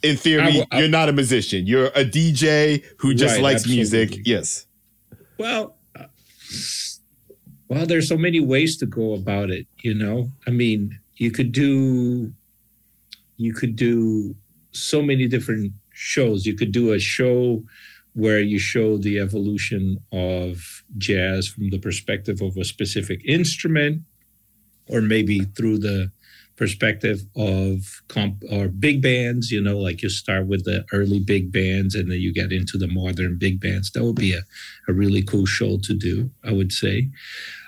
in 0.03 0.17
theory, 0.17 0.67
I 0.71 0.79
you're 0.79 0.89
not 0.89 1.09
a 1.09 1.13
musician. 1.13 1.67
You're 1.67 1.87
a 1.87 2.05
DJ 2.05 2.85
who 2.99 3.15
just 3.15 3.35
Right, 3.35 3.43
likes 3.43 3.67
music. 3.67 4.19
Yes. 4.25 4.67
Well, 5.39 5.77
uh, 5.99 6.05
well, 7.69 7.87
there's 7.87 8.09
so 8.09 8.17
many 8.17 8.41
ways 8.41 8.77
to 8.79 8.87
go 8.87 9.15
about 9.15 9.51
it. 9.51 9.67
You 9.83 9.95
know, 9.95 10.31
I 10.47 10.51
mean, 10.51 10.99
you 11.17 11.31
could 11.31 11.53
do, 11.53 12.33
you 13.37 13.53
could 13.53 13.77
do 13.77 14.35
so 14.73 15.03
many 15.03 15.27
different 15.29 15.73
shows. 15.95 16.47
You 16.47 16.55
could 16.55 16.73
do 16.73 16.93
a 16.93 16.99
show 16.99 17.63
where 18.15 18.41
you 18.41 18.59
show 18.59 18.99
the 18.99 19.19
evolution 19.19 19.99
of 20.13 20.83
jazz 20.99 21.49
from 21.49 21.71
the 21.71 21.79
perspective 21.79 22.43
of 22.43 22.57
a 22.57 22.65
specific 22.65 23.25
instrument, 23.25 24.03
or 24.89 25.01
maybe 25.01 25.41
through 25.41 25.79
the 25.79 26.11
perspective 26.57 27.23
of 27.35 28.03
comp 28.09 28.37
or 28.51 28.69
big 28.69 29.01
bands 29.01 29.51
you 29.51 29.61
know 29.61 29.79
like 29.79 30.03
you 30.03 30.09
start 30.11 30.47
with 30.47 30.65
the 30.65 30.85
early 30.93 31.19
big 31.19 31.51
bands 31.51 31.95
and 31.95 32.11
then 32.11 32.21
you 32.21 32.33
get 32.33 32.53
into 32.53 32.77
the 32.77 32.87
modern 32.87 33.37
big 33.37 33.59
bands 33.59 33.91
that 33.91 34.05
would 34.05 34.15
be 34.15 34.35
a, 34.35 34.43
a 34.87 34.93
really 34.93 35.23
cool 35.23 35.47
show 35.47 35.79
to 35.79 35.95
do 35.95 36.31
i 36.45 36.53
would 36.53 36.71
say 36.71 37.09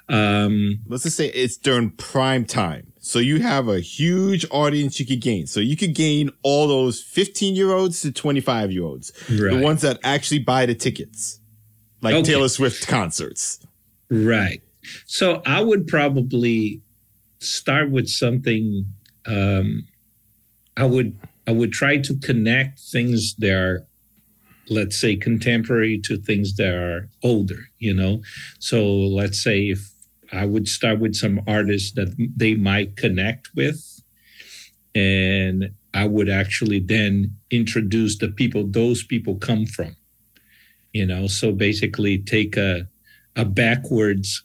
um 0.09 0.81
Let's 0.87 1.05
just 1.05 1.17
say 1.17 1.29
it's 1.29 1.57
during 1.57 1.91
prime 1.91 2.45
time. 2.45 2.93
So 3.05 3.19
you 3.19 3.41
have 3.41 3.69
a 3.69 3.81
huge 3.81 4.47
audience 4.51 4.99
you 4.99 5.05
could 5.05 5.21
gain. 5.21 5.47
So 5.47 5.61
you 5.61 5.77
could 5.77 5.95
gain 5.95 6.31
all 6.43 6.67
those 6.67 7.03
15 7.03 7.55
year 7.55 7.71
olds 7.73 8.01
to 8.01 8.11
25 8.11 8.73
year 8.73 8.83
olds, 8.85 9.13
the 9.29 9.61
ones 9.63 9.83
that 9.83 9.99
actually 10.03 10.39
buy 10.39 10.65
the 10.65 10.75
tickets, 10.75 11.39
like 12.01 12.15
Okay. 12.15 12.23
Taylor 12.33 12.49
Swift 12.49 12.87
concerts. 12.89 13.61
right 14.11 14.61
so 15.07 15.41
i 15.47 15.61
would 15.63 15.87
probably 15.87 16.81
start 17.41 17.91
with 17.91 18.07
something 18.07 18.85
um 19.27 19.87
i 20.77 20.85
would 20.85 21.17
i 21.47 21.53
would 21.53 21.73
try 21.73 21.97
to 21.97 22.15
connect 22.19 22.79
things 22.81 23.35
that 23.39 23.53
are 23.55 23.87
let's 24.69 24.97
say 24.99 25.17
contemporary 25.17 25.99
to 25.99 26.19
things 26.19 26.55
that 26.57 26.75
are 26.75 27.09
older 27.23 27.61
you 27.79 27.95
know 27.95 28.21
so 28.59 28.85
let's 29.21 29.43
say 29.43 29.71
if 29.71 29.91
i 30.33 30.45
would 30.45 30.69
start 30.69 30.99
with 31.01 31.15
some 31.15 31.41
artists 31.47 31.93
that 31.93 32.09
they 32.37 32.55
might 32.55 32.97
connect 32.97 33.51
with. 33.55 34.03
And 34.95 35.71
i 35.93 36.07
would 36.07 36.29
actually 36.29 36.81
then 36.81 37.31
introduce 37.51 38.19
the 38.19 38.29
people 38.29 38.65
those 38.67 39.05
people 39.05 39.37
come 39.37 39.67
from 39.67 39.97
you 40.93 41.05
know? 41.05 41.27
So 41.27 41.53
basically 41.53 42.19
take 42.19 42.57
a 42.57 42.87
a 43.37 43.45
backwards 43.45 44.43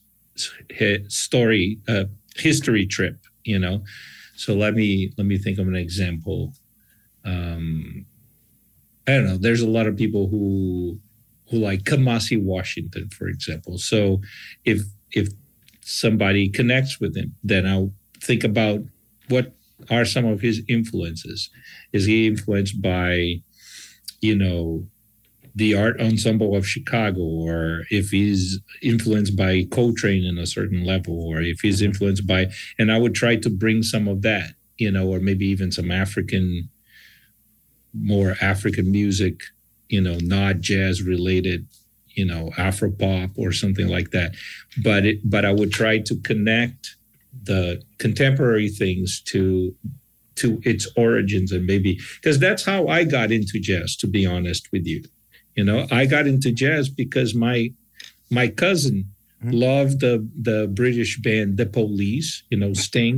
story 1.08 1.80
uh, 1.88 2.06
history 2.36 2.86
trip 2.86 3.18
you 3.44 3.60
know? 3.60 3.84
So 4.36 4.54
let 4.56 4.74
me 4.74 5.12
let 5.18 5.28
me 5.28 5.38
think 5.38 5.60
of 5.60 5.68
an 5.68 5.76
example. 5.76 6.54
Um 7.26 8.06
i 9.08 9.12
don't 9.14 9.26
know. 9.26 9.38
There's 9.38 9.62
a 9.62 9.68
lot 9.78 9.88
of 9.88 9.96
people 9.98 10.28
who 10.28 11.00
who 11.50 11.58
like 11.58 11.84
kamasi 11.84 12.42
washington 12.42 13.10
for 13.10 13.28
example. 13.28 13.78
So 13.78 14.22
if 14.66 14.82
if 15.12 15.30
somebody 15.90 16.50
connects 16.50 17.00
with 17.00 17.16
him 17.16 17.36
then 17.44 17.66
i'll 17.66 17.92
think 18.22 18.44
about 18.44 18.80
what 19.28 19.54
are 19.90 20.06
some 20.06 20.26
of 20.26 20.42
his 20.42 20.62
influences. 20.68 21.50
Is 21.94 22.06
he 22.06 22.28
influenced 22.28 22.82
by 22.82 23.42
you 24.22 24.36
know 24.36 24.84
the 25.56 25.74
art 25.74 26.00
ensemble 26.00 26.56
of 26.56 26.68
Chicago, 26.68 27.22
or 27.22 27.84
if 27.90 28.10
he's 28.10 28.60
influenced 28.82 29.36
by 29.36 29.66
Coltrane 29.72 30.24
in 30.24 30.38
a 30.38 30.46
certain 30.46 30.86
level, 30.86 31.20
or 31.28 31.42
if 31.42 31.62
he's 31.62 31.82
influenced 31.82 32.28
by, 32.28 32.48
and 32.78 32.92
I 32.92 32.98
would 32.98 33.16
try 33.16 33.36
to 33.38 33.50
bring 33.50 33.84
some 33.84 34.08
of 34.08 34.22
that, 34.22 34.52
you 34.78 34.92
know, 34.92 35.08
or 35.08 35.20
maybe 35.20 35.48
even 35.48 35.72
some 35.72 35.92
African, 35.92 36.70
more 37.94 38.36
African 38.42 38.92
music, 38.92 39.42
you 39.90 40.02
know, 40.02 40.18
not 40.22 40.62
jazz 40.62 41.02
related, 41.02 41.66
you 42.20 42.26
know, 42.32 42.52
Afro 42.58 42.92
pop 42.92 43.32
or 43.44 43.50
something 43.62 43.88
like 43.88 44.10
that. 44.12 44.30
But 44.84 45.02
it, 45.10 45.18
but 45.34 45.44
I 45.46 45.52
would 45.60 45.72
try 45.82 46.00
to 46.10 46.16
connect 46.30 46.82
the 47.50 47.82
contemporary 48.06 48.70
things 48.82 49.22
to 49.32 49.74
to 50.42 50.48
its 50.72 50.84
origins 50.96 51.52
and 51.56 51.66
maybe 51.66 51.92
because 52.22 52.38
that's 52.46 52.64
how 52.72 52.82
I 52.88 53.04
got 53.18 53.30
into 53.38 53.60
jazz 53.70 53.96
to 54.02 54.08
be 54.08 54.26
honest 54.36 54.64
with 54.74 54.86
you 54.92 55.00
you 55.58 55.64
know 55.68 55.80
I 55.92 56.02
got 56.16 56.26
into 56.34 56.50
jazz 56.64 56.86
because 57.04 57.30
my 57.48 57.58
my 58.40 58.48
cousin 58.64 58.98
Mhm. 59.44 59.54
loved 59.68 59.96
the 60.06 60.16
the 60.50 60.60
British 60.82 61.14
band 61.26 61.50
The 61.62 61.66
Police 61.80 62.30
you 62.52 62.58
know 62.62 62.74
Sting 62.74 63.18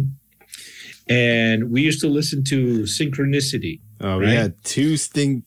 and 1.07 1.71
we 1.71 1.79
used 1.89 2.01
to 2.01 2.07
listen 2.19 2.43
to 2.53 2.59
Synchronicity 2.97 3.79
Oh, 4.03 4.17
we 4.17 4.25
Right. 4.25 4.33
had 4.43 4.53
two 4.63 4.97
Sting 4.97 5.43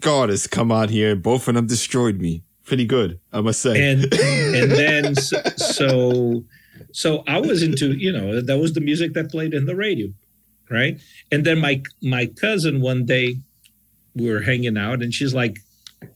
goddess 0.00 0.46
come 0.46 0.70
out 0.78 0.90
here. 0.90 1.16
Both 1.16 1.48
of 1.48 1.54
them 1.56 1.66
destroyed 1.66 2.20
me. 2.20 2.42
Pretty 2.68 2.84
good, 2.84 3.18
I 3.32 3.40
must 3.40 3.60
say. 3.60 3.92
and 3.92 4.02
and 4.14 4.70
then 4.70 5.14
so, 5.14 5.42
so 5.56 6.44
so 6.92 7.24
I 7.26 7.40
was 7.40 7.62
into 7.62 7.92
you 7.92 8.12
know 8.12 8.40
that 8.40 8.58
was 8.58 8.74
the 8.74 8.80
music 8.80 9.14
that 9.14 9.30
played 9.30 9.54
in 9.54 9.64
the 9.64 9.74
radio, 9.74 10.08
right? 10.70 11.00
And 11.32 11.44
then 11.44 11.60
my 11.60 11.82
my 12.02 12.26
cousin 12.26 12.80
one 12.80 13.06
day 13.06 13.36
we 14.14 14.30
were 14.30 14.42
hanging 14.42 14.76
out 14.76 15.02
and 15.02 15.14
she's 15.14 15.32
like, 15.32 15.60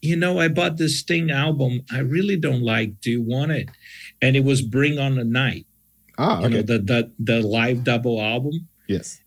you 0.02 0.14
know, 0.16 0.38
I 0.38 0.48
bought 0.48 0.76
this 0.76 0.98
Sting 0.98 1.30
album. 1.30 1.82
I 1.90 2.00
really 2.00 2.36
don't 2.36 2.62
like. 2.62 3.00
Do 3.00 3.10
you 3.10 3.22
want 3.22 3.52
it? 3.52 3.68
And 4.20 4.36
it 4.36 4.44
was 4.44 4.60
Bring 4.60 4.98
on 4.98 5.14
the 5.16 5.24
Night, 5.24 5.66
ah, 6.18 6.42
you 6.42 6.48
know, 6.50 6.58
okay. 6.58 6.66
the 6.66 6.78
the 6.78 7.12
the 7.18 7.40
live 7.40 7.82
double 7.82 8.20
album 8.20 8.68
yes. 8.92 9.21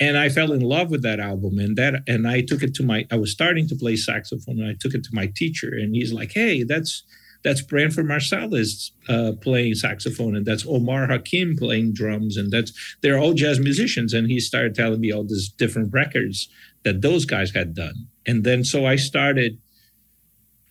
And 0.00 0.18
I 0.18 0.28
fell 0.28 0.52
in 0.52 0.60
love 0.60 0.90
with 0.90 1.02
that 1.02 1.20
album 1.20 1.58
and 1.58 1.76
that 1.76 2.02
and 2.06 2.26
I 2.26 2.40
took 2.40 2.62
it 2.62 2.74
to 2.76 2.82
my 2.82 3.06
I 3.10 3.16
was 3.16 3.32
starting 3.32 3.68
to 3.68 3.76
play 3.76 3.96
saxophone 3.96 4.60
and 4.60 4.68
I 4.68 4.74
took 4.78 4.94
it 4.94 5.04
to 5.04 5.10
my 5.14 5.26
teacher 5.34 5.68
and 5.68 5.94
he's 5.94 6.12
like 6.12 6.32
hey 6.32 6.62
that's 6.62 7.04
that's 7.44 7.60
Branford 7.60 8.06
Marsalis 8.06 8.90
uh, 9.08 9.32
playing 9.40 9.74
saxophone 9.74 10.34
and 10.34 10.46
that's 10.46 10.66
Omar 10.66 11.06
Hakim 11.06 11.56
playing 11.56 11.92
drums 11.92 12.36
and 12.36 12.50
that's 12.50 12.72
they're 13.02 13.18
all 13.18 13.34
jazz 13.34 13.60
musicians. 13.60 14.14
And 14.14 14.28
he 14.28 14.40
started 14.40 14.74
telling 14.74 15.00
me 15.00 15.12
all 15.12 15.24
these 15.24 15.50
different 15.50 15.92
records 15.92 16.48
that 16.82 17.02
those 17.02 17.26
guys 17.26 17.52
had 17.52 17.74
done. 17.74 18.08
And 18.26 18.44
then 18.44 18.64
so 18.64 18.86
I 18.86 18.96
started 18.96 19.58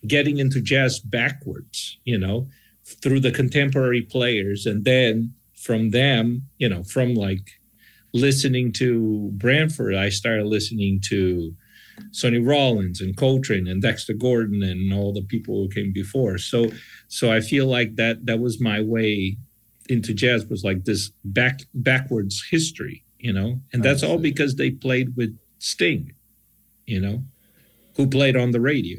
getting 0.06 0.38
into 0.38 0.60
jazz 0.60 0.98
backwards 0.98 1.96
you 2.04 2.18
know 2.18 2.46
through 2.84 3.20
the 3.20 3.30
contemporary 3.30 4.02
players 4.02 4.66
and 4.66 4.84
then 4.84 5.32
from 5.54 5.90
them 5.90 6.42
you 6.58 6.68
know 6.68 6.82
from 6.82 7.14
like 7.14 7.52
listening 8.14 8.72
to 8.72 9.30
Branford, 9.34 9.94
I 9.94 10.08
started 10.08 10.46
listening 10.46 11.00
to 11.08 11.52
Sonny 12.12 12.38
Rollins 12.38 13.00
and 13.00 13.16
Coltrane 13.16 13.66
and 13.66 13.82
Dexter 13.82 14.14
Gordon 14.14 14.62
and 14.62 14.92
all 14.94 15.12
the 15.12 15.22
people 15.22 15.56
who 15.56 15.68
came 15.68 15.92
before. 15.92 16.38
So, 16.38 16.70
so 17.08 17.30
I 17.30 17.40
feel 17.40 17.66
like 17.66 17.96
that 17.96 18.24
that 18.26 18.38
was 18.38 18.60
my 18.60 18.80
way 18.80 19.36
into 19.88 20.14
jazz 20.14 20.46
was 20.46 20.64
like 20.64 20.84
this 20.84 21.10
back 21.24 21.60
backwards 21.74 22.42
history, 22.50 23.02
you 23.18 23.32
know, 23.32 23.58
and 23.72 23.82
that's 23.82 24.02
all 24.02 24.18
because 24.18 24.54
they 24.54 24.70
played 24.70 25.14
with 25.16 25.36
Sting, 25.58 26.12
you 26.86 27.00
know, 27.00 27.20
who 27.96 28.06
played 28.06 28.36
on 28.36 28.52
the 28.52 28.60
radio. 28.60 28.98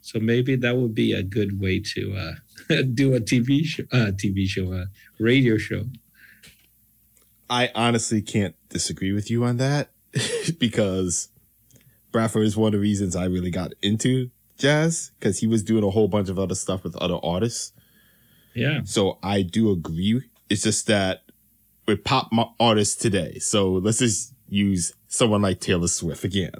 So 0.00 0.18
maybe 0.18 0.56
that 0.56 0.76
would 0.76 0.94
be 0.94 1.12
a 1.12 1.22
good 1.22 1.60
way 1.60 1.80
to 1.94 2.16
uh, 2.16 2.82
do 2.94 3.14
a 3.14 3.20
TV 3.20 3.64
show, 3.64 3.84
uh, 3.92 4.10
TV 4.10 4.46
show, 4.46 4.72
a 4.72 4.86
radio 5.20 5.56
show. 5.56 5.84
I 7.52 7.70
honestly 7.74 8.22
can't 8.22 8.54
disagree 8.70 9.12
with 9.12 9.30
you 9.30 9.44
on 9.44 9.58
that 9.58 9.90
because 10.58 11.28
Branford 12.10 12.46
is 12.46 12.56
one 12.56 12.68
of 12.68 12.72
the 12.72 12.78
reasons 12.78 13.14
I 13.14 13.26
really 13.26 13.50
got 13.50 13.72
into 13.82 14.30
jazz 14.56 15.10
because 15.18 15.40
he 15.40 15.46
was 15.46 15.62
doing 15.62 15.84
a 15.84 15.90
whole 15.90 16.08
bunch 16.08 16.30
of 16.30 16.38
other 16.38 16.54
stuff 16.54 16.82
with 16.82 16.96
other 16.96 17.18
artists. 17.22 17.72
Yeah. 18.54 18.80
So 18.84 19.18
I 19.22 19.42
do 19.42 19.70
agree. 19.70 20.22
It's 20.48 20.62
just 20.62 20.86
that 20.86 21.24
with 21.86 22.04
pop 22.04 22.30
artists 22.58 22.96
today, 22.96 23.38
so 23.38 23.72
let's 23.72 23.98
just 23.98 24.32
use 24.48 24.94
someone 25.08 25.42
like 25.42 25.60
Taylor 25.60 25.88
Swift 25.88 26.24
again. 26.24 26.52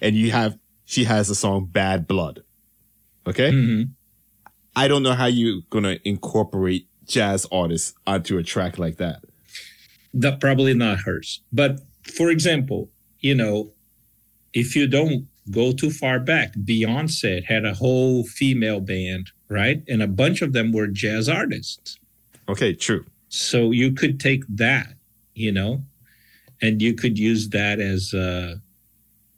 And 0.00 0.16
you 0.16 0.30
have, 0.30 0.58
she 0.86 1.04
has 1.04 1.28
the 1.28 1.34
song 1.34 1.66
Bad 1.66 2.06
Blood. 2.06 2.42
Okay. 3.26 3.50
Mhm. 3.52 3.90
I 4.74 4.88
don't 4.88 5.02
know 5.02 5.12
how 5.12 5.26
you're 5.26 5.60
going 5.68 5.84
to 5.84 6.00
incorporate 6.08 6.86
jazz 7.06 7.46
artists 7.52 7.92
onto 8.06 8.38
a 8.38 8.42
track 8.42 8.78
like 8.78 8.96
that. 8.96 9.22
That 10.14 10.40
probably 10.40 10.74
not 10.74 11.00
hers. 11.00 11.40
But 11.52 11.80
for 12.02 12.30
example, 12.30 12.88
you 13.20 13.34
know, 13.34 13.70
if 14.52 14.76
you 14.76 14.86
don't 14.86 15.26
go 15.50 15.72
too 15.72 15.90
far 15.90 16.18
back, 16.18 16.54
Beyonce 16.54 17.44
had 17.44 17.64
a 17.64 17.74
whole 17.74 18.24
female 18.24 18.80
band, 18.80 19.30
right? 19.48 19.82
And 19.88 20.02
a 20.02 20.06
bunch 20.06 20.42
of 20.42 20.52
them 20.52 20.72
were 20.72 20.86
jazz 20.86 21.28
artists. 21.28 21.98
Okay, 22.48 22.74
true. 22.74 23.04
So 23.28 23.70
you 23.70 23.92
could 23.92 24.20
take 24.20 24.44
that, 24.48 24.94
you 25.34 25.52
know, 25.52 25.80
and 26.60 26.82
you 26.82 26.94
could 26.94 27.18
use 27.18 27.48
that 27.50 27.80
as 27.80 28.12
a 28.12 28.60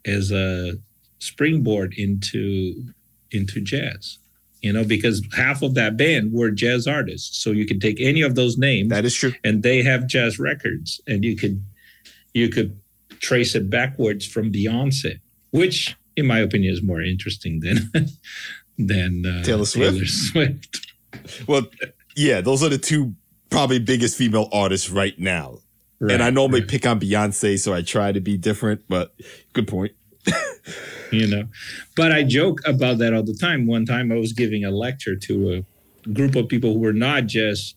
as 0.05 0.31
a 0.31 0.75
springboard 1.19 1.95
into 1.97 2.85
into 3.31 3.61
jazz 3.61 4.19
you 4.65 4.73
know, 4.73 4.83
because 4.83 5.23
half 5.37 5.61
of 5.61 5.75
that 5.75 5.99
band 5.99 6.33
were 6.33 6.51
jazz 6.51 6.87
artists. 6.87 7.37
So 7.43 7.51
you 7.51 7.67
could 7.67 7.83
take 7.83 8.01
any 8.01 8.23
of 8.23 8.35
those 8.35 8.57
names. 8.57 8.89
That 8.89 9.05
is 9.05 9.15
true. 9.15 9.35
And 9.45 9.63
they 9.63 9.83
have 9.83 10.07
jazz 10.07 10.39
records, 10.39 11.03
and 11.07 11.23
you 11.23 11.37
could 11.37 11.63
you 12.33 12.49
could 12.49 12.81
trace 13.21 13.55
it 13.55 13.69
backwards 13.69 14.27
from 14.27 14.51
Beyonce, 14.51 15.21
which, 15.51 15.95
in 16.17 16.27
my 16.27 16.39
opinion, 16.39 16.73
is 16.73 16.83
more 16.83 17.03
interesting 17.03 17.61
than 17.61 17.91
than 18.79 19.27
uh, 19.27 19.43
Taylor 19.45 19.67
Swift. 19.67 19.93
Taylor 19.93 20.07
Swift. 20.07 20.81
Well, 21.47 21.63
yeah, 22.17 22.41
those 22.41 22.65
are 22.65 22.69
the 22.69 22.77
two 22.77 23.15
probably 23.49 23.79
biggest 23.79 24.19
female 24.19 24.49
artists 24.53 24.91
right 24.91 25.17
now. 25.17 25.59
and 26.01 26.21
I 26.21 26.31
normally 26.31 26.61
right. 26.61 26.69
pick 26.69 26.87
on 26.87 26.99
Beyonce, 26.99 27.57
so 27.57 27.73
I 27.73 27.83
try 27.83 28.11
to 28.11 28.19
be 28.19 28.37
different, 28.37 28.83
but 28.89 29.15
good 29.53 29.69
point. 29.69 29.93
you 31.15 31.27
know. 31.27 31.45
But 31.97 32.13
i 32.13 32.23
joke 32.23 32.61
about 32.67 32.99
that 32.99 33.15
all 33.15 33.23
the 33.23 33.35
time. 33.47 33.67
One 33.67 33.87
time 33.87 34.11
i 34.13 34.17
was 34.17 34.33
giving 34.33 34.65
a 34.65 34.71
lecture 34.71 35.17
to 35.17 35.35
a 35.55 36.11
group 36.13 36.35
of 36.37 36.49
people 36.49 36.73
who 36.75 36.81
were 36.81 36.93
not 36.93 37.27
just 37.27 37.77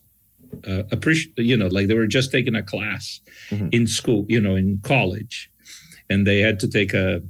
uh, 0.66 0.82
appreciate 0.90 1.38
you 1.38 1.56
know 1.56 1.68
like 1.68 1.86
they 1.88 1.94
were 1.94 2.06
just 2.06 2.30
taking 2.32 2.54
a 2.54 2.62
class 2.62 3.20
Mhm. 3.50 3.68
in 3.72 3.86
school 3.86 4.26
you 4.28 4.40
know 4.40 4.56
in 4.56 4.78
college. 4.82 5.50
And 6.10 6.26
they 6.26 6.40
had 6.40 6.58
to 6.60 6.68
take 6.68 6.92
a 6.94 7.22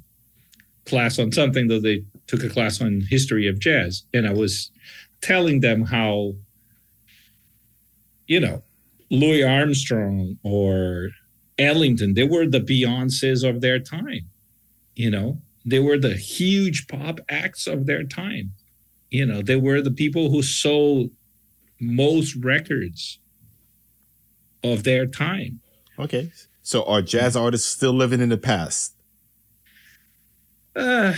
class 0.86 1.18
on 1.18 1.30
something 1.32 1.68
though 1.68 1.80
they 1.80 2.02
took 2.26 2.42
a 2.44 2.48
class 2.48 2.80
on 2.80 3.02
history 3.08 3.46
of 3.48 3.58
jazz. 3.58 4.02
And 4.14 4.26
i 4.26 4.32
was 4.32 4.70
telling 5.20 5.60
them 5.60 5.82
how 5.82 6.34
you 8.26 8.40
know 8.40 8.62
louis 9.10 9.42
armstrong 9.42 10.38
or 10.42 11.08
ellington 11.58 12.14
they 12.14 12.24
were 12.24 12.46
the 12.46 12.60
beyonces 12.60 13.48
of 13.48 13.60
their 13.60 13.78
time 13.78 14.24
you 14.94 15.10
know 15.10 15.36
they 15.70 15.78
were 15.78 15.98
the 15.98 16.14
huge 16.16 16.86
pop 16.88 17.20
acts 17.28 17.66
of 17.66 17.86
their 17.86 18.04
time 18.04 18.52
you 19.10 19.24
know 19.26 19.40
they 19.42 19.56
were 19.56 19.80
the 19.82 19.90
people 19.90 20.30
who 20.30 20.42
sold 20.42 21.10
most 21.80 22.34
records 22.36 23.18
of 24.64 24.82
their 24.84 25.06
time 25.06 25.60
Okay. 25.98 26.30
So 26.62 26.84
are 26.84 27.02
jazz 27.02 27.34
artists 27.36 27.68
still 27.68 27.92
living 27.92 28.20
in 28.20 28.28
the 28.28 28.38
past? 28.38 28.92
uh, 30.76 31.12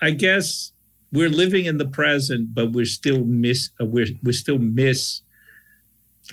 i 0.00 0.10
guess 0.10 0.72
we're 1.12 1.28
living 1.28 1.64
in 1.64 1.78
the 1.78 1.86
present 2.00 2.54
but 2.54 2.70
we're 2.72 2.84
still 2.84 3.24
miss 3.24 3.70
uh, 3.80 3.84
we're, 3.84 4.06
we 4.22 4.32
still 4.32 4.58
miss 4.58 5.22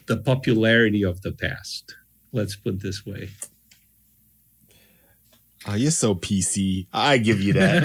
the 0.06 0.18
popularity 0.18 1.04
of 1.04 1.22
the 1.22 1.32
past 1.32 1.96
let's 2.34 2.56
put 2.56 2.76
it 2.76 2.82
this 2.82 3.04
way 3.06 3.30
Oh, 5.70 5.76
you're 5.76 5.92
so 5.92 6.16
PC. 6.16 6.88
I 6.94 7.18
give 7.18 7.42
you 7.42 7.54
that. 7.54 7.84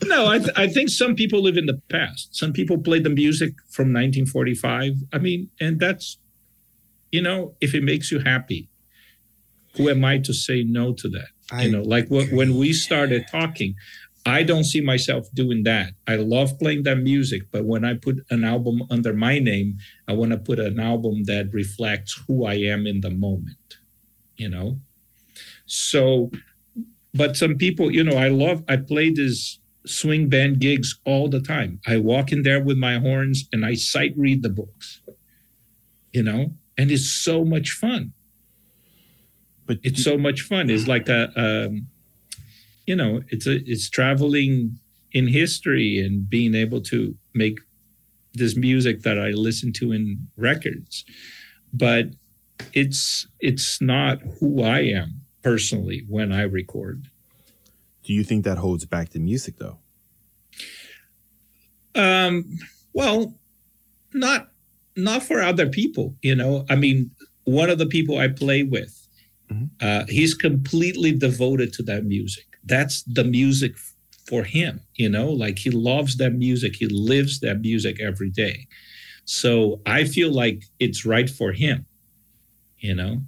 no, 0.04 0.26
I, 0.26 0.38
th- 0.38 0.50
I 0.56 0.66
think 0.66 0.88
some 0.88 1.14
people 1.14 1.40
live 1.40 1.56
in 1.56 1.66
the 1.66 1.80
past. 1.88 2.34
Some 2.34 2.52
people 2.52 2.78
play 2.78 2.98
the 2.98 3.10
music 3.10 3.54
from 3.70 3.92
1945. 3.92 4.96
I 5.12 5.18
mean, 5.18 5.50
and 5.60 5.78
that's, 5.78 6.18
you 7.12 7.22
know, 7.22 7.54
if 7.60 7.74
it 7.74 7.84
makes 7.84 8.10
you 8.10 8.18
happy, 8.20 8.68
who 9.76 9.88
am 9.88 10.04
I 10.04 10.18
to 10.18 10.32
say 10.32 10.62
no 10.64 10.92
to 10.94 11.08
that? 11.10 11.28
I- 11.52 11.62
you 11.64 11.70
know, 11.72 11.82
like 11.82 12.08
wh- 12.08 12.32
when 12.32 12.56
we 12.56 12.72
started 12.72 13.26
talking, 13.30 13.74
I 14.26 14.42
don't 14.42 14.64
see 14.64 14.80
myself 14.80 15.28
doing 15.34 15.64
that. 15.64 15.92
I 16.08 16.16
love 16.16 16.58
playing 16.58 16.84
that 16.84 16.96
music, 16.98 17.42
but 17.52 17.64
when 17.66 17.84
I 17.84 17.94
put 17.94 18.24
an 18.30 18.42
album 18.42 18.82
under 18.90 19.12
my 19.12 19.38
name, 19.38 19.78
I 20.08 20.12
want 20.14 20.32
to 20.32 20.38
put 20.38 20.58
an 20.58 20.80
album 20.80 21.24
that 21.24 21.52
reflects 21.52 22.18
who 22.26 22.46
I 22.46 22.54
am 22.54 22.86
in 22.86 23.00
the 23.02 23.10
moment, 23.10 23.76
you 24.36 24.48
know? 24.48 24.78
So, 25.66 26.30
but 27.14 27.36
some 27.36 27.56
people, 27.56 27.90
you 27.90 28.04
know, 28.04 28.16
I 28.16 28.28
love, 28.28 28.62
I 28.68 28.76
play 28.76 29.10
these 29.10 29.58
swing 29.86 30.28
band 30.28 30.60
gigs 30.60 30.98
all 31.04 31.28
the 31.28 31.40
time. 31.40 31.80
I 31.86 31.98
walk 31.98 32.32
in 32.32 32.42
there 32.42 32.60
with 32.60 32.78
my 32.78 32.98
horns 32.98 33.48
and 33.52 33.64
I 33.64 33.74
sight 33.74 34.14
read 34.16 34.42
the 34.42 34.48
books, 34.48 35.00
you 36.12 36.22
know, 36.22 36.52
and 36.78 36.90
it's 36.90 37.08
so 37.08 37.44
much 37.44 37.70
fun. 37.72 38.12
but 39.66 39.78
It's 39.82 40.02
so 40.02 40.18
much 40.18 40.42
fun. 40.42 40.70
It's 40.70 40.88
like 40.88 41.08
a, 41.08 41.30
um, 41.36 41.86
you 42.86 42.96
know, 42.96 43.22
it's 43.28 43.46
a, 43.46 43.56
it's 43.70 43.88
traveling 43.88 44.78
in 45.12 45.28
history 45.28 45.98
and 45.98 46.28
being 46.28 46.54
able 46.54 46.80
to 46.82 47.14
make 47.34 47.58
this 48.34 48.56
music 48.56 49.02
that 49.02 49.18
I 49.18 49.30
listen 49.30 49.72
to 49.74 49.92
in 49.92 50.26
records, 50.36 51.04
but 51.72 52.06
it's 52.72 53.26
it's 53.40 53.80
not 53.80 54.20
who 54.40 54.62
I 54.62 54.80
am 54.80 55.23
personally 55.44 56.02
when 56.08 56.32
I 56.32 56.42
record. 56.42 57.02
do 58.06 58.12
you 58.12 58.22
think 58.24 58.44
that 58.44 58.58
holds 58.58 58.84
back 58.84 59.10
the 59.10 59.18
music 59.18 59.54
though? 59.58 59.78
Um, 61.94 62.58
well, 62.92 63.34
not 64.12 64.50
not 64.96 65.22
for 65.22 65.40
other 65.40 65.68
people, 65.68 66.14
you 66.22 66.34
know. 66.34 66.64
I 66.68 66.76
mean, 66.76 67.10
one 67.44 67.70
of 67.70 67.78
the 67.78 67.86
people 67.86 68.18
I 68.18 68.28
play 68.28 68.62
with, 68.62 68.94
Mhm. 69.50 69.70
uh, 69.80 70.04
he's 70.08 70.34
completely 70.34 71.12
devoted 71.12 71.72
to 71.74 71.82
that 71.84 72.04
music. 72.04 72.46
That's 72.64 73.02
the 73.02 73.24
music 73.24 73.72
for 74.28 74.44
him, 74.44 74.80
you 74.96 75.08
know. 75.08 75.30
Like 75.30 75.58
he 75.58 75.70
loves 75.70 76.16
that 76.16 76.34
music. 76.34 76.76
He 76.76 76.86
lives 76.86 77.40
that 77.40 77.60
music 77.60 78.00
every 78.00 78.30
day. 78.30 78.66
So 79.24 79.80
I 79.86 80.04
feel 80.04 80.30
like 80.30 80.58
it's 80.78 81.04
right 81.06 81.28
for 81.30 81.52
him, 81.52 81.86
you 82.80 82.94
know. 82.94 83.22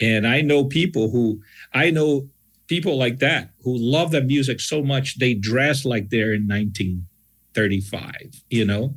And 0.00 0.26
I 0.26 0.40
know 0.40 0.64
people 0.64 1.10
who 1.10 1.40
I 1.72 1.90
know 1.90 2.28
people 2.66 2.96
like 2.96 3.18
that 3.18 3.50
who 3.64 3.76
love 3.76 4.12
that 4.12 4.26
music 4.26 4.60
so 4.60 4.82
much 4.82 5.18
they 5.18 5.34
dress 5.34 5.84
like 5.84 6.08
they're 6.08 6.32
in 6.32 6.46
1935, 6.46 8.42
you 8.48 8.64
know? 8.64 8.94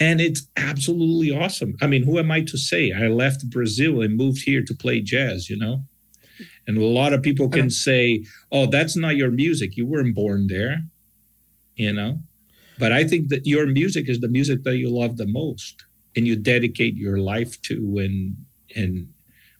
And 0.00 0.20
it's 0.20 0.46
absolutely 0.56 1.30
awesome. 1.30 1.76
I 1.82 1.86
mean, 1.86 2.04
who 2.04 2.18
am 2.18 2.30
I 2.30 2.40
to 2.40 2.56
say? 2.56 2.90
I 2.92 3.08
left 3.08 3.50
Brazil 3.50 4.00
and 4.00 4.16
moved 4.16 4.42
here 4.42 4.62
to 4.62 4.74
play 4.74 5.00
jazz, 5.00 5.50
you 5.50 5.58
know? 5.58 5.82
And 6.66 6.78
a 6.78 6.84
lot 6.84 7.12
of 7.12 7.22
people 7.22 7.50
can 7.50 7.68
say, 7.68 8.24
oh, 8.50 8.66
that's 8.66 8.96
not 8.96 9.16
your 9.16 9.30
music. 9.30 9.76
You 9.76 9.84
weren't 9.84 10.14
born 10.14 10.46
there, 10.46 10.82
you 11.76 11.92
know? 11.92 12.18
But 12.78 12.92
I 12.92 13.04
think 13.04 13.28
that 13.28 13.46
your 13.46 13.66
music 13.66 14.08
is 14.08 14.20
the 14.20 14.28
music 14.28 14.62
that 14.64 14.78
you 14.78 14.88
love 14.88 15.18
the 15.18 15.26
most 15.26 15.84
and 16.16 16.26
you 16.26 16.34
dedicate 16.34 16.94
your 16.94 17.18
life 17.18 17.60
to 17.62 17.98
and 17.98 18.36
and 18.74 19.08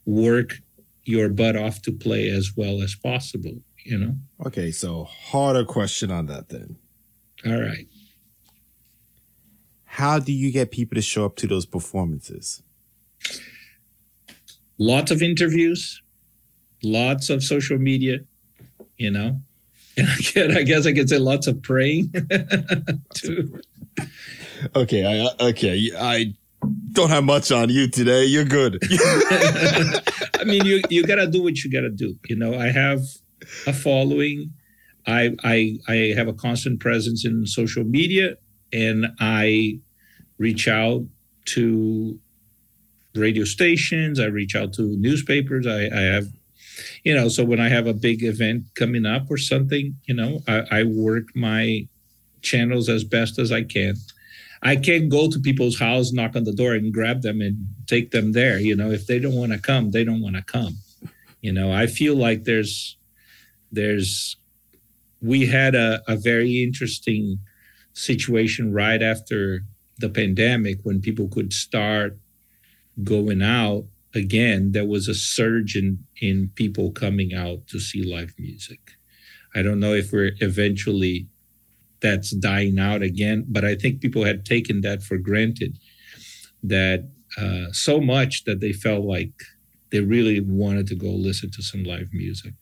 work 0.07 0.59
your 1.05 1.29
butt 1.29 1.57
off 1.57 1.83
to 1.83 1.93
play 1.93 2.29
as 2.29 2.53
well 2.57 2.83
as 2.83 2.95
possible, 2.95 3.57
you 3.85 3.99
know? 3.99 4.15
Okay, 4.47 4.71
so 4.71 5.05
harder 5.05 5.65
question 5.65 6.11
on 6.11 6.27
that 6.27 6.49
then. 6.49 6.77
All 7.47 7.61
right. 7.61 7.87
How 9.85 10.19
do 10.19 10.33
you 10.33 10.53
get 10.53 10.71
people 10.71 10.95
to 10.95 11.03
show 11.03 11.25
up 11.25 11.37
to 11.37 11.47
those 11.47 11.67
performances? 11.67 12.63
Lots 14.79 15.11
of 15.11 15.23
interviews, 15.23 16.01
lots 16.83 17.29
of 17.29 17.43
social 17.43 17.79
media, 17.79 18.21
you 18.97 19.11
know? 19.11 19.37
And 19.97 20.09
I, 20.09 20.17
can, 20.17 20.57
I 20.57 20.63
guess 20.63 20.87
I 20.87 20.93
could 20.93 21.09
say 21.09 21.19
lots 21.19 21.47
of 21.47 21.61
praying 21.63 22.13
too. 23.15 23.61
Okay, 24.75 25.07
I 25.07 25.49
okay, 25.49 25.91
I 25.99 26.35
don't 26.93 27.11
have 27.11 27.25
much 27.25 27.53
on 27.53 27.69
you 27.69 27.89
today. 27.89 28.25
You're 28.25 28.45
good. 28.45 28.79
I 30.41 30.45
mean, 30.45 30.65
you 30.65 30.83
you 30.89 31.05
gotta 31.05 31.27
do 31.27 31.43
what 31.43 31.63
you 31.63 31.71
gotta 31.71 31.91
do. 31.91 32.17
You 32.29 32.37
know, 32.37 32.59
I 32.59 32.67
have 32.67 33.01
a 33.67 33.73
following. 33.73 34.53
I 35.07 35.35
I 35.43 35.79
I 35.89 35.95
have 36.17 36.29
a 36.29 36.33
constant 36.33 36.81
presence 36.81 37.25
in 37.25 37.47
social 37.47 37.85
media, 37.85 38.37
and 38.73 39.07
I 39.21 39.79
reach 40.39 40.69
out 40.69 41.03
to 41.47 42.19
radio 43.15 43.45
stations. 43.45 44.21
I 44.21 44.27
reach 44.27 44.55
out 44.55 44.73
to 44.75 44.83
newspapers. 44.97 45.67
I, 45.67 45.87
I 45.87 46.01
have, 46.01 46.29
you 47.05 47.15
know, 47.15 47.29
so 47.29 47.45
when 47.45 47.61
I 47.61 47.69
have 47.69 47.87
a 47.87 47.93
big 47.93 48.23
event 48.23 48.65
coming 48.75 49.07
up 49.07 49.31
or 49.31 49.37
something, 49.37 49.97
you 50.05 50.15
know, 50.15 50.43
I, 50.47 50.65
I 50.71 50.83
work 50.85 51.25
my 51.35 51.87
channels 52.43 52.89
as 52.89 53.05
best 53.05 53.39
as 53.39 53.53
I 53.53 53.63
can. 53.63 53.95
I 54.63 54.77
can't 54.77 55.09
go 55.09 55.31
to 55.31 55.39
people's 55.39 55.79
house, 55.79 56.13
knock 56.13 56.37
on 56.37 56.45
the 56.45 56.53
door, 56.53 56.75
and 56.75 56.93
grab 56.93 57.23
them 57.23 57.41
and 57.41 57.67
take 57.87 58.11
them 58.11 58.33
there. 58.33 58.59
You 58.59 58.77
know, 58.77 58.91
if 58.91 59.07
they 59.07 59.19
don't 59.19 59.35
want 59.35 59.53
to 59.53 59.59
come, 59.59 59.91
they 59.91 60.05
don't 60.05 60.21
want 60.21 60.37
to 60.37 60.43
come. 60.43 60.77
You 61.41 61.53
know, 61.53 61.73
I 61.73 61.87
feel 61.87 62.15
like 62.15 62.45
there's 62.45 62.97
there's 63.73 64.37
we 65.23 65.47
had 65.47 65.75
a, 65.75 66.03
a 66.09 66.17
very 66.17 66.63
interesting 66.63 67.39
situation 67.95 68.73
right 68.73 69.03
after 69.03 69.63
the 69.99 70.09
pandemic 70.09 70.79
when 70.83 71.01
people 71.01 71.29
could 71.29 71.53
start 71.53 72.17
going 73.03 73.43
out 73.43 73.85
again, 74.15 74.73
there 74.73 74.87
was 74.87 75.09
a 75.09 75.15
surge 75.15 75.77
in, 75.77 75.99
in 76.21 76.51
people 76.55 76.91
coming 76.91 77.35
out 77.35 77.67
to 77.69 77.79
see 77.79 78.03
live 78.03 78.35
music. 78.39 78.81
I 79.55 79.63
don't 79.63 79.81
know 79.81 79.95
if 79.95 80.13
we're 80.13 80.33
eventually 80.41 81.27
that's 82.01 82.31
dying 82.31 82.79
out 82.79 83.03
again, 83.03 83.45
but 83.49 83.65
I 83.65 83.75
think 83.75 84.01
people 84.01 84.25
had 84.25 84.45
taken 84.45 84.81
that 84.83 85.03
for 85.03 85.19
granted 85.19 85.75
that 86.63 87.05
uh, 87.39 87.73
so 87.73 88.01
much 88.01 88.45
that 88.45 88.61
they 88.61 88.73
felt 88.73 89.05
like 89.05 89.33
they 89.91 90.01
really 90.01 90.41
wanted 90.41 90.87
to 90.89 90.95
go 90.95 91.09
listen 91.09 91.51
to 91.53 91.63
some 91.63 91.85
live 91.85 92.13
music. 92.13 92.55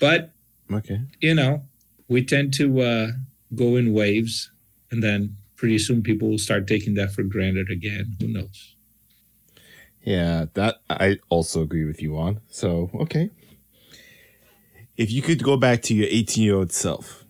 But 0.00 0.30
okay, 0.72 1.00
you 1.20 1.34
know, 1.34 1.62
we 2.08 2.24
tend 2.24 2.54
to 2.54 2.80
uh, 2.80 3.08
go 3.54 3.76
in 3.76 3.92
waves, 3.92 4.50
and 4.90 5.02
then 5.02 5.36
pretty 5.56 5.78
soon 5.78 6.02
people 6.02 6.28
will 6.28 6.38
start 6.38 6.66
taking 6.66 6.94
that 6.94 7.12
for 7.12 7.22
granted 7.22 7.70
again. 7.70 8.16
Who 8.20 8.28
knows? 8.28 8.74
Yeah, 10.02 10.46
that 10.54 10.80
I 10.88 11.18
also 11.28 11.62
agree 11.62 11.84
with 11.84 12.00
you 12.00 12.16
on. 12.16 12.40
So, 12.50 12.90
okay. 12.94 13.28
If 14.96 15.10
you 15.10 15.20
could 15.20 15.42
go 15.42 15.56
back 15.56 15.82
to 15.82 15.94
your 15.94 16.06
18 16.08 16.44
year 16.44 16.54
old 16.54 16.72
self, 16.72 17.25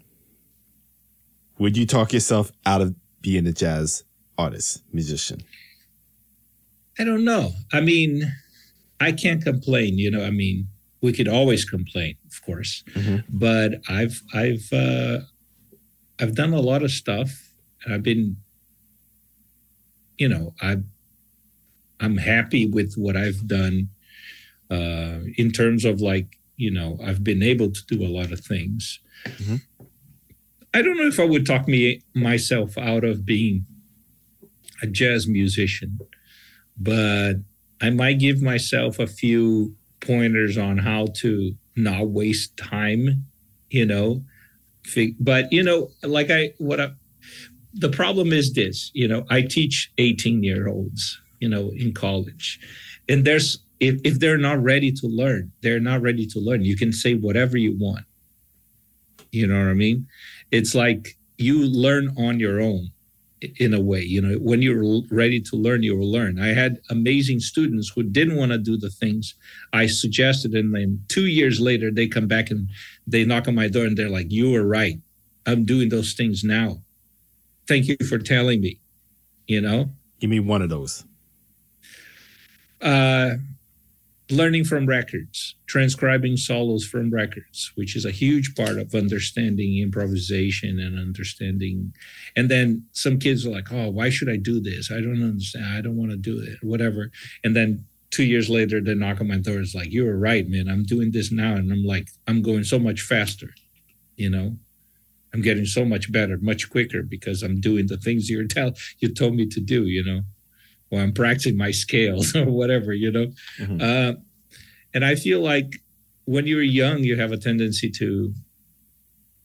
would 1.59 1.76
you 1.76 1.86
talk 1.86 2.12
yourself 2.12 2.52
out 2.64 2.80
of 2.80 2.94
being 3.20 3.46
a 3.46 3.52
jazz 3.52 4.04
artist, 4.38 4.82
musician? 4.92 5.42
I 6.98 7.04
don't 7.04 7.24
know. 7.24 7.52
I 7.72 7.80
mean, 7.80 8.32
I 9.00 9.12
can't 9.12 9.42
complain. 9.42 9.98
You 9.98 10.11
know, 10.11 10.24
I 10.24 10.30
mean, 10.30 10.68
we 11.02 11.12
could 11.12 11.28
always 11.28 11.64
complain, 11.64 12.16
of 12.28 12.44
course, 12.44 12.82
mm-hmm. 12.94 13.18
but 13.28 13.80
I've 13.88 14.22
I've 14.34 14.72
uh, 14.72 15.20
I've 16.20 16.34
done 16.34 16.52
a 16.52 16.61
lot 16.61 16.82
of 16.82 16.90
stuff. 16.90 17.50
I've 17.88 18.02
been, 18.02 18.36
you 20.18 20.28
know, 20.28 20.54
I 20.62 20.78
I'm 22.00 22.16
happy 22.16 22.66
with 22.66 22.94
what 22.94 23.16
I've 23.16 23.46
done 23.46 23.88
uh, 24.70 25.20
in 25.36 25.52
terms 25.52 25.84
of 25.84 26.00
like 26.00 26.26
you 26.57 26.70
know 26.70 26.98
I've 27.04 27.22
been 27.22 27.42
able 27.42 27.70
to 27.70 27.86
do 27.86 28.04
a 28.04 28.09
lot 28.09 28.32
of 28.32 28.40
things. 28.40 28.98
Mm-hmm. 29.24 29.57
I 30.77 30.83
don't 30.83 30.99
know 30.99 31.07
if 31.07 31.18
I 31.18 31.24
would 31.24 31.47
talk 31.47 31.66
me 31.66 32.03
myself 32.12 32.77
out 32.77 33.03
of 33.03 33.24
being 33.24 33.64
a 34.83 34.87
jazz 34.87 35.27
musician, 35.27 35.99
but 36.77 37.37
I 37.81 37.89
might 37.89 38.18
give 38.18 38.43
myself 38.43 38.99
a 38.99 39.07
few 39.07 39.74
pointers 40.01 40.59
on 40.59 40.77
how 40.77 41.07
to 41.20 41.55
not 41.77 42.09
waste 42.09 42.59
time, 42.59 43.24
you 43.70 43.87
know. 43.87 44.22
But 45.18 45.51
you 45.51 45.62
know, 45.62 45.93
like 46.03 46.31
I 46.31 46.53
what 46.59 46.79
I, 46.79 46.91
the 47.72 47.89
problem 47.89 48.35
is 48.35 48.53
this, 48.53 48.91
you 48.93 49.09
know, 49.09 49.24
I 49.31 49.41
teach 49.41 49.91
18 49.97 50.45
year 50.45 50.68
olds, 50.68 51.18
you 51.41 51.49
know, 51.49 51.70
in 51.70 51.95
college, 51.95 52.61
and 53.09 53.24
there's 53.24 53.61
if, 53.81 53.99
if 54.05 54.20
they're 54.20 54.37
not 54.37 54.62
ready 54.62 54.93
to 54.93 55.07
learn, 55.07 55.53
they're 55.62 55.81
not 55.81 56.03
ready 56.03 56.27
to 56.27 56.39
learn. 56.39 56.66
You 56.66 56.77
can 56.77 56.93
say 56.93 57.14
whatever 57.14 57.57
you 57.57 57.74
want. 57.79 58.05
You 59.37 59.47
know 59.47 59.59
what 59.59 59.70
I 59.70 59.74
mean? 59.74 60.07
it's 60.51 60.74
like 60.74 61.16
you 61.39 61.66
learn 61.66 62.14
on 62.16 62.41
your 62.41 62.61
own 62.61 62.91
in 63.59 63.74
a 63.74 63.80
way 63.80 64.01
you 64.01 64.20
know 64.20 64.34
when 64.39 64.62
you're 64.62 65.03
ready 65.11 65.41
to 65.41 65.57
learn 65.57 65.82
you 65.82 65.97
will 65.97 66.11
learn. 66.11 66.41
I 66.41 66.49
had 66.49 66.78
amazing 66.91 67.41
students 67.41 67.91
who 67.91 68.03
didn't 68.03 68.37
want 68.37 68.53
to 68.53 68.59
do 68.59 68.76
the 68.76 68.91
things 68.91 69.34
i 69.72 69.87
suggested 69.87 70.55
and 70.55 70.74
then 70.74 71.03
two 71.09 71.26
years 71.26 71.61
later 71.61 71.91
they 71.91 72.07
come 72.07 72.26
back 72.26 72.51
and 72.51 72.68
they 73.07 73.24
knock 73.24 73.47
on 73.47 73.55
my 73.55 73.68
door 73.68 73.84
and 73.84 73.97
they're 73.97 74.09
like 74.18 74.30
you 74.30 74.51
were 74.53 74.66
right. 74.66 74.99
I'm 75.49 75.64
doing 75.64 75.91
those 75.91 76.14
things 76.14 76.43
now. 76.43 76.78
Thank 77.68 77.87
you 77.87 77.97
for 78.09 78.18
telling 78.18 78.61
me 78.61 78.78
you 79.47 79.61
know? 79.61 79.91
Give 80.20 80.30
me 80.30 80.41
one 80.41 80.62
of 80.62 80.70
those? 80.70 81.05
Uh 82.80 83.34
learning 84.31 84.64
from 84.64 84.87
records, 84.87 85.55
transcribing 85.66 86.37
solos 86.37 86.85
from 86.85 87.11
records, 87.11 87.70
which 87.77 87.95
is 87.95 88.05
a 88.05 88.11
huge 88.11 88.55
part 88.57 88.79
of 88.79 88.95
understanding 88.95 89.79
improvisation 89.79 90.81
and 90.81 90.99
understanding. 90.99 91.93
And 92.35 92.49
then 92.49 92.85
some 92.93 93.18
kids 93.18 93.47
are 93.47 93.51
like, 93.51 93.70
oh, 93.70 93.89
why 93.91 94.11
should 94.11 94.29
I 94.29 94.37
do 94.37 94.61
this? 94.61 94.91
I 94.91 95.01
don't 95.01 95.22
understand. 95.22 95.66
I 95.66 95.81
don't 95.81 95.97
want 95.97 96.11
to 96.11 96.16
do 96.16 96.41
it, 96.41 96.59
whatever. 96.62 97.11
And 97.45 97.55
then 97.55 97.85
two 98.11 98.24
years 98.24 98.51
later, 98.51 98.81
they 98.81 98.95
knock 98.95 99.20
on 99.20 99.29
my 99.29 99.39
door. 99.39 99.61
It's 99.61 99.74
like, 99.74 99.93
you 99.93 100.05
were 100.05 100.18
right, 100.18 100.49
man. 100.49 100.68
I'm 100.68 100.85
doing 100.85 101.12
this 101.12 101.31
now. 101.31 101.55
And 101.55 101.70
I'm 101.70 101.85
like, 101.85 102.09
I'm 102.27 102.43
going 102.43 102.64
so 102.64 102.81
much 102.81 103.03
faster, 103.03 103.51
you 104.16 104.31
know? 104.31 104.57
I'm 105.35 105.43
getting 105.43 105.66
so 105.66 105.85
much 105.85 106.11
better, 106.11 106.39
much 106.39 106.70
quicker 106.70 107.03
because 107.03 107.43
I'm 107.43 107.61
doing 107.61 107.89
the 107.89 107.99
things 107.99 108.31
you 108.31 108.47
tell 108.49 108.72
you 109.01 109.12
told 109.12 109.35
me 109.35 109.47
to 109.47 109.61
do, 109.61 109.85
you 109.85 110.03
know 110.03 110.22
or 110.91 111.01
I'm 111.01 111.12
practicing 111.12 111.57
my 111.57 111.70
scales 111.70 112.34
or 112.37 112.47
whatever, 112.47 112.93
you 112.93 113.11
know. 113.11 113.26
Mm-hmm. 113.59 113.80
Uh, 113.80 114.20
and 114.95 115.05
I 115.05 115.14
feel 115.14 115.41
like 115.41 115.80
when 116.24 116.47
you're 116.47 116.62
young, 116.62 117.05
you 117.05 117.16
have 117.18 117.32
a 117.32 117.37
tendency 117.37 117.91
to 117.91 118.32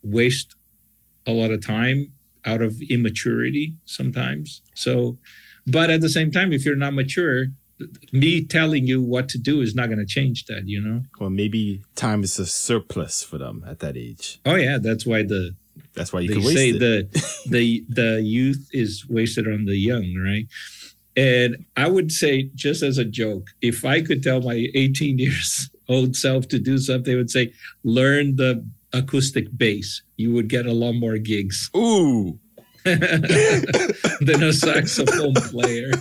waste 0.03 0.55
a 1.27 1.31
lot 1.31 1.51
of 1.51 1.65
time 1.65 2.11
out 2.45 2.61
of 2.61 2.81
immaturity 2.89 3.73
sometimes. 3.85 4.61
So, 4.73 5.17
but 5.67 5.89
at 5.89 6.01
the 6.01 6.09
same 6.09 6.31
time, 6.31 6.51
if 6.51 6.65
you're 6.65 6.75
not 6.75 6.93
mature, 6.93 7.47
me 8.11 8.43
telling 8.43 8.87
you 8.87 9.01
what 9.01 9.29
to 9.29 9.37
do 9.37 9.61
is 9.61 9.75
not 9.75 9.87
going 9.87 9.99
to 9.99 10.05
change 10.05 10.45
that, 10.45 10.67
you 10.67 10.81
know? 10.81 11.03
Well, 11.19 11.29
maybe 11.29 11.81
time 11.95 12.23
is 12.23 12.37
a 12.39 12.45
surplus 12.45 13.23
for 13.23 13.37
them 13.37 13.63
at 13.67 13.79
that 13.79 13.97
age. 13.97 14.39
Oh, 14.45 14.55
yeah. 14.55 14.77
That's 14.77 15.05
why 15.05 15.23
the. 15.23 15.55
That's 15.93 16.13
why 16.13 16.21
you 16.21 16.29
can 16.29 16.43
say 16.43 16.71
the 16.71 17.07
the 17.49 17.83
the 17.89 18.21
youth 18.21 18.69
is 18.71 19.05
wasted 19.07 19.47
on 19.47 19.65
the 19.65 19.75
young, 19.75 20.15
right? 20.15 20.47
And 21.21 21.65
I 21.77 21.87
would 21.87 22.11
say, 22.11 22.49
just 22.55 22.81
as 22.81 22.97
a 22.97 23.05
joke, 23.05 23.51
if 23.61 23.85
I 23.85 24.01
could 24.01 24.23
tell 24.23 24.41
my 24.41 24.67
18 24.73 25.19
years 25.19 25.69
old 25.87 26.15
self 26.15 26.47
to 26.47 26.57
do 26.57 26.79
something, 26.79 27.13
I 27.13 27.17
would 27.17 27.29
say, 27.29 27.53
learn 27.83 28.37
the 28.37 28.65
acoustic 28.91 29.45
bass. 29.55 30.01
You 30.17 30.33
would 30.33 30.47
get 30.47 30.65
a 30.65 30.73
lot 30.73 30.93
more 30.93 31.19
gigs. 31.19 31.69
Ooh. 31.77 32.39
than 32.83 34.41
a 34.41 34.51
saxophone 34.51 35.33
player. 35.51 35.91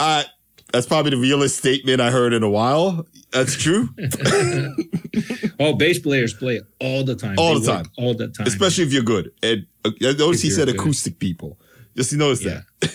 uh, 0.00 0.24
that's 0.72 0.86
probably 0.86 1.10
the 1.10 1.16
realest 1.16 1.58
statement 1.58 2.00
I 2.00 2.10
heard 2.10 2.32
in 2.32 2.42
a 2.42 2.50
while. 2.50 3.06
That's 3.32 3.56
true. 3.56 3.88
oh, 5.60 5.74
bass 5.74 5.98
players 5.98 6.34
play 6.34 6.60
all 6.80 7.04
the 7.04 7.14
time. 7.14 7.36
All 7.38 7.54
they 7.54 7.66
the 7.66 7.72
time. 7.72 7.86
All 7.96 8.14
the 8.14 8.28
time. 8.28 8.46
Especially 8.46 8.84
if 8.84 8.92
you're 8.92 9.02
good. 9.02 9.32
And 9.42 9.66
uh, 9.84 9.90
notice 10.00 10.42
he 10.42 10.50
said 10.50 10.66
good. 10.66 10.76
acoustic 10.76 11.18
people. 11.18 11.58
Just 11.96 12.12
notice 12.12 12.44
yeah. 12.44 12.62
that. 12.80 12.92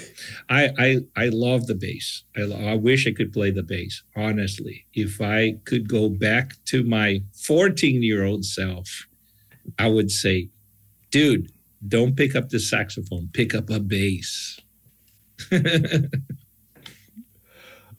I, 0.49 0.69
I 0.77 0.99
I 1.15 1.29
love 1.29 1.67
the 1.67 1.75
bass. 1.75 2.23
I, 2.35 2.41
I 2.41 2.75
wish 2.75 3.07
I 3.07 3.11
could 3.11 3.33
play 3.33 3.51
the 3.51 3.63
bass. 3.63 4.03
Honestly, 4.15 4.85
if 4.93 5.21
I 5.21 5.57
could 5.65 5.87
go 5.87 6.09
back 6.09 6.53
to 6.65 6.83
my 6.83 7.21
14 7.33 8.01
year 8.03 8.23
old 8.23 8.45
self, 8.45 9.05
I 9.77 9.87
would 9.87 10.11
say, 10.11 10.47
dude, 11.11 11.51
don't 11.87 12.15
pick 12.15 12.35
up 12.35 12.49
the 12.49 12.59
saxophone. 12.59 13.29
Pick 13.33 13.53
up 13.53 13.69
a 13.69 13.79
bass. 13.79 14.59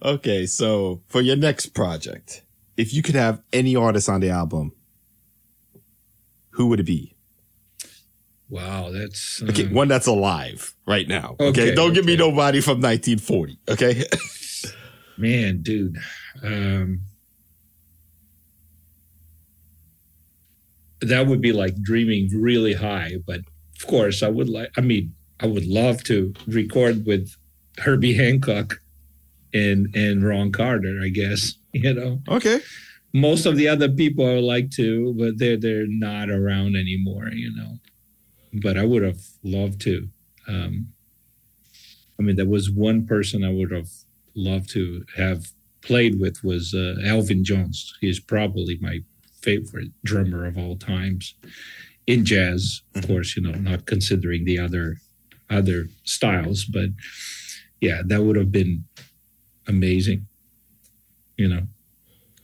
Okay, 0.02 0.46
so 0.46 1.00
for 1.08 1.20
your 1.20 1.36
next 1.36 1.66
project, 1.74 2.42
if 2.76 2.92
you 2.92 3.02
could 3.02 3.14
have 3.14 3.40
any 3.52 3.74
artist 3.74 4.08
on 4.08 4.20
the 4.20 4.30
album, 4.30 4.72
who 6.50 6.66
would 6.66 6.80
it 6.80 6.84
be? 6.84 7.14
Wow, 8.48 8.90
that's 8.90 9.42
uh... 9.42 9.46
okay. 9.46 9.66
One 9.66 9.88
that's 9.88 10.06
alive 10.06 10.74
right 10.86 11.08
now. 11.08 11.36
Okay, 11.40 11.48
okay 11.48 11.74
don't 11.74 11.88
okay. 11.88 11.96
give 11.96 12.04
me 12.04 12.16
nobody 12.16 12.60
from 12.60 12.80
1940. 12.80 13.58
Okay, 13.68 14.04
man, 15.16 15.62
dude. 15.62 15.96
Um, 16.42 17.00
that 21.00 21.26
would 21.26 21.40
be 21.40 21.52
like 21.52 21.74
dreaming 21.82 22.28
really 22.34 22.74
high, 22.74 23.16
but 23.26 23.40
of 23.78 23.86
course, 23.86 24.22
I 24.22 24.28
would 24.28 24.48
like. 24.48 24.70
I 24.76 24.80
mean, 24.80 25.14
I 25.40 25.46
would 25.46 25.66
love 25.66 26.04
to 26.04 26.34
record 26.46 27.06
with 27.06 27.34
Herbie 27.78 28.14
Hancock 28.14 28.80
and 29.56 29.94
and 29.94 30.26
Ron 30.26 30.52
Carter, 30.52 31.00
I 31.02 31.08
guess. 31.08 31.54
You 31.76 31.92
know. 31.92 32.20
Okay. 32.26 32.60
Most 33.12 33.44
of 33.44 33.56
the 33.56 33.68
other 33.68 33.90
people 33.90 34.24
I 34.24 34.36
would 34.36 34.44
like 34.44 34.70
to, 34.76 35.12
but 35.12 35.38
they're 35.38 35.58
they're 35.58 35.84
not 35.86 36.30
around 36.30 36.74
anymore. 36.74 37.28
You 37.30 37.54
know. 37.54 37.78
But 38.62 38.78
I 38.78 38.86
would 38.86 39.02
have 39.02 39.20
loved 39.42 39.82
to. 39.82 40.08
Um, 40.48 40.88
I 42.18 42.22
mean, 42.22 42.36
there 42.36 42.46
was 42.46 42.70
one 42.70 43.06
person 43.06 43.44
I 43.44 43.52
would 43.52 43.72
have 43.72 43.90
loved 44.34 44.70
to 44.70 45.04
have 45.18 45.52
played 45.82 46.18
with 46.18 46.42
was 46.42 46.72
uh, 46.72 46.94
Elvin 47.04 47.44
Jones. 47.44 47.94
He's 48.00 48.20
probably 48.20 48.78
my 48.80 49.00
favorite 49.42 49.90
drummer 50.02 50.46
of 50.46 50.56
all 50.56 50.76
times 50.76 51.34
in 52.06 52.24
jazz, 52.24 52.80
of 52.94 53.02
mm-hmm. 53.02 53.12
course. 53.12 53.36
You 53.36 53.42
know, 53.42 53.58
not 53.58 53.84
considering 53.84 54.46
the 54.46 54.58
other 54.58 54.96
other 55.50 55.88
styles, 56.04 56.64
but 56.64 56.88
yeah, 57.80 58.00
that 58.06 58.22
would 58.22 58.36
have 58.36 58.52
been 58.52 58.84
amazing. 59.68 60.26
You 61.36 61.48
know, 61.48 61.62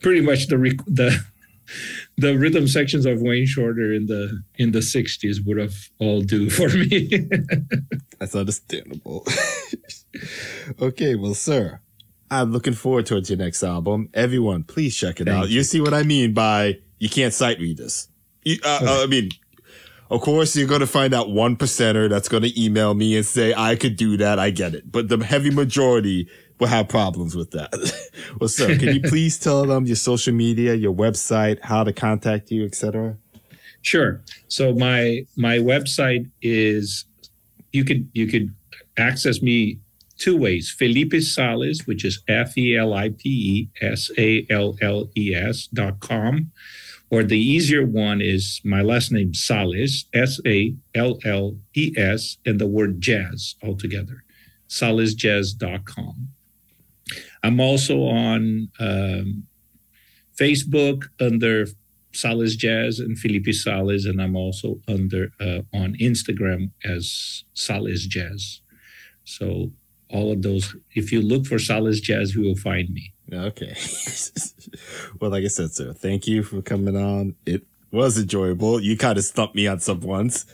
pretty 0.01 0.21
much 0.21 0.49
the 0.49 0.57
the 0.87 1.25
the 2.19 2.37
rhythm 2.37 2.69
sections 2.69 3.07
of 3.07 3.23
Wayne 3.23 3.47
Shorter 3.47 3.93
in 3.93 4.07
the 4.07 4.43
in 4.57 4.73
the 4.73 4.81
'60s 4.81 5.45
would 5.47 5.59
have 5.59 5.75
all 5.99 6.21
do 6.21 6.51
for 6.59 6.69
me. 6.69 7.29
That's 8.19 8.35
understandable. 8.35 9.27
okay, 10.81 11.15
well, 11.15 11.35
sir, 11.35 11.81
I'm 12.31 12.53
looking 12.53 12.75
forward 12.75 13.07
towards 13.07 13.31
your 13.31 13.39
next 13.39 13.63
album. 13.63 14.09
Everyone, 14.15 14.65
please 14.65 14.97
check 14.97 15.21
it 15.21 15.25
Thank 15.25 15.37
out. 15.37 15.49
You. 15.49 15.57
you. 15.57 15.63
see 15.65 15.81
what 15.81 15.95
I 15.95 16.03
mean 16.03 16.35
by 16.35 16.79
you 16.99 17.09
can't 17.09 17.35
sight 17.35 17.59
read 17.59 17.79
this. 17.79 18.09
You, 18.45 18.59
uh, 18.65 18.79
okay. 18.83 18.87
uh, 18.87 19.05
I 19.05 19.07
mean, 19.07 19.31
of 20.11 20.21
course, 20.21 20.55
you're 20.55 20.69
going 20.69 20.81
to 20.81 20.87
find 20.87 21.15
out 21.15 21.31
one 21.31 21.57
percenter 21.57 22.09
that's 22.09 22.29
going 22.29 22.43
to 22.43 22.63
email 22.63 22.93
me 22.93 23.17
and 23.17 23.25
say, 23.25 23.55
I 23.57 23.77
could 23.77 23.97
do 23.97 24.19
that. 24.19 24.39
I 24.39 24.51
get 24.51 24.75
it. 24.75 24.93
But 24.93 25.09
the 25.09 25.19
heavy 25.25 25.51
majority 25.51 26.29
will 26.63 26.69
have 26.69 26.89
problems 26.89 27.35
with 27.35 27.51
that. 27.51 27.73
well, 28.41 28.49
sir, 28.49 28.79
can 28.79 28.95
you 28.95 29.01
please 29.13 29.39
tell 29.39 29.65
them 29.67 29.85
your 29.85 29.97
social 29.97 30.33
media, 30.33 30.75
your 30.75 30.95
website, 30.95 31.61
how 31.61 31.83
to 31.83 31.93
contact 31.93 32.51
you, 32.53 32.65
etc.? 32.65 33.17
Sure. 33.83 34.21
So 34.47 34.73
my 34.73 35.27
my 35.37 35.59
website 35.59 36.31
is 36.41 37.05
you 37.73 37.85
could 37.85 38.09
you 38.13 38.29
could 38.29 38.55
access 38.97 39.43
me 39.43 39.79
two 40.19 40.37
ways. 40.37 40.71
Felipe 40.71 41.21
Salles, 41.21 41.85
which 41.87 42.05
is 42.05 42.23
F 42.29 42.57
E 42.57 42.77
L 42.77 42.95
I 42.95 43.09
P 43.09 43.29
E 43.29 43.69
S 43.85 44.11
A 44.17 44.47
L 44.49 44.77
L 44.81 45.11
E 45.17 45.35
S 45.35 45.67
dot 45.67 45.99
com. 45.99 46.53
Or 47.11 47.25
the 47.25 47.39
easier 47.39 47.85
one 47.85 48.23
is 48.23 48.61
my 48.65 48.83
last 48.83 49.11
name, 49.11 49.35
Salles, 49.35 50.05
S 50.15 50.41
A 50.47 50.75
L 50.95 51.19
L 51.25 51.57
E 51.75 51.93
S, 51.97 52.39
and 52.47 52.61
the 52.61 52.69
word 52.69 53.01
jazz 53.01 53.57
altogether, 53.63 54.23
sallesjazz.com. 54.69 56.29
I'm 57.43 57.61
also 57.61 58.03
on 58.03 58.69
um, 58.79 59.45
Facebook 60.39 61.05
under 61.21 61.67
Salles 62.13 62.57
Jazz 62.57 62.99
and 62.99 63.19
Felipe 63.19 63.53
Salles, 63.55 64.05
and 64.05 64.21
I'm 64.21 64.37
also 64.37 64.81
under 64.87 65.33
uh, 65.41 65.63
on 65.73 65.95
Instagram 66.01 66.71
as 66.85 67.45
Salles 67.55 68.05
Jazz. 68.05 68.61
So 69.25 69.71
all 70.11 70.33
of 70.33 70.43
those, 70.43 70.77
if 70.95 71.11
you 71.11 71.23
look 71.23 71.47
for 71.47 71.59
Salles 71.59 72.01
Jazz, 72.01 72.35
you 72.35 72.43
will 72.43 72.57
find 72.57 72.89
me. 72.91 73.13
Okay. 73.33 73.75
well, 75.21 75.31
like 75.31 75.45
I 75.45 75.49
said, 75.49 75.73
sir, 75.73 75.93
thank 75.93 76.27
you 76.27 76.43
for 76.43 76.61
coming 76.61 76.97
on. 76.97 77.35
It 77.47 77.65
was 77.91 78.19
enjoyable. 78.19 78.81
You 78.81 78.97
kind 78.97 79.17
of 79.17 79.25
stumped 79.25 79.55
me 79.55 79.67
on 79.67 79.81
some 79.81 80.01
ones. 80.01 80.45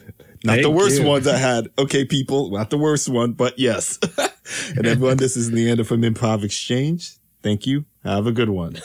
Not 0.44 0.54
thank 0.54 0.62
the 0.62 0.70
worst 0.70 1.00
you. 1.00 1.06
ones 1.06 1.26
I 1.26 1.36
had. 1.36 1.68
Okay, 1.76 2.04
people, 2.04 2.50
not 2.50 2.70
the 2.70 2.78
worst 2.78 3.08
one, 3.08 3.32
but 3.32 3.58
yes. 3.58 3.98
and 4.76 4.86
everyone, 4.86 5.16
this 5.16 5.36
is 5.36 5.50
Leander 5.52 5.84
from 5.84 6.02
Improv 6.02 6.44
Exchange. 6.44 7.14
Thank 7.42 7.66
you. 7.66 7.84
Have 8.04 8.26
a 8.26 8.32
good 8.32 8.50
one. 8.50 8.78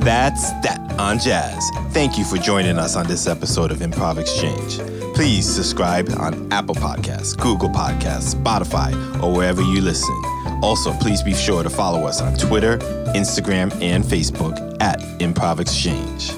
That's 0.00 0.52
that 0.62 0.94
on 0.98 1.18
jazz. 1.18 1.68
Thank 1.90 2.16
you 2.16 2.24
for 2.24 2.38
joining 2.38 2.78
us 2.78 2.96
on 2.96 3.06
this 3.06 3.26
episode 3.26 3.70
of 3.70 3.78
Improv 3.78 4.18
Exchange. 4.18 4.78
Please 5.14 5.46
subscribe 5.46 6.08
on 6.18 6.50
Apple 6.52 6.76
Podcasts, 6.76 7.36
Google 7.36 7.68
Podcasts, 7.68 8.34
Spotify, 8.34 8.94
or 9.22 9.32
wherever 9.34 9.60
you 9.60 9.80
listen. 9.80 10.14
Also, 10.62 10.92
please 10.94 11.22
be 11.22 11.34
sure 11.34 11.62
to 11.62 11.70
follow 11.70 12.06
us 12.06 12.20
on 12.20 12.34
Twitter, 12.36 12.78
Instagram, 13.14 13.70
and 13.82 14.04
Facebook 14.04 14.76
at 14.80 15.00
Improv 15.18 15.60
Exchange. 15.60 16.32